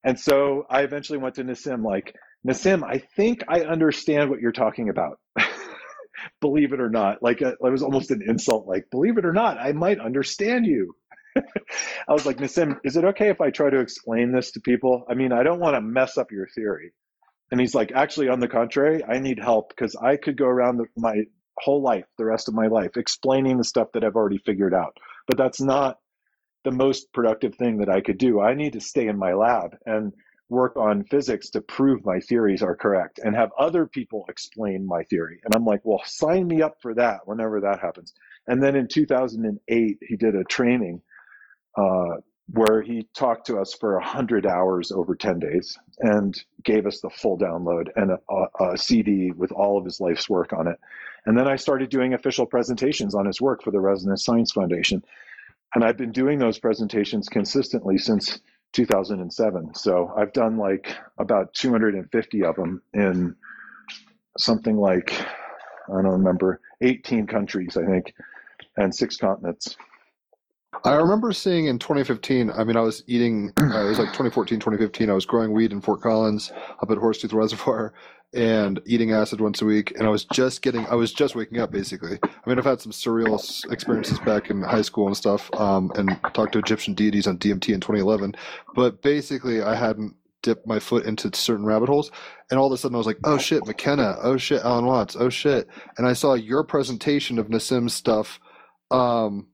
[0.06, 2.15] and so I eventually went to Nassim, like,
[2.48, 5.19] Nassim, I think I understand what you're talking about.
[6.39, 7.22] believe it or not.
[7.22, 10.65] Like, uh, it was almost an insult, like, believe it or not, I might understand
[10.65, 10.95] you.
[12.07, 15.05] I was like, Nassim, is it okay if I try to explain this to people?
[15.09, 16.93] I mean, I don't want to mess up your theory.
[17.51, 20.77] And he's like, actually, on the contrary, I need help because I could go around
[20.77, 21.23] the, my
[21.57, 24.97] whole life, the rest of my life, explaining the stuff that I've already figured out.
[25.27, 25.97] But that's not
[26.63, 28.39] the most productive thing that I could do.
[28.39, 30.13] I need to stay in my lab and
[30.49, 35.03] work on physics to prove my theories are correct and have other people explain my
[35.03, 35.39] theory.
[35.45, 38.13] And I'm like, well, sign me up for that whenever that happens.
[38.47, 41.01] And then in 2008, he did a training
[41.77, 42.18] uh,
[42.53, 47.10] where he talked to us for 100 hours over 10 days and gave us the
[47.10, 50.77] full download and a, a, CD with all of his life's work on it.
[51.26, 55.03] And then I started doing official presentations on his work for the Resonance Science Foundation.
[55.76, 58.39] And I've been doing those presentations consistently since
[58.73, 59.73] 2007.
[59.76, 63.35] So I've done like about 250 of them in
[64.38, 65.14] something like,
[65.88, 68.14] I don't remember, 18 countries, I think,
[68.76, 69.77] and six continents.
[70.83, 72.51] I remember seeing in 2015.
[72.51, 73.53] I mean, I was eating.
[73.59, 75.09] Uh, it was like 2014, 2015.
[75.09, 76.51] I was growing weed in Fort Collins
[76.81, 77.93] up at Horsetooth Reservoir,
[78.33, 79.91] and eating acid once a week.
[79.91, 80.85] And I was just getting.
[80.87, 82.17] I was just waking up, basically.
[82.23, 86.17] I mean, I've had some surreal experiences back in high school and stuff, um, and
[86.33, 88.35] talked to Egyptian deities on DMT in 2011.
[88.73, 92.11] But basically, I hadn't dipped my foot into certain rabbit holes,
[92.49, 94.17] and all of a sudden, I was like, "Oh shit, McKenna!
[94.21, 95.15] Oh shit, Alan Watts!
[95.15, 95.67] Oh shit!"
[95.97, 98.39] And I saw your presentation of Nassim's stuff.
[98.89, 99.47] Um,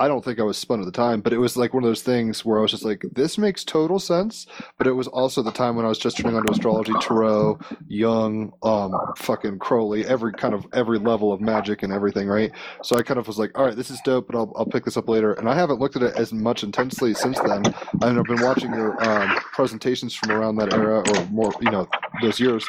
[0.00, 1.88] I don't think I was spun at the time, but it was like one of
[1.88, 4.46] those things where I was just like, this makes total sense.
[4.78, 7.58] But it was also the time when I was just turning on to astrology, tarot,
[7.86, 12.50] Jung, um, fucking Crowley, every kind of every level of magic and everything, right?
[12.82, 14.86] So I kind of was like, all right, this is dope, but I'll, I'll pick
[14.86, 15.34] this up later.
[15.34, 17.62] And I haven't looked at it as much intensely since then.
[18.00, 21.86] And I've been watching your um, presentations from around that era or more, you know,
[22.22, 22.66] those years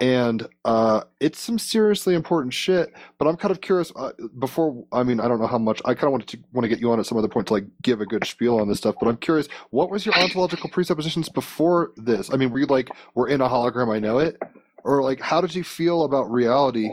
[0.00, 2.92] and uh, it's some seriously important shit.
[3.18, 3.92] But I'm kind of curious.
[3.94, 5.80] Uh, before, I mean, I don't know how much.
[5.84, 7.54] I kind of wanted to want to get you on at some other point to
[7.54, 8.96] like give a good spiel on this stuff.
[9.00, 12.32] But I'm curious, what was your ontological presuppositions before this?
[12.32, 14.40] I mean, were you like, we're in a hologram, I know it,
[14.84, 16.90] or like, how did you feel about reality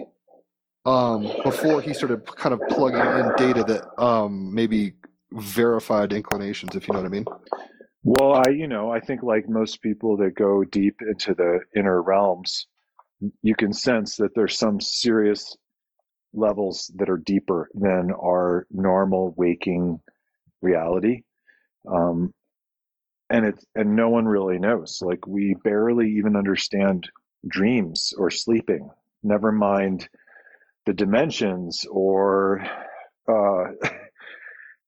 [0.85, 4.93] um, before he started kind of plugging in data that um, maybe
[5.31, 7.25] verified inclinations, if you know what I mean?
[8.03, 12.01] Well, I, you know, I think like most people that go deep into the inner
[12.01, 12.67] realms,
[13.41, 15.55] you can sense that there's some serious
[16.33, 19.99] levels that are deeper than our normal waking
[20.61, 21.23] reality.
[21.87, 22.33] Um,
[23.29, 24.99] and it's and no one really knows.
[25.01, 27.09] Like we barely even understand
[27.47, 28.89] dreams or sleeping.
[29.23, 30.07] Never mind
[30.85, 32.65] the dimensions or
[33.27, 33.65] uh,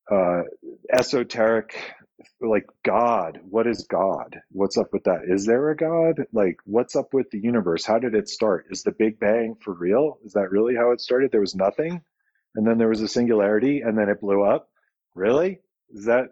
[0.12, 0.42] uh,
[0.94, 1.78] esoteric
[2.42, 3.40] like God.
[3.50, 4.42] What is God?
[4.52, 5.22] What's up with that?
[5.28, 6.26] Is there a God?
[6.34, 7.86] Like, what's up with the universe?
[7.86, 8.68] How did it start?
[8.70, 10.20] Is the Big Bang for real?
[10.26, 11.32] Is that really how it started?
[11.32, 12.02] There was nothing,
[12.56, 14.70] and then there was a singularity, and then it blew up.
[15.14, 15.60] Really?
[15.94, 16.30] Is that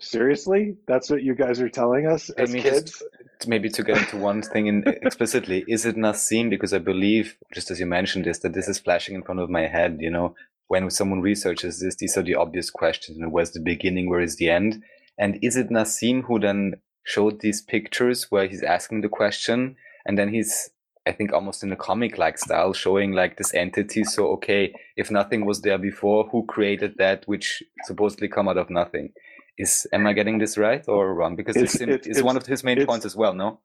[0.00, 0.76] seriously?
[0.86, 2.90] That's what you guys are telling us as me kids?
[2.92, 6.50] just maybe to get into one thing in, explicitly, is it Nassim?
[6.50, 9.50] Because I believe, just as you mentioned this, that this is flashing in front of
[9.50, 9.98] my head.
[10.00, 10.34] You know,
[10.68, 13.16] when someone researches this, these are the obvious questions.
[13.16, 14.08] You know, where's the beginning?
[14.08, 14.82] Where is the end?
[15.18, 16.74] And is it Nassim who then
[17.04, 19.76] showed these pictures where he's asking the question,
[20.06, 20.70] and then he's,
[21.06, 24.04] I think, almost in a comic-like style, showing like this entity.
[24.04, 28.70] So, okay, if nothing was there before, who created that, which supposedly come out of
[28.70, 29.10] nothing?
[29.56, 31.36] Is am I getting this right or wrong?
[31.36, 33.34] Because It's- it's- it's one of his main points as well.
[33.34, 33.60] No.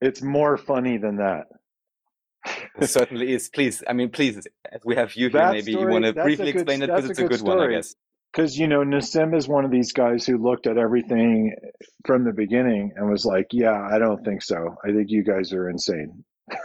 [0.00, 1.46] It's more funny than that.
[2.80, 3.48] It certainly is.
[3.48, 4.36] Please, I mean, please,
[4.70, 7.10] as we have you here, That maybe you want to briefly good- explain it because
[7.10, 7.94] it's a good one, I guess.
[8.32, 11.54] Because you know, Nassim is one of these guys who looked at everything
[12.04, 14.76] from the beginning and was like, "Yeah, I don't think so.
[14.84, 16.24] I think you guys are insane."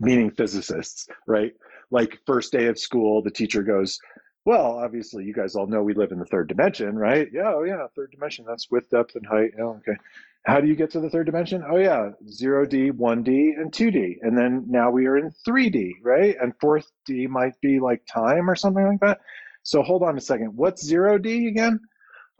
[0.00, 1.52] Meaning physicists, right?
[1.90, 3.98] Like first day of school, the teacher goes,
[4.44, 7.28] "Well, obviously, you guys all know we live in the third dimension, right?
[7.32, 8.44] Yeah, oh yeah, third dimension.
[8.48, 9.52] That's width, depth, and height.
[9.56, 9.96] Yeah, okay.
[10.44, 11.62] How do you get to the third dimension?
[11.68, 15.30] Oh yeah, zero D, one D, and two D, and then now we are in
[15.44, 16.36] three D, right?
[16.40, 19.20] And fourth D might be like time or something like that."
[19.62, 20.56] So hold on a second.
[20.56, 21.78] What's zero D again?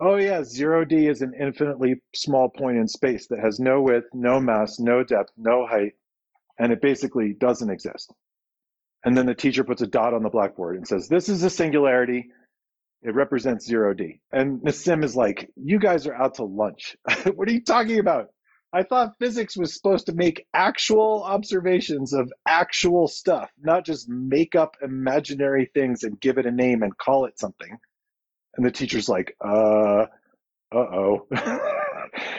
[0.01, 4.07] Oh yeah, zero D is an infinitely small point in space that has no width,
[4.13, 5.93] no mass, no depth, no height,
[6.59, 8.13] and it basically doesn't exist.
[9.05, 11.51] And then the teacher puts a dot on the blackboard and says, "This is a
[11.51, 12.31] singularity.
[13.03, 16.97] It represents zero D." And Nassim is like, "You guys are out to lunch.
[17.35, 18.29] what are you talking about?
[18.73, 24.55] I thought physics was supposed to make actual observations of actual stuff, not just make
[24.55, 27.77] up imaginary things and give it a name and call it something."
[28.57, 30.07] And the teacher's like, "Uh,
[30.73, 31.27] uh oh."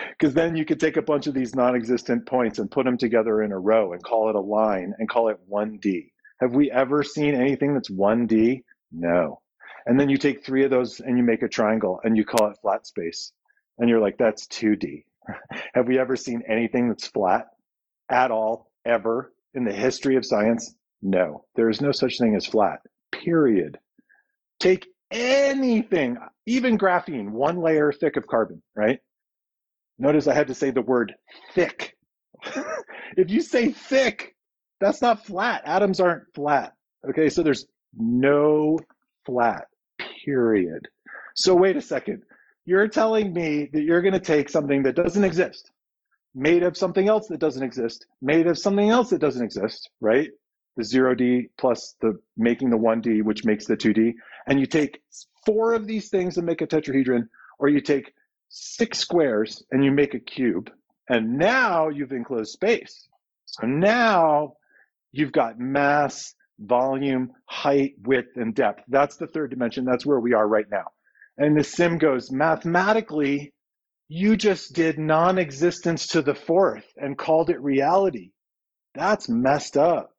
[0.10, 2.98] Because then you could take a bunch of these non existent points and put them
[2.98, 6.12] together in a row and call it a line and call it 1D.
[6.40, 8.64] Have we ever seen anything that's 1D?
[8.92, 9.40] No.
[9.86, 12.50] And then you take three of those and you make a triangle and you call
[12.50, 13.32] it flat space.
[13.78, 15.04] And you're like, that's 2D.
[15.74, 17.48] Have we ever seen anything that's flat
[18.10, 20.76] at all, ever in the history of science?
[21.02, 21.46] No.
[21.56, 22.80] There is no such thing as flat,
[23.12, 23.78] period.
[24.60, 29.00] Take anything, even graphene, one layer thick of carbon, right?
[30.00, 31.14] Notice I had to say the word
[31.54, 31.96] thick.
[33.18, 34.36] if you say thick,
[34.80, 35.62] that's not flat.
[35.66, 36.74] Atoms aren't flat.
[37.08, 37.66] Okay, so there's
[37.96, 38.80] no
[39.26, 39.66] flat,
[40.24, 40.88] period.
[41.36, 42.24] So wait a second.
[42.66, 45.72] You're telling me that you're going to take something that doesn't exist,
[46.34, 50.30] made of something else that doesn't exist, made of something else that doesn't exist, right?
[50.78, 54.14] The 0D plus the making the 1D, which makes the 2D,
[54.48, 55.02] and you take
[55.46, 57.28] four of these things and make a tetrahedron,
[57.60, 58.14] or you take
[58.50, 60.72] six squares and you make a cube,
[61.10, 63.08] and now you've enclosed space.
[63.46, 64.54] So now
[65.12, 68.84] you've got mass, volume, height, width, and depth.
[68.88, 69.86] That's the third dimension.
[69.86, 70.86] That's where we are right now.
[71.38, 73.54] And Nassim goes, mathematically,
[74.08, 78.32] you just did non existence to the fourth and called it reality.
[78.94, 80.12] That's messed up.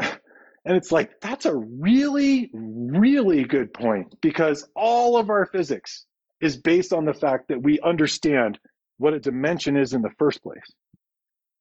[0.68, 6.06] And it's like, that's a really, really good point because all of our physics
[6.40, 8.58] is based on the fact that we understand
[8.98, 10.64] what a dimension is in the first place.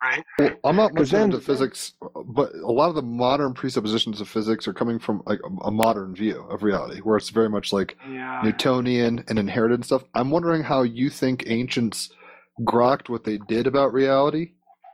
[0.06, 0.23] Right?
[0.40, 1.94] Well, I'm not much then- into physics,
[2.26, 5.72] but a lot of the modern presuppositions of physics are coming from like a, a
[5.72, 8.41] modern view of reality, where it's very much like Yeah.
[8.44, 10.03] Newtonian and inherited stuff.
[10.14, 12.10] I'm wondering how you think ancients
[12.61, 14.52] grokked what they did about reality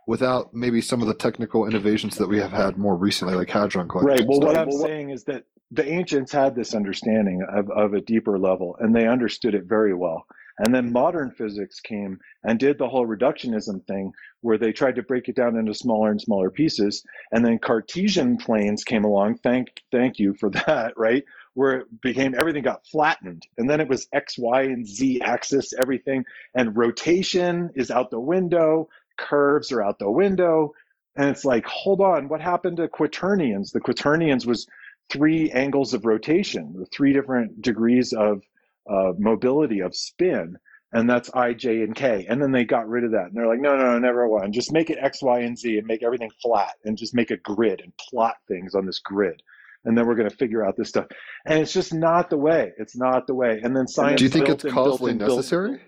[0.08, 3.88] without maybe some of the technical innovations that we have had more recently, like hadron
[3.88, 4.20] collisions.
[4.22, 4.28] Right.
[4.28, 4.48] Well, stuff.
[4.48, 8.76] what I'm saying is that the ancients had this understanding of, of a deeper level
[8.80, 10.26] and they understood it very well.
[10.60, 15.04] And then modern physics came and did the whole reductionism thing where they tried to
[15.04, 17.04] break it down into smaller and smaller pieces.
[17.32, 19.38] And then Cartesian planes came along.
[19.38, 21.24] Thank, thank you for that, right?
[21.54, 23.46] Where it became everything got flattened.
[23.58, 26.26] And then it was X, Y, and Z axis, everything.
[26.54, 30.74] And rotation is out the window, curves are out the window.
[31.16, 33.72] And it's like, hold on, what happened to quaternions?
[33.72, 34.68] The quaternions was
[35.12, 38.42] three angles of rotation, three different degrees of
[38.90, 40.56] uh, mobility of spin,
[40.94, 42.26] and that's I, J, and K.
[42.30, 44.52] And then they got rid of that, and they're like, no, no, no, never one.
[44.52, 47.38] Just make it X, Y, and Z, and make everything flat, and just make a
[47.38, 49.42] grid and plot things on this grid.
[49.84, 51.08] And then we're going to figure out this stuff.
[51.48, 52.72] And it's just not the way.
[52.78, 53.60] It's not the way.
[53.64, 54.20] And then science.
[54.20, 55.38] Do you think it's causally and built.
[55.38, 55.82] necessary?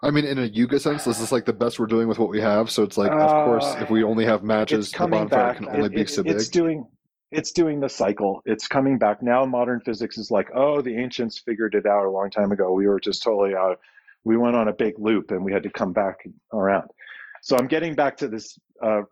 [0.00, 2.28] I mean, in a yuga sense, this is like the best we're doing with what
[2.28, 2.70] we have.
[2.70, 5.56] So it's like, of course, Uh, if we only have matches, the bonfire back.
[5.56, 6.36] can only It- be it- so big.
[6.36, 6.86] it's doing
[7.30, 8.42] it's doing the cycle.
[8.44, 9.44] It's coming back now.
[9.44, 12.72] Modern physics is like, oh, the ancients figured it out a long time ago.
[12.72, 13.78] We were just totally out.
[14.24, 16.16] We went on a big loop and we had to come back
[16.52, 16.90] around.
[17.42, 19.02] So I'm getting back to this uh,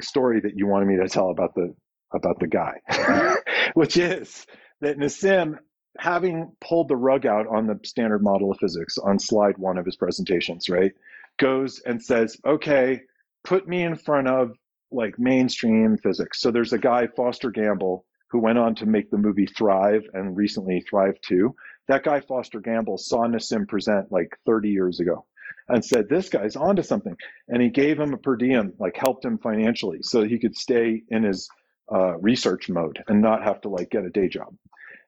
[0.00, 1.74] story that you wanted me to tell about the
[2.14, 2.74] about the guy,
[3.74, 4.46] which is
[4.82, 5.58] that Nassim,
[5.98, 9.86] having pulled the rug out on the standard model of physics on slide one of
[9.86, 10.92] his presentations, right,
[11.38, 13.00] goes and says, okay,
[13.44, 14.52] put me in front of
[14.92, 16.40] like mainstream physics.
[16.40, 20.36] So there's a guy, Foster Gamble, who went on to make the movie Thrive and
[20.36, 21.54] recently Thrive 2.
[21.88, 25.26] That guy, Foster Gamble, saw Nassim present like 30 years ago
[25.68, 27.16] and said, This guy's onto something.
[27.48, 31.02] And he gave him a per diem, like helped him financially so he could stay
[31.08, 31.48] in his
[31.92, 34.54] uh, research mode and not have to like get a day job.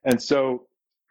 [0.05, 0.67] And so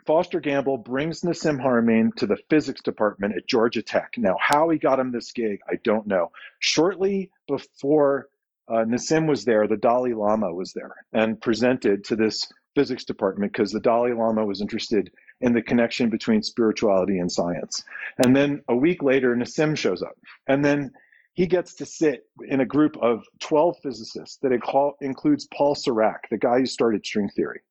[0.05, 4.13] Foster Gamble brings Nassim Haramein to the physics department at Georgia Tech.
[4.17, 6.31] Now, how he got him this gig, I don't know.
[6.59, 8.27] Shortly before
[8.69, 13.51] uh, Nassim was there, the Dalai Lama was there and presented to this physics department
[13.51, 15.11] because the Dalai Lama was interested
[15.41, 17.83] in the connection between spirituality and science.
[18.23, 20.17] And then a week later, Nassim shows up.
[20.47, 20.91] And then
[21.33, 26.29] he gets to sit in a group of 12 physicists that incl- includes Paul Serac,
[26.29, 27.61] the guy who started string theory,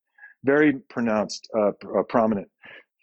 [0.43, 2.49] very pronounced, uh, uh, prominent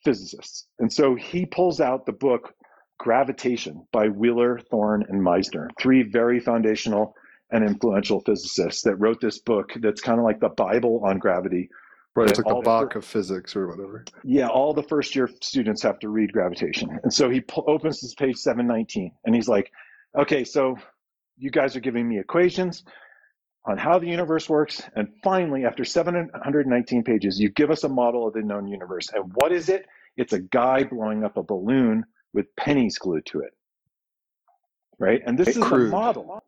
[0.04, 0.66] physicists.
[0.78, 2.54] And so he pulls out the book
[2.98, 7.14] Gravitation by Wheeler, Thorne, and Misner, three very foundational
[7.52, 11.68] and influential physicist that wrote this book that's kind of like the Bible on gravity.
[12.14, 12.28] right.
[12.28, 14.05] It's like the the- Bach of physics or whatever.
[14.24, 16.98] Yeah, all the first year students have to read Gravitation.
[17.02, 19.70] And so he pu- opens this page 719 and he's like,
[20.18, 20.77] okay, so
[21.39, 22.85] you guys are giving me equations
[23.66, 24.82] on how the universe works.
[24.97, 29.09] And finally, after 719 pages, you give us a model of the known universe.
[29.12, 29.86] And what is it?
[30.16, 33.52] It's a guy blowing up a balloon with pennies glued to it.
[34.98, 35.20] Right?
[35.27, 35.90] And this is the Crude.
[35.90, 36.43] model.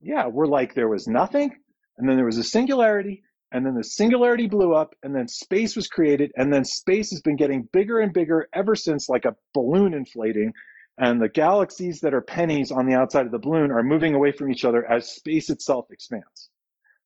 [0.00, 1.54] Yeah, we're like, there was nothing,
[1.98, 3.22] and then there was a singularity,
[3.52, 7.20] and then the singularity blew up, and then space was created, and then space has
[7.20, 10.52] been getting bigger and bigger ever since, like a balloon inflating.
[10.96, 14.32] And the galaxies that are pennies on the outside of the balloon are moving away
[14.32, 16.50] from each other as space itself expands,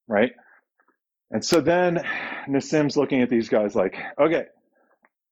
[0.08, 0.32] right?
[1.30, 2.04] And so then
[2.48, 4.44] Nassim's looking at these guys like, okay,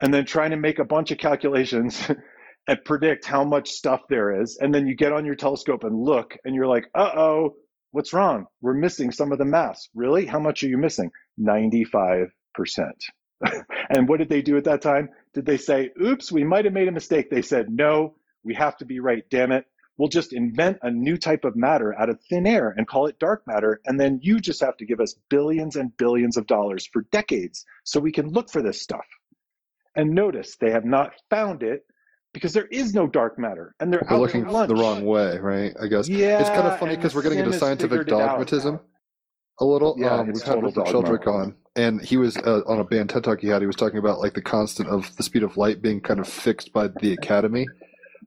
[0.00, 2.08] and then trying to make a bunch of calculations
[2.68, 4.58] and predict how much stuff there is.
[4.60, 7.54] And then you get on your telescope and look and you're like, uh oh,
[7.90, 8.46] what's wrong?
[8.60, 9.88] We're missing some of the mass.
[9.94, 10.26] Really?
[10.26, 11.10] How much are you missing?
[11.40, 12.28] 95%.
[13.90, 15.08] and what did they do at that time?
[15.34, 17.30] Did they say, oops, we might have made a mistake?
[17.30, 18.14] They said, no,
[18.44, 19.66] we have to be right, damn it.
[19.98, 23.18] We'll just invent a new type of matter out of thin air and call it
[23.18, 23.80] dark matter.
[23.84, 27.64] And then you just have to give us billions and billions of dollars for decades
[27.84, 29.06] so we can look for this stuff.
[29.94, 31.84] And notice they have not found it
[32.32, 35.74] because there is no dark matter and they're looking the wrong way, right?
[35.80, 38.38] I guess Yeah, it's kind of funny because we're getting into scientific figured it out.
[38.38, 38.80] dogmatism
[39.60, 39.94] a little.
[39.98, 40.90] Yeah, um, we've had total Rupert dogma.
[40.90, 43.60] Sheldrake on, and he was uh, on a banned TED talk he had.
[43.62, 46.28] He was talking about like the constant of the speed of light being kind of
[46.28, 47.66] fixed by the Academy.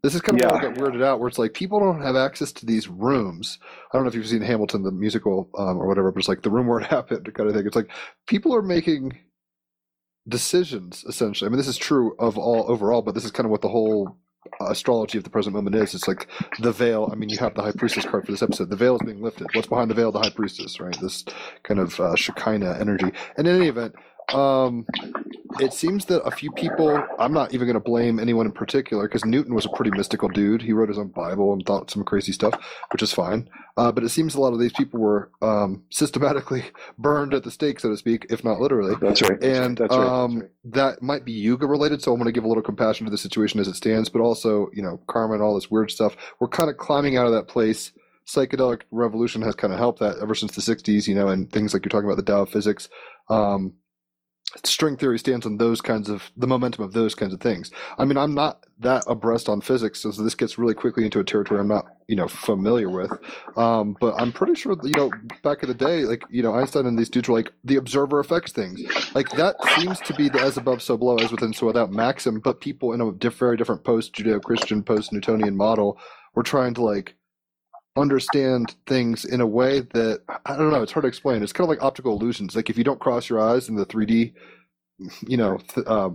[0.03, 0.61] This is kind of Yeah.
[0.61, 3.57] got weirded out, where it's like people don't have access to these rooms.
[3.91, 6.43] I don't know if you've seen Hamilton the musical um, or whatever, but it's like
[6.43, 7.65] the room where it happened kind of thing.
[7.65, 7.89] It's like
[8.27, 9.17] people are making
[10.27, 11.47] decisions essentially.
[11.47, 13.69] I mean, this is true of all overall, but this is kind of what the
[13.69, 14.17] whole
[14.61, 15.93] uh, astrology of the present moment is.
[15.93, 16.27] It's like
[16.59, 17.09] the veil.
[17.11, 18.69] I mean, you have the high priestess card for this episode.
[18.69, 19.47] The veil is being lifted.
[19.53, 20.11] What's behind the veil?
[20.11, 20.97] The high priestess, right?
[21.01, 21.25] This
[21.63, 23.11] kind of uh, Shekinah energy.
[23.37, 23.95] And in any event,
[24.33, 24.85] um,
[25.59, 27.03] it seems that a few people.
[27.19, 30.29] I'm not even going to blame anyone in particular because Newton was a pretty mystical
[30.29, 30.61] dude.
[30.61, 32.53] He wrote his own Bible and thought some crazy stuff,
[32.91, 33.49] which is fine.
[33.77, 36.63] Uh, but it seems a lot of these people were um, systematically
[36.97, 38.95] burned at the stake, so to speak, if not literally.
[39.01, 39.41] That's right.
[39.43, 40.07] And That's right.
[40.07, 43.11] um, that might be Yuga related, so I'm going to give a little compassion to
[43.11, 46.15] the situation as it stands, but also, you know, karma and all this weird stuff.
[46.39, 47.91] We're kind of climbing out of that place.
[48.25, 51.73] Psychedelic revolution has kind of helped that ever since the 60s, you know, and things
[51.73, 52.89] like you're talking about the Tao of physics.
[53.29, 53.73] Um,
[54.63, 57.71] string theory stands on those kinds of the momentum of those kinds of things.
[57.97, 61.23] I mean, I'm not that abreast on physics, so this gets really quickly into a
[61.23, 63.11] territory I'm not, you know, familiar with.
[63.57, 65.11] Um, but I'm pretty sure, you know,
[65.43, 68.19] back in the day, like you know, Einstein and these dudes were like the observer
[68.19, 68.81] affects things.
[69.13, 72.39] Like that seems to be the as above, so below, as within, so without maxim.
[72.39, 75.97] But people in a very different post Judeo-Christian, post Newtonian model
[76.33, 77.15] were trying to like
[77.97, 80.83] understand things in a way that I don't know.
[80.83, 81.43] It's hard to explain.
[81.43, 82.55] It's kind of like optical illusions.
[82.55, 84.33] Like if you don't cross your eyes in the 3D,
[85.27, 86.09] you know, th- uh,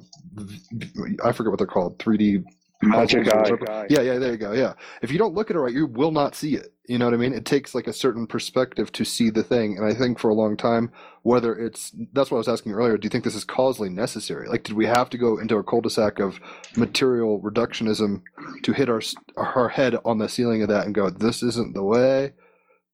[1.24, 1.98] I forget what they're called.
[1.98, 2.44] 3D
[2.82, 3.86] Magic eye.
[3.90, 4.52] Yeah, yeah, there you go.
[4.52, 4.72] Yeah.
[5.02, 6.72] If you don't look at it right, you will not see it.
[6.86, 7.34] You know what I mean?
[7.34, 9.76] It takes like a certain perspective to see the thing.
[9.76, 10.90] And I think for a long time,
[11.22, 14.48] whether it's that's what I was asking earlier, do you think this is causally necessary?
[14.48, 16.40] Like, did we have to go into a cul de sac of
[16.76, 18.22] material reductionism
[18.62, 19.02] to hit our,
[19.36, 22.32] our head on the ceiling of that and go, this isn't the way?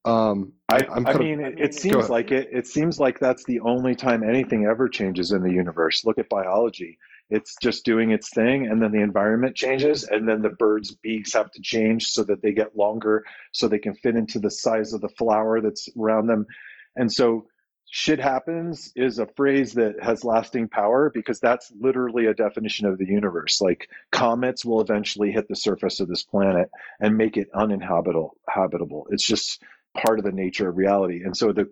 [0.05, 2.49] Um, I, I kind of- mean, it, it seems like it.
[2.53, 6.05] It seems like that's the only time anything ever changes in the universe.
[6.05, 6.99] Look at biology;
[7.31, 11.33] it's just doing its thing, and then the environment changes, and then the birds' beaks
[11.33, 14.93] have to change so that they get longer, so they can fit into the size
[14.93, 16.47] of the flower that's around them,
[16.95, 17.47] and so
[17.91, 22.99] shit happens is a phrase that has lasting power because that's literally a definition of
[22.99, 23.61] the universe.
[23.61, 26.69] Like comets will eventually hit the surface of this planet
[27.01, 28.37] and make it uninhabitable.
[28.49, 29.07] Habitable.
[29.11, 29.63] It's just
[29.97, 31.23] part of the nature of reality.
[31.25, 31.71] And so the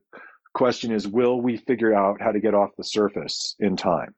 [0.55, 4.14] question is, will we figure out how to get off the surface in time?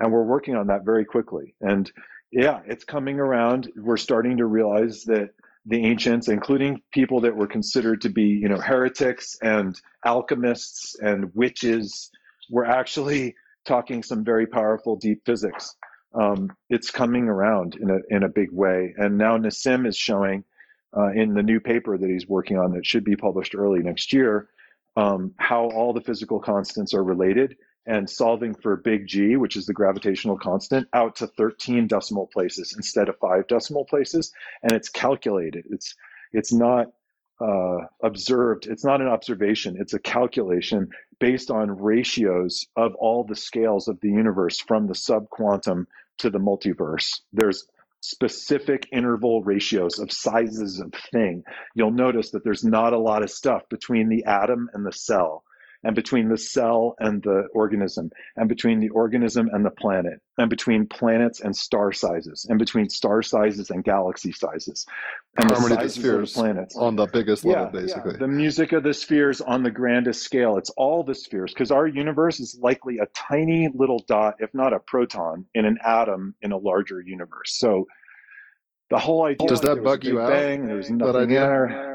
[0.00, 1.54] And we're working on that very quickly.
[1.60, 1.90] And
[2.32, 3.70] yeah, it's coming around.
[3.76, 5.30] We're starting to realize that
[5.66, 11.30] the ancients, including people that were considered to be, you know, heretics and alchemists and
[11.34, 12.10] witches,
[12.50, 13.34] were actually
[13.66, 15.76] talking some very powerful deep physics.
[16.14, 20.44] Um, it's coming around in a in a big way, and now Nassim is showing
[20.96, 24.12] uh, in the new paper that he's working on that should be published early next
[24.12, 24.48] year
[24.96, 27.56] um, how all the physical constants are related
[27.86, 32.74] and solving for big G, which is the gravitational constant, out to 13 decimal places
[32.76, 34.32] instead of five decimal places,
[34.62, 35.64] and it's calculated.
[35.70, 35.94] It's
[36.32, 36.92] it's not
[37.40, 38.66] uh, observed.
[38.66, 39.76] It's not an observation.
[39.80, 44.94] It's a calculation based on ratios of all the scales of the universe from the
[44.94, 45.86] subquantum
[46.18, 47.20] to the multiverse.
[47.32, 47.66] There's
[48.02, 51.44] specific interval ratios of sizes of thing.
[51.74, 55.44] You'll notice that there's not a lot of stuff between the atom and the cell
[55.82, 60.50] and between the cell and the organism, and between the organism and the planet, and
[60.50, 64.84] between planets and star sizes, and between star sizes and galaxy sizes,
[65.38, 66.76] and Harmony the of the sizes of spheres the planets.
[66.76, 68.12] on the biggest Yeah, level, basically.
[68.12, 70.58] yeah, the music of the spheres on the grandest scale.
[70.58, 74.72] It's all the spheres because our universe is likely a tiny little dot, if not
[74.74, 77.56] a proton, in an atom in a larger universe.
[77.58, 77.86] So
[78.90, 81.94] the whole idea Does that bug you out, Bang, there's that nothing there.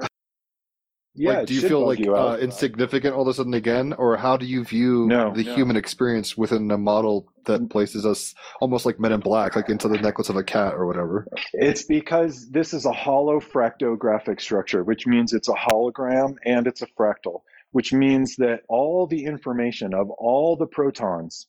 [1.15, 4.17] Yeah, like, do you feel like you uh, insignificant all of a sudden again, or
[4.17, 5.55] how do you view No, the no.
[5.55, 9.87] human experience within a model that places us almost like Men in Black, like into
[9.87, 11.25] the necklace of a cat or whatever?
[11.53, 16.87] It's because this is a holofractographic structure, which means it's a hologram and it's a
[16.99, 21.47] fractal, which means that all the information of all the protons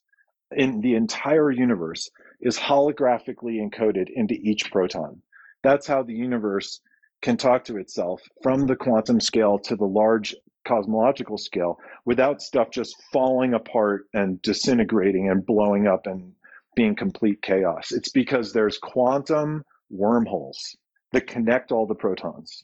[0.53, 2.09] in the entire universe
[2.41, 5.23] is holographically encoded into each proton.
[5.63, 6.81] That's how the universe
[7.27, 10.33] can talk to itself from the quantum scale to the large
[10.65, 16.33] cosmological scale without stuff just falling apart and disintegrating and blowing up and
[16.77, 17.91] being complete chaos.
[17.91, 20.77] It's because there's quantum wormholes
[21.11, 22.63] that connect all the protons.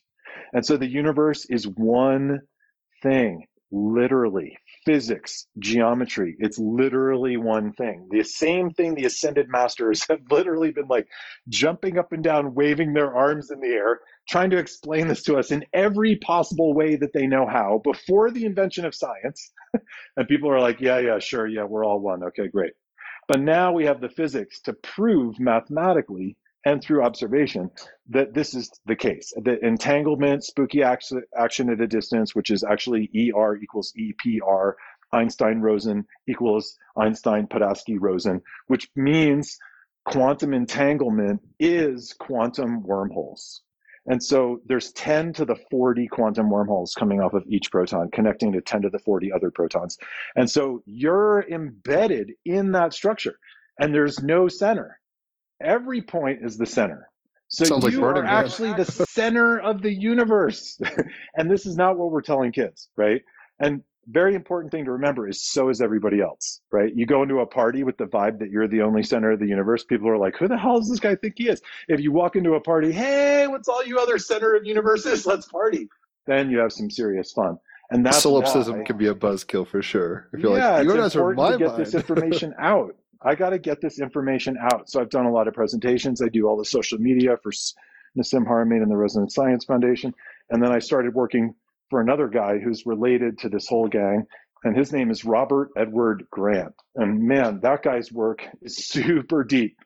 [0.53, 2.39] And so the universe is one
[3.03, 6.37] thing, literally physics, geometry.
[6.39, 8.09] It's literally one thing.
[8.11, 11.09] The same thing the ascended masters have literally been like
[11.49, 15.37] jumping up and down, waving their arms in the air, trying to explain this to
[15.39, 19.53] us in every possible way that they know how before the invention of science.
[20.17, 22.23] and people are like, yeah, yeah, sure, yeah, we're all one.
[22.25, 22.73] Okay, great.
[23.29, 27.71] But now we have the physics to prove mathematically and through observation
[28.11, 29.33] that this is the case.
[29.43, 34.75] That entanglement, spooky action, action at a distance, which is actually ER equals EPR,
[35.13, 39.59] Einstein Rosen equals Einstein Podolsky Rosen, which means
[40.05, 43.63] quantum entanglement is quantum wormholes.
[44.07, 48.53] And so there's 10 to the 40 quantum wormholes coming off of each proton, connecting
[48.53, 49.97] to 10 to the 40 other protons.
[50.35, 53.39] And so you're embedded in that structure,
[53.79, 54.99] and there's no center.
[55.63, 57.09] Every point is the center.
[57.49, 60.81] So Sounds you Burning are actually the center of the universe.
[61.37, 63.21] and this is not what we're telling kids, right?
[63.61, 66.91] And very important thing to remember is so is everybody else, right?
[66.95, 69.47] You go into a party with the vibe that you're the only center of the
[69.47, 69.85] universe.
[69.85, 71.61] People are like, who the hell does this guy think he is?
[71.89, 75.27] If you walk into a party, hey, what's all you other center of universes?
[75.27, 75.89] Let's party.
[76.27, 77.59] Then you have some serious fun.
[77.91, 80.29] And that's Solipsism why- can be a buzzkill for sure.
[80.33, 81.87] If you're yeah, like, you it's guys are important my to get mind.
[81.87, 82.97] this information out.
[83.25, 84.89] I got to get this information out.
[84.89, 86.23] So I've done a lot of presentations.
[86.23, 87.53] I do all the social media for
[88.17, 90.15] Nassim Haramein and the Resonance Science Foundation.
[90.51, 91.55] And then I started working
[91.91, 94.27] for another guy who's related to this whole gang.
[94.65, 96.75] And his name is Robert Edward Grant.
[96.95, 99.77] And man, that guy's work is super deep.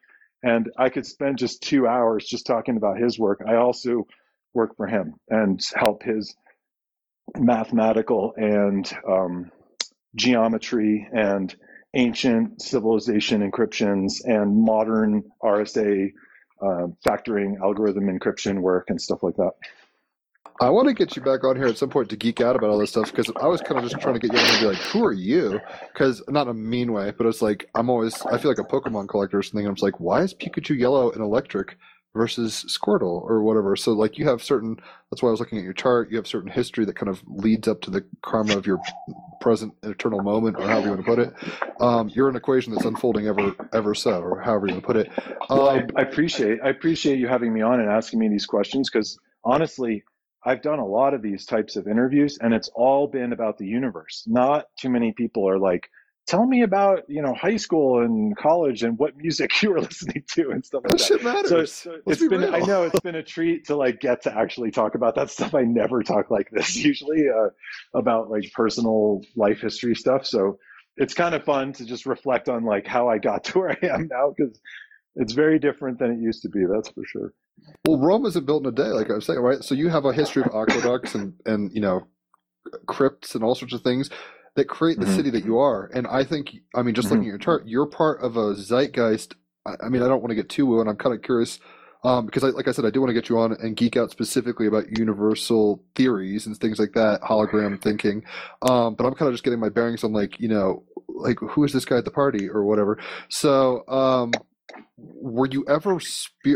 [0.42, 3.42] And I could spend just two hours just talking about his work.
[3.46, 4.06] I also
[4.54, 6.34] work for him and help his
[7.36, 9.50] mathematical and um,
[10.14, 11.54] geometry and
[11.96, 16.12] ancient civilization encryptions and modern RSA
[16.62, 19.52] uh, factoring algorithm encryption work and stuff like that.
[20.60, 22.70] I want to get you back on here at some point to geek out about
[22.70, 24.66] all this stuff because I was kind of just trying to get you and be
[24.66, 25.60] like, "Who are you?"
[25.92, 29.08] Because not a mean way, but it's like I'm always I feel like a Pokemon
[29.08, 29.66] collector or something.
[29.66, 31.76] I'm just like, why is Pikachu yellow and electric
[32.16, 33.76] versus Squirtle or whatever?
[33.76, 34.76] So like you have certain.
[35.10, 36.10] That's why I was looking at your chart.
[36.10, 38.80] You have certain history that kind of leads up to the karma of your
[39.40, 41.80] present eternal moment, or however you want to put it.
[41.80, 44.96] Um, you're an equation that's unfolding ever ever so, or however you want to put
[44.96, 45.10] it.
[45.48, 48.46] Well, I, Um, I appreciate I appreciate you having me on and asking me these
[48.46, 50.02] questions because honestly,
[50.44, 53.66] I've done a lot of these types of interviews and it's all been about the
[53.66, 54.24] universe.
[54.26, 55.88] Not too many people are like,
[56.26, 60.24] tell me about you know high school and college and what music you were listening
[60.34, 61.04] to and stuff like that that.
[61.04, 61.72] shit matters.
[61.72, 64.36] So Let's it's be been I know it's been a treat to like get to
[64.36, 65.54] actually talk about that stuff.
[65.54, 67.50] I never talk like this usually uh,
[67.94, 70.26] about like personal life history stuff.
[70.26, 70.58] So
[70.96, 73.86] it's kind of fun to just reflect on like how I got to where I
[73.86, 74.58] am now because
[75.16, 76.64] it's very different than it used to be.
[76.70, 77.32] That's for sure.
[77.86, 79.64] Well, Rome isn't built in a day, like I was saying, right?
[79.64, 82.06] So you have a history of aqueducts and, and you know,
[82.86, 84.10] crypts and all sorts of things.
[84.56, 85.16] That create the Mhm.
[85.16, 85.90] city that you are.
[85.94, 87.12] And I think, I mean, just Mhm.
[87.12, 89.34] looking at your chart, you're part of a zeitgeist.
[89.64, 91.60] I, I mean, I don't want to get too woo, and I'm kind of curious
[92.04, 93.96] um, because, I, like I said, I do want to get you on and geek
[93.96, 98.22] out specifically about universal theories and things like that, hologram thinking.
[98.62, 101.64] Um, but I'm kind of just getting my bearings on, like, you know, like who
[101.64, 102.98] is this guy at the party or whatever.
[103.28, 104.30] So, um,
[104.96, 105.98] were you ever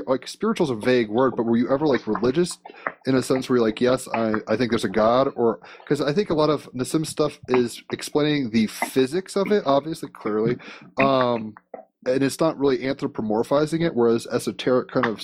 [0.07, 2.59] like is a vague word, but were you ever like religious
[3.07, 6.01] in a sense where you're like, yes, I, I think there's a God, or because
[6.01, 10.57] I think a lot of Nassim stuff is explaining the physics of it, obviously, clearly,
[10.99, 11.55] um,
[12.07, 15.23] and it's not really anthropomorphizing it, whereas esoteric kind of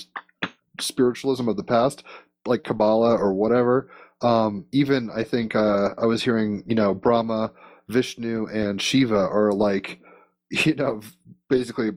[0.79, 2.03] spiritualism of the past,
[2.45, 3.89] like Kabbalah or whatever,
[4.21, 7.51] um, even I think uh, I was hearing, you know, Brahma,
[7.87, 9.99] Vishnu, and Shiva are like,
[10.51, 11.01] you know,
[11.49, 11.91] basically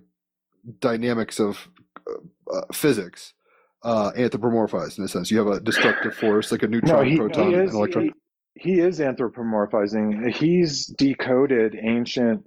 [0.81, 1.69] dynamics of
[2.09, 3.35] uh, uh, physics
[3.83, 5.31] uh, anthropomorphized in a sense.
[5.31, 8.11] You have a destructive force like a No, neutron, he, proton, he and electron.
[8.55, 10.33] he, he is anthropomorphizing.
[10.35, 12.45] He's decoded ancient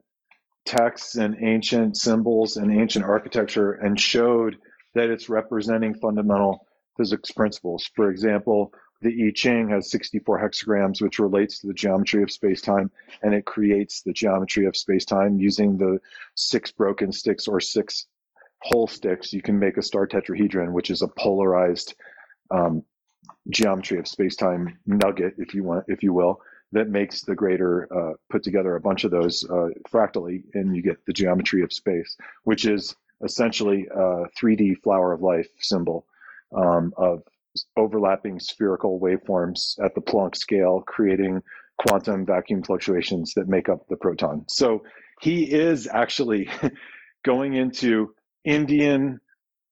[0.65, 4.57] texts and ancient symbols and ancient architecture and showed
[4.95, 6.65] that it's representing fundamental
[6.97, 7.89] physics principles.
[7.95, 8.71] For example,
[9.03, 12.89] the I Ching has 64 hexagrams, which relates to the geometry of space-time,
[13.21, 15.99] and it creates the geometry of space-time using the
[16.35, 18.07] six broken sticks or six
[18.61, 19.33] whole sticks.
[19.33, 21.95] You can make a star tetrahedron, which is a polarized
[22.49, 22.83] um,
[23.49, 26.39] geometry of space-time nugget, if you want, if you will,
[26.71, 30.81] that makes the greater uh, put together a bunch of those uh, fractally, and you
[30.81, 36.05] get the geometry of space, which is essentially a 3D flower of life symbol
[36.55, 37.23] um, of
[37.77, 41.41] overlapping spherical waveforms at the Planck scale, creating
[41.77, 44.45] quantum vacuum fluctuations that make up the proton.
[44.47, 44.83] So
[45.21, 46.49] he is actually
[47.23, 48.13] going into
[48.43, 49.19] Indian,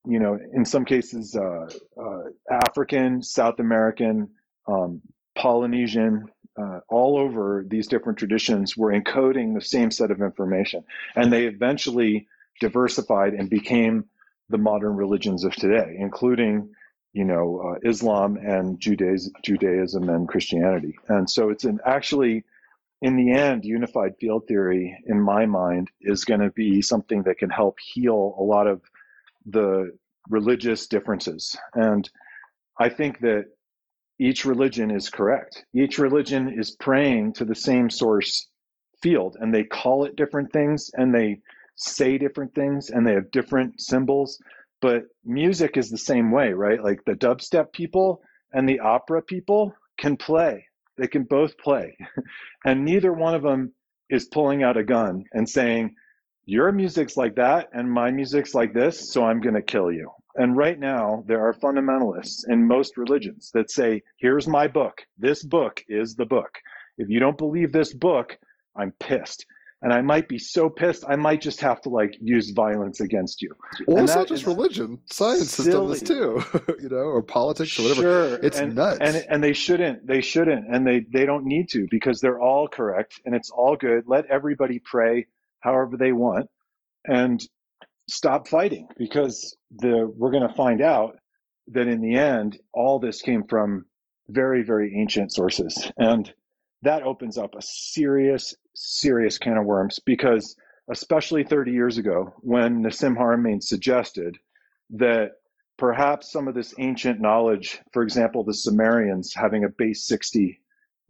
[0.05, 1.69] you know, in some cases, uh,
[2.01, 2.23] uh,
[2.67, 4.29] African, South American,
[4.67, 5.01] um,
[5.35, 6.25] Polynesian,
[6.57, 10.83] uh, all over these different traditions were encoding the same set of information.
[11.15, 12.27] And they eventually
[12.59, 14.05] diversified and became
[14.49, 16.73] the modern religions of today, including,
[17.13, 20.97] you know, uh, Islam and Judaism, Judaism and Christianity.
[21.09, 22.43] And so it's an actually,
[23.01, 27.37] in the end, unified field theory, in my mind, is going to be something that
[27.37, 28.81] can help heal a lot of
[29.45, 29.97] the
[30.29, 31.55] religious differences.
[31.73, 32.09] And
[32.79, 33.45] I think that
[34.19, 35.65] each religion is correct.
[35.73, 38.47] Each religion is praying to the same source
[39.01, 41.41] field, and they call it different things, and they
[41.75, 44.39] say different things, and they have different symbols.
[44.81, 46.83] But music is the same way, right?
[46.83, 48.21] Like the dubstep people
[48.51, 50.65] and the opera people can play.
[50.97, 51.97] They can both play.
[52.65, 53.73] and neither one of them
[54.09, 55.95] is pulling out a gun and saying,
[56.45, 60.11] Your music's like that, and my music's like this, so I'm going to kill you.
[60.35, 65.01] And right now, there are fundamentalists in most religions that say, Here's my book.
[65.17, 66.57] This book is the book.
[66.97, 68.37] If you don't believe this book,
[68.75, 69.45] I'm pissed.
[69.83, 73.41] And I might be so pissed, I might just have to like use violence against
[73.41, 73.55] you.
[73.87, 74.99] Well, And it's not just religion.
[75.09, 76.43] Science has done this too,
[76.79, 78.01] you know, or politics or whatever.
[78.01, 78.99] Sure, It's and, nuts.
[79.01, 80.05] and and they shouldn't.
[80.05, 83.75] They shouldn't, and they they don't need to because they're all correct and it's all
[83.75, 84.03] good.
[84.05, 85.25] Let everybody pray
[85.61, 86.47] however they want,
[87.05, 87.41] and
[88.07, 91.17] stop fighting because the we're going to find out
[91.69, 93.85] that in the end, all this came from
[94.29, 96.31] very very ancient sources, and
[96.83, 100.55] that opens up a serious serious can of worms because
[100.89, 104.37] especially 30 years ago when Nassim Haramein suggested
[104.91, 105.31] that
[105.77, 110.59] perhaps some of this ancient knowledge, for example, the Sumerians having a base 60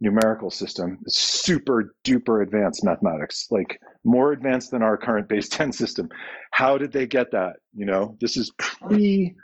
[0.00, 6.08] numerical system, super duper advanced mathematics, like more advanced than our current base 10 system.
[6.50, 7.56] How did they get that?
[7.74, 9.34] You know, this is pre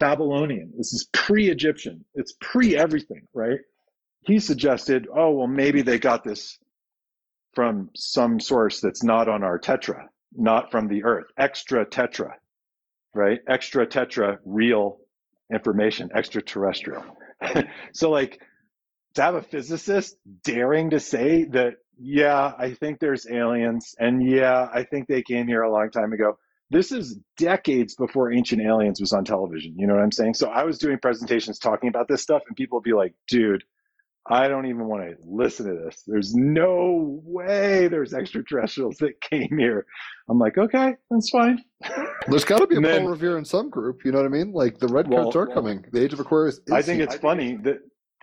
[0.00, 3.58] Babylonian, this is pre Egyptian, it's pre everything, right?
[4.22, 6.58] He suggested, oh, well, maybe they got this
[7.58, 12.34] from some source that's not on our tetra, not from the earth, extra tetra,
[13.12, 13.40] right?
[13.48, 14.98] Extra tetra, real
[15.52, 17.04] information, extraterrestrial.
[17.92, 18.40] so, like,
[19.14, 24.68] to have a physicist daring to say that, yeah, I think there's aliens, and yeah,
[24.72, 26.38] I think they came here a long time ago.
[26.70, 29.74] This is decades before Ancient Aliens was on television.
[29.76, 30.34] You know what I'm saying?
[30.34, 33.64] So I was doing presentations talking about this stuff, and people would be like, dude,
[34.30, 36.02] I don't even want to listen to this.
[36.06, 39.86] There's no way there's extraterrestrials that came here.
[40.28, 41.62] I'm like, okay, that's fine.
[42.28, 44.04] There's got to be a then- Paul Revere in some group.
[44.04, 44.52] You know what I mean?
[44.52, 45.84] Like the red Well, coats are well, coming.
[45.92, 46.60] The Age of Aquarius.
[46.66, 47.78] Is I think it's funny that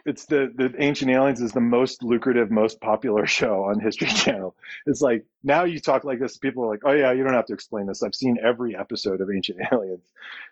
[0.06, 4.18] it's the the Ancient Aliens is the most lucrative, most popular show on History mm-hmm.
[4.18, 4.56] Channel.
[4.86, 7.48] It's like now you talk like this, people are like, "Oh yeah, you don't have
[7.48, 8.04] to explain this.
[8.04, 10.06] I've seen every episode of Ancient Aliens."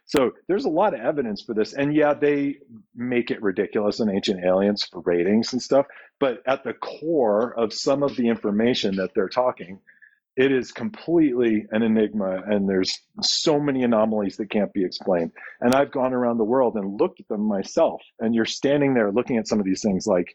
[0.05, 2.57] So there's a lot of evidence for this, and yeah, they
[2.95, 5.85] make it ridiculous in Ancient Aliens for ratings and stuff.
[6.19, 9.79] But at the core of some of the information that they're talking,
[10.35, 15.31] it is completely an enigma, and there's so many anomalies that can't be explained.
[15.61, 19.11] And I've gone around the world and looked at them myself, and you're standing there
[19.11, 20.33] looking at some of these things like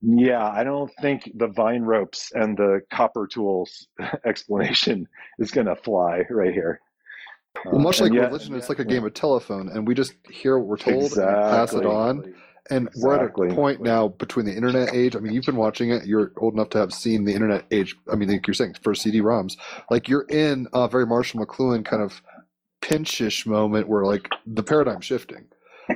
[0.00, 3.88] yeah, I don't think the vine ropes and the copper tools
[4.24, 6.80] explanation is going to fly right here.
[7.64, 8.88] Well, much Uh, like and religion, it's like a yeah.
[8.88, 12.34] game of telephone, and we just hear what we're told and pass it on.
[12.70, 15.16] And we're at a point now between the internet age.
[15.16, 16.06] I mean, you've been watching it.
[16.06, 17.96] You're old enough to have seen the internet age.
[18.12, 19.56] I mean, like you're saying, first CD-ROMs.
[19.90, 22.20] Like you're in a very Marshall McLuhan kind of
[22.82, 25.46] pinchish moment where like the paradigm shifting.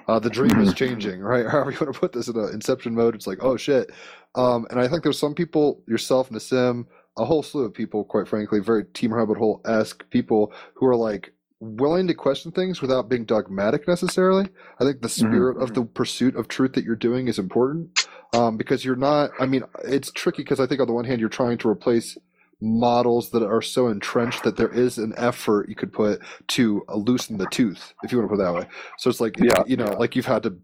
[0.09, 1.47] Uh, the dream is changing, right?
[1.47, 3.91] However you want to put this in a inception mode, it's like, oh shit.
[4.35, 6.87] Um, and I think there's some people, yourself, Nassim,
[7.19, 10.97] a whole slew of people, quite frankly, very Team Rabbit Hole esque people who are
[10.97, 14.49] like willing to question things without being dogmatic necessarily.
[14.81, 18.57] I think the spirit of the pursuit of truth that you're doing is important um,
[18.57, 19.31] because you're not.
[19.39, 22.19] I mean, it's tricky because I think on the one hand you're trying to replace
[22.61, 27.39] models that are so entrenched that there is an effort you could put to loosen
[27.39, 28.67] the tooth, if you want to put it that way.
[28.99, 30.59] So it's like Yeah, you know, like you've had to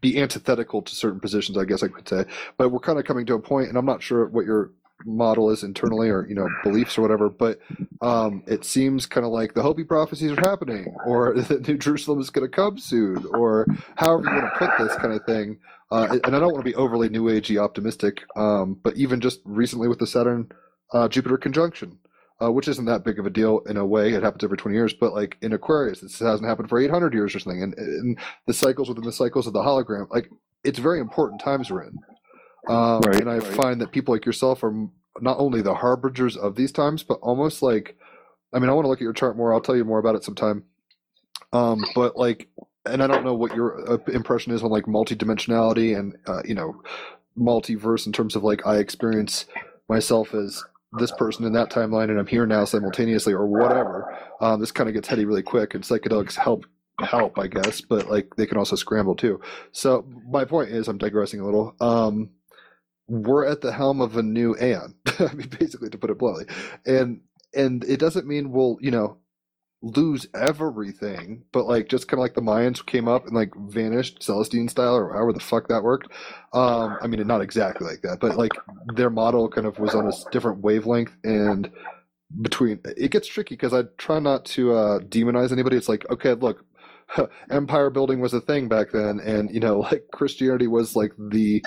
[0.00, 2.24] be antithetical to certain positions, I guess I could say.
[2.56, 4.70] But we're kind of coming to a point, and I'm not sure what your
[5.04, 7.58] model is internally or you know beliefs or whatever but
[8.00, 12.20] um it seems kind of like the hopi prophecies are happening or that new jerusalem
[12.20, 13.66] is going to come soon or
[13.96, 15.58] however you want to put this kind of thing.
[15.90, 19.40] Uh, and i don't want to be overly new agey optimistic um but even just
[19.44, 20.50] recently with the saturn
[20.92, 21.98] uh, jupiter conjunction
[22.42, 24.12] uh, which isn't that big of a deal in a way.
[24.12, 27.34] It happens every 20 years but like in aquarius this hasn't happened for 800 years
[27.34, 30.28] or something and, and the cycles within the cycles of the hologram like
[30.64, 31.98] it's very important times we're in
[32.68, 33.54] um, Right, and I right.
[33.54, 34.88] find that people like yourself are
[35.20, 37.96] not only the harbingers of these times, but almost like,
[38.52, 39.52] I mean, I want to look at your chart more.
[39.52, 40.64] I'll tell you more about it sometime.
[41.52, 42.48] Um, but like,
[42.86, 46.54] and I don't know what your uh, impression is on like multidimensionality and uh, you
[46.54, 46.82] know,
[47.38, 49.46] multiverse in terms of like I experience
[49.88, 50.62] myself as
[50.98, 54.18] this person in that timeline, and I'm here now simultaneously, or whatever.
[54.40, 56.66] Um, this kind of gets heady really quick, and psychedelics help
[57.00, 59.40] help, I guess, but like they can also scramble too.
[59.72, 61.74] So my point is, I'm digressing a little.
[61.80, 62.30] Um,
[63.12, 64.94] we're at the helm of a new aeon.
[65.18, 66.46] I mean, basically, to put it bluntly,
[66.86, 67.20] and
[67.54, 69.18] and it doesn't mean we'll you know
[69.82, 74.22] lose everything, but like just kind of like the Mayans came up and like vanished
[74.22, 76.08] Celestine style or however the fuck that worked.
[76.52, 78.52] Um, I mean, not exactly like that, but like
[78.94, 81.70] their model kind of was on a different wavelength and
[82.40, 85.76] between it gets tricky because I try not to uh, demonize anybody.
[85.76, 86.64] It's like, okay, look,
[87.50, 91.64] empire building was a thing back then, and you know, like Christianity was like the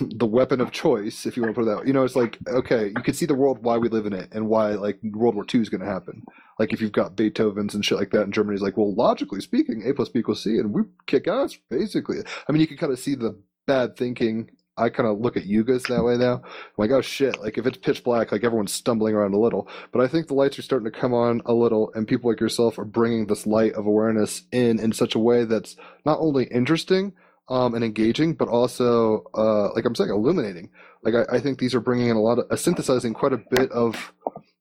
[0.00, 1.86] the weapon of choice, if you want to put it that way.
[1.86, 4.28] You know, it's like, okay, you can see the world why we live in it
[4.32, 6.22] and why like World War II is going to happen.
[6.58, 9.82] Like if you've got Beethoven's and shit like that in Germany, like, well, logically speaking,
[9.86, 12.18] A plus B equals C, and we kick ass basically.
[12.48, 14.50] I mean, you can kind of see the bad thinking.
[14.76, 16.36] I kind of look at yugas that way now.
[16.36, 16.42] I'm
[16.78, 17.38] like, oh shit!
[17.40, 19.68] Like if it's pitch black, like everyone's stumbling around a little.
[19.92, 22.40] But I think the lights are starting to come on a little, and people like
[22.40, 25.76] yourself are bringing this light of awareness in in such a way that's
[26.06, 27.12] not only interesting
[27.50, 30.70] um, and engaging, but also, uh, like I'm saying, illuminating.
[31.02, 33.42] Like I, I think these are bringing in a lot of uh, synthesizing quite a
[33.50, 34.12] bit of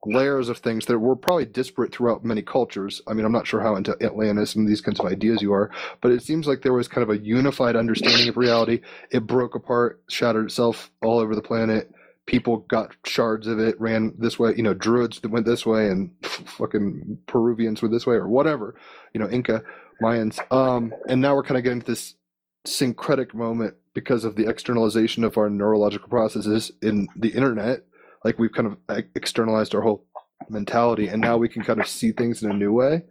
[0.06, 3.02] layers of things that were probably disparate throughout many cultures.
[3.08, 5.70] I mean, I'm not sure how into Atlantis and these kinds of ideas you are,
[6.02, 8.82] but it seems like there was kind of a unified understanding of reality.
[9.12, 11.92] It broke apart, shattered itself all over the planet.
[12.26, 14.54] People got shards of it, ran this way.
[14.56, 18.76] You know, druids went this way, and fucking Peruvians were this way, or whatever.
[19.14, 19.64] You know, Inca,
[20.02, 20.40] Mayans.
[20.52, 22.16] Um, and now we're kind of getting to this
[22.66, 27.86] syncretic moment because of the externalization of our neurological processes in the internet.
[28.24, 28.78] Like we've kind of
[29.16, 30.06] externalized our whole
[30.50, 33.04] mentality, and now we can kind of see things in a new way.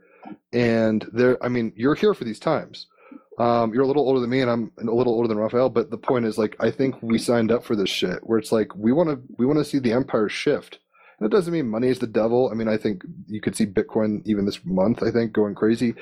[0.53, 2.87] And there, I mean, you're here for these times.
[3.39, 5.71] Um, you're a little older than me, and I'm a little older than Raphael.
[5.71, 8.53] But the point is, like, I think we signed up for this shit, where it's
[8.53, 10.79] like we want to we want to see the empire shift.
[11.19, 12.49] And it doesn't mean money is the devil.
[12.51, 15.03] I mean, I think you could see Bitcoin even this month.
[15.03, 15.95] I think going crazy.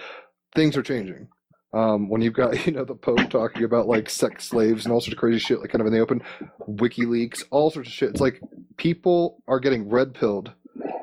[0.54, 1.28] Things are changing.
[1.76, 5.00] Um, when you've got you know the Pope talking about like sex slaves and all
[5.00, 6.22] sorts of crazy shit, like kind of in the open,
[6.66, 8.10] WikiLeaks, all sorts of shit.
[8.10, 8.40] It's like
[8.78, 10.52] people are getting red pilled,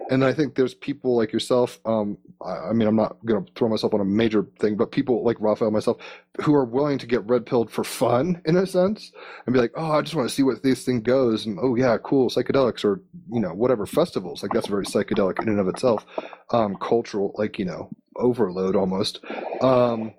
[0.10, 1.80] and I think there's people like yourself.
[1.86, 5.24] Um, I, I mean, I'm not gonna throw myself on a major thing, but people
[5.24, 5.98] like Raphael, myself,
[6.41, 9.12] who are willing to get red pilled for fun in a sense,
[9.45, 11.76] and be like, oh, I just want to see what this thing goes, and oh
[11.76, 13.00] yeah, cool, psychedelics or
[13.32, 14.41] you know whatever festivals.
[14.41, 16.04] Like that's very psychedelic in and of itself,
[16.50, 19.20] um, cultural like you know overload almost.
[19.62, 20.14] Um,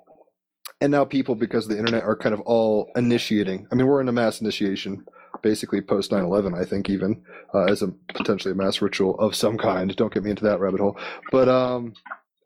[0.80, 3.66] and now people because of the internet are kind of all initiating.
[3.70, 5.04] I mean, we're in a mass initiation,
[5.42, 6.58] basically post 9/11.
[6.60, 7.22] I think even
[7.54, 9.94] uh, as a potentially a mass ritual of some kind.
[9.96, 10.98] Don't get me into that rabbit hole.
[11.30, 11.94] But um,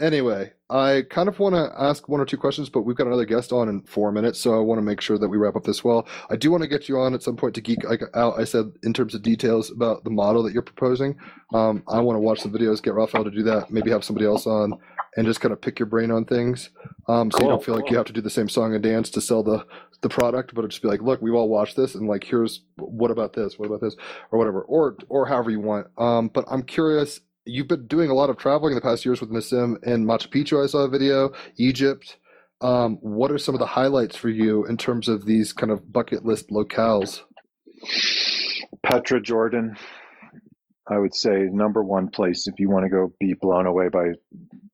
[0.01, 3.25] anyway, I kind of want to ask one or two questions, but we've got another
[3.25, 5.65] guest on in four minutes, so I want to make sure that we wrap up
[5.65, 6.07] this well.
[6.31, 7.79] I do want to get you on at some point to geek
[8.15, 8.39] out.
[8.39, 11.17] I said in terms of details about the model that you're proposing.
[11.55, 14.27] Um, I want to watch the videos, get Raphael to do that, maybe have somebody
[14.27, 14.79] else on,
[15.19, 16.71] and just kind of pick your brain on things.
[17.09, 19.11] Um, so you don't feel like you have to do the same song and dance
[19.11, 19.67] to sell the
[20.01, 23.11] the product, but just be like, look, we've all watched this, and like, here's what
[23.11, 23.97] about this, what about this,
[24.31, 25.89] or whatever, or or however you want.
[25.99, 27.21] Um, but I'm curious.
[27.45, 30.29] You've been doing a lot of traveling in the past years with Nassim and Machu
[30.29, 30.63] Picchu.
[30.63, 32.19] I saw a video, Egypt.
[32.61, 35.93] Um, what are some of the highlights for you in terms of these kind of
[35.93, 37.23] bucket list locales?
[38.85, 39.77] Petra, Jordan,
[40.89, 44.13] I would say number one place if you want to go be blown away by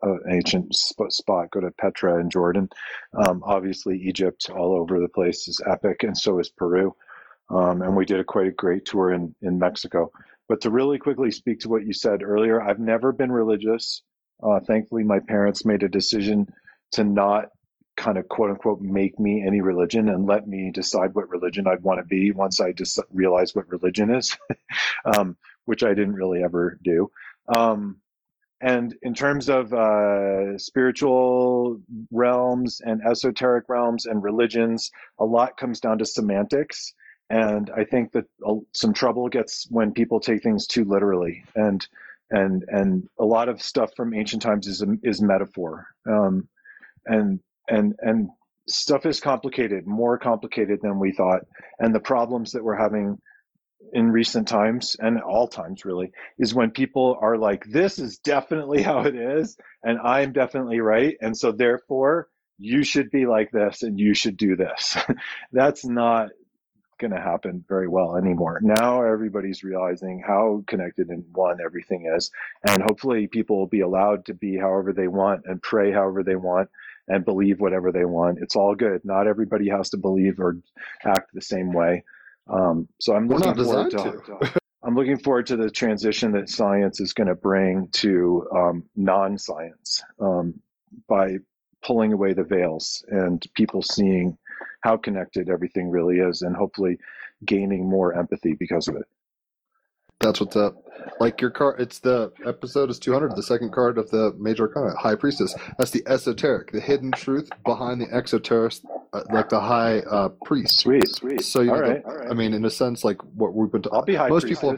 [0.02, 1.50] an ancient sp- spot.
[1.50, 2.68] Go to Petra in Jordan.
[3.14, 6.94] Um, obviously, Egypt all over the place is epic, and so is Peru.
[7.50, 10.10] Um, and we did a quite a great tour in in Mexico.
[10.48, 14.02] But to really quickly speak to what you said earlier, I've never been religious.
[14.42, 16.52] Uh, thankfully, my parents made a decision
[16.92, 17.46] to not
[17.96, 21.82] kind of quote unquote make me any religion and let me decide what religion I'd
[21.82, 24.36] want to be once I just realized what religion is,
[25.04, 27.10] um, which I didn't really ever do.
[27.54, 27.98] Um,
[28.60, 31.80] and in terms of uh, spiritual
[32.10, 36.94] realms and esoteric realms and religions, a lot comes down to semantics.
[37.28, 41.44] And I think that uh, some trouble gets when people take things too literally.
[41.54, 41.86] And
[42.30, 45.86] and and a lot of stuff from ancient times is is metaphor.
[46.08, 46.48] Um,
[47.06, 48.30] and and and
[48.66, 51.42] stuff is complicated, more complicated than we thought.
[51.78, 53.18] And the problems that we're having
[53.92, 58.82] in recent times and all times really is when people are like this is definitely
[58.90, 62.28] how it is and i'm definitely right and so therefore
[62.58, 64.96] you should be like this and you should do this.
[65.52, 66.30] That's not
[66.98, 68.60] going to happen very well anymore.
[68.62, 72.30] Now everybody's realizing how connected and one everything is
[72.66, 76.36] and hopefully people will be allowed to be however they want and pray however they
[76.36, 76.70] want
[77.08, 78.38] and believe whatever they want.
[78.40, 79.04] It's all good.
[79.04, 80.56] Not everybody has to believe or
[81.04, 82.04] act the same way
[82.48, 84.52] um, so I'm looking forward designed to,
[84.82, 90.02] I'm looking forward to the transition that science is going to bring to um, non-science
[90.20, 90.54] um,
[91.08, 91.38] by
[91.82, 94.36] pulling away the veils and people seeing
[94.80, 96.98] how connected everything really is, and hopefully
[97.46, 99.06] gaining more empathy because of it.
[100.20, 100.76] That's what's up.
[101.20, 104.96] Like your card, it's the episode is 200, the second card of the Major Arcana,
[104.96, 105.54] High Priestess.
[105.76, 108.74] That's the esoteric, the hidden truth behind the exoteric,
[109.12, 110.78] uh, like the High uh, Priest.
[110.80, 111.42] Sweet, sweet.
[111.42, 112.30] So you all know, right, the- all right.
[112.30, 113.82] I mean, in a sense, like what we've been.
[113.92, 114.76] I'll be high most people,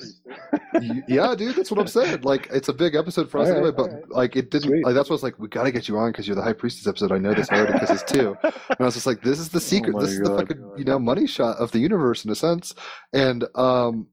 [1.08, 2.22] yeah, dude, that's what I'm saying.
[2.22, 4.10] Like, it's a big episode for us All right, anyway, but right.
[4.10, 4.68] like, it didn't.
[4.70, 4.84] Sweet.
[4.84, 5.38] Like, that's what's like.
[5.38, 7.12] We got to get you on because you're the High Priestess episode.
[7.12, 8.36] I know this already because it's two.
[8.68, 9.94] And I was just like, this is the secret.
[9.96, 10.40] Oh this is the God.
[10.40, 12.74] fucking you know money shot of the universe in a sense.
[13.12, 14.08] And um,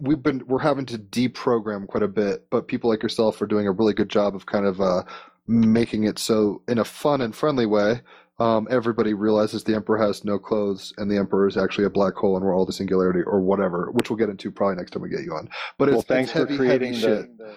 [0.00, 3.66] we've been we're having to deprogram quite a bit, but people like yourself are doing
[3.66, 5.02] a really good job of kind of uh,
[5.46, 8.00] making it so in a fun and friendly way.
[8.38, 12.14] Um, everybody realizes the emperor has no clothes, and the emperor is actually a black
[12.14, 15.02] hole, and we're all the singularity, or whatever, which we'll get into probably next time
[15.02, 15.48] we get you on.
[15.78, 17.38] But it's, well, thanks it's heavy, for creating shit.
[17.38, 17.56] the.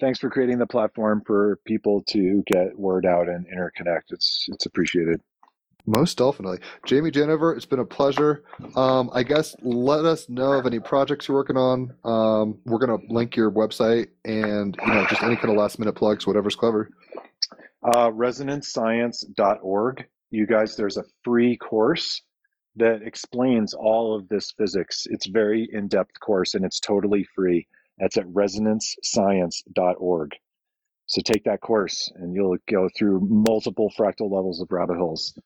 [0.00, 4.10] Thanks for creating the platform for people to get word out and interconnect.
[4.10, 5.20] It's it's appreciated.
[5.86, 6.58] Most definitely.
[6.86, 8.44] Jamie Janover, it's been a pleasure.
[8.76, 11.92] Um, I guess let us know of any projects you're working on.
[12.04, 15.80] Um, we're going to link your website and, you know, just any kind of last
[15.80, 16.88] minute plugs, whatever's clever.
[17.82, 20.06] Uh, resonancescience.org.
[20.30, 22.22] You guys, there's a free course
[22.76, 25.08] that explains all of this physics.
[25.10, 27.66] It's very in depth course and it's totally free.
[27.98, 30.30] That's at resonancescience.org.
[31.06, 35.36] So take that course and you'll go through multiple fractal levels of rabbit holes.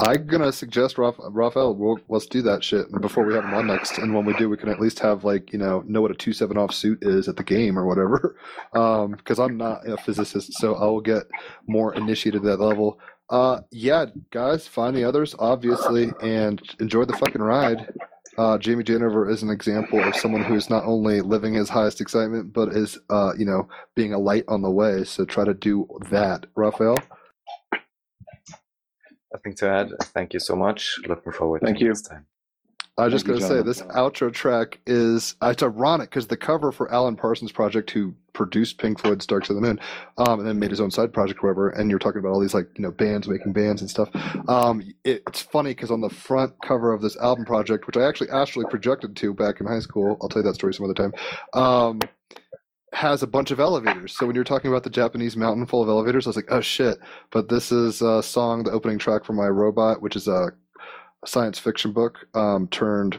[0.00, 3.66] I'm to suggest, Raph- Raphael, we'll, let's do that shit before we have him on
[3.66, 3.98] next.
[3.98, 6.14] And when we do, we can at least have, like, you know, know what a
[6.14, 8.36] 2 7 off suit is at the game or whatever.
[8.72, 11.22] Because I'm not a physicist, so I will get
[11.68, 12.98] more initiated at that level.
[13.30, 17.92] Uh, yeah, guys, find the others, obviously, and enjoy the fucking ride.
[18.36, 22.52] Uh, Jamie Janover is an example of someone who's not only living his highest excitement,
[22.52, 25.04] but is, uh, you know, being a light on the way.
[25.04, 26.46] So try to do that.
[26.56, 26.98] Raphael?
[29.34, 29.90] Nothing to add.
[30.14, 30.96] Thank you so much.
[31.08, 31.88] Looking forward Thank to you.
[31.90, 32.26] next time.
[32.96, 36.36] I was just going to say this outro track is uh, it's ironic because the
[36.36, 39.80] cover for Alan Parsons' project, who produced Pink Floyd's Dark Side of the Moon,
[40.18, 41.70] um, and then made his own side project, or whatever.
[41.70, 44.10] And you're talking about all these like you know bands making bands and stuff.
[44.48, 48.06] Um, it, it's funny because on the front cover of this album project, which I
[48.06, 50.94] actually astrally projected to back in high school, I'll tell you that story some other
[50.94, 51.12] time.
[51.52, 51.98] Um,
[52.94, 54.16] has a bunch of elevators.
[54.16, 56.60] So when you're talking about the Japanese mountain full of elevators, I was like, oh
[56.60, 56.98] shit.
[57.30, 60.52] But this is a song, the opening track for My Robot, which is a
[61.26, 63.18] science fiction book um, turned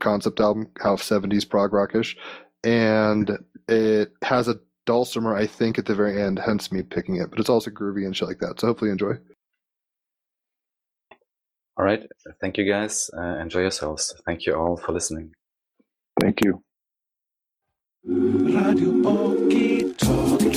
[0.00, 2.16] concept album, half 70s prog rockish.
[2.64, 3.38] And
[3.68, 7.30] it has a dulcimer, I think, at the very end, hence me picking it.
[7.30, 8.60] But it's also groovy and shit like that.
[8.60, 9.14] So hopefully you enjoy.
[11.76, 12.06] All right.
[12.40, 13.10] Thank you guys.
[13.16, 14.14] Uh, enjoy yourselves.
[14.26, 15.32] Thank you all for listening.
[16.20, 16.62] Thank you.
[18.06, 20.50] Radio Okie Talkie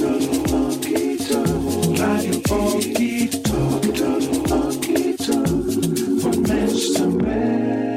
[1.97, 5.15] Radio Okie Talkie
[6.19, 6.43] From
[6.93, 7.96] to Man.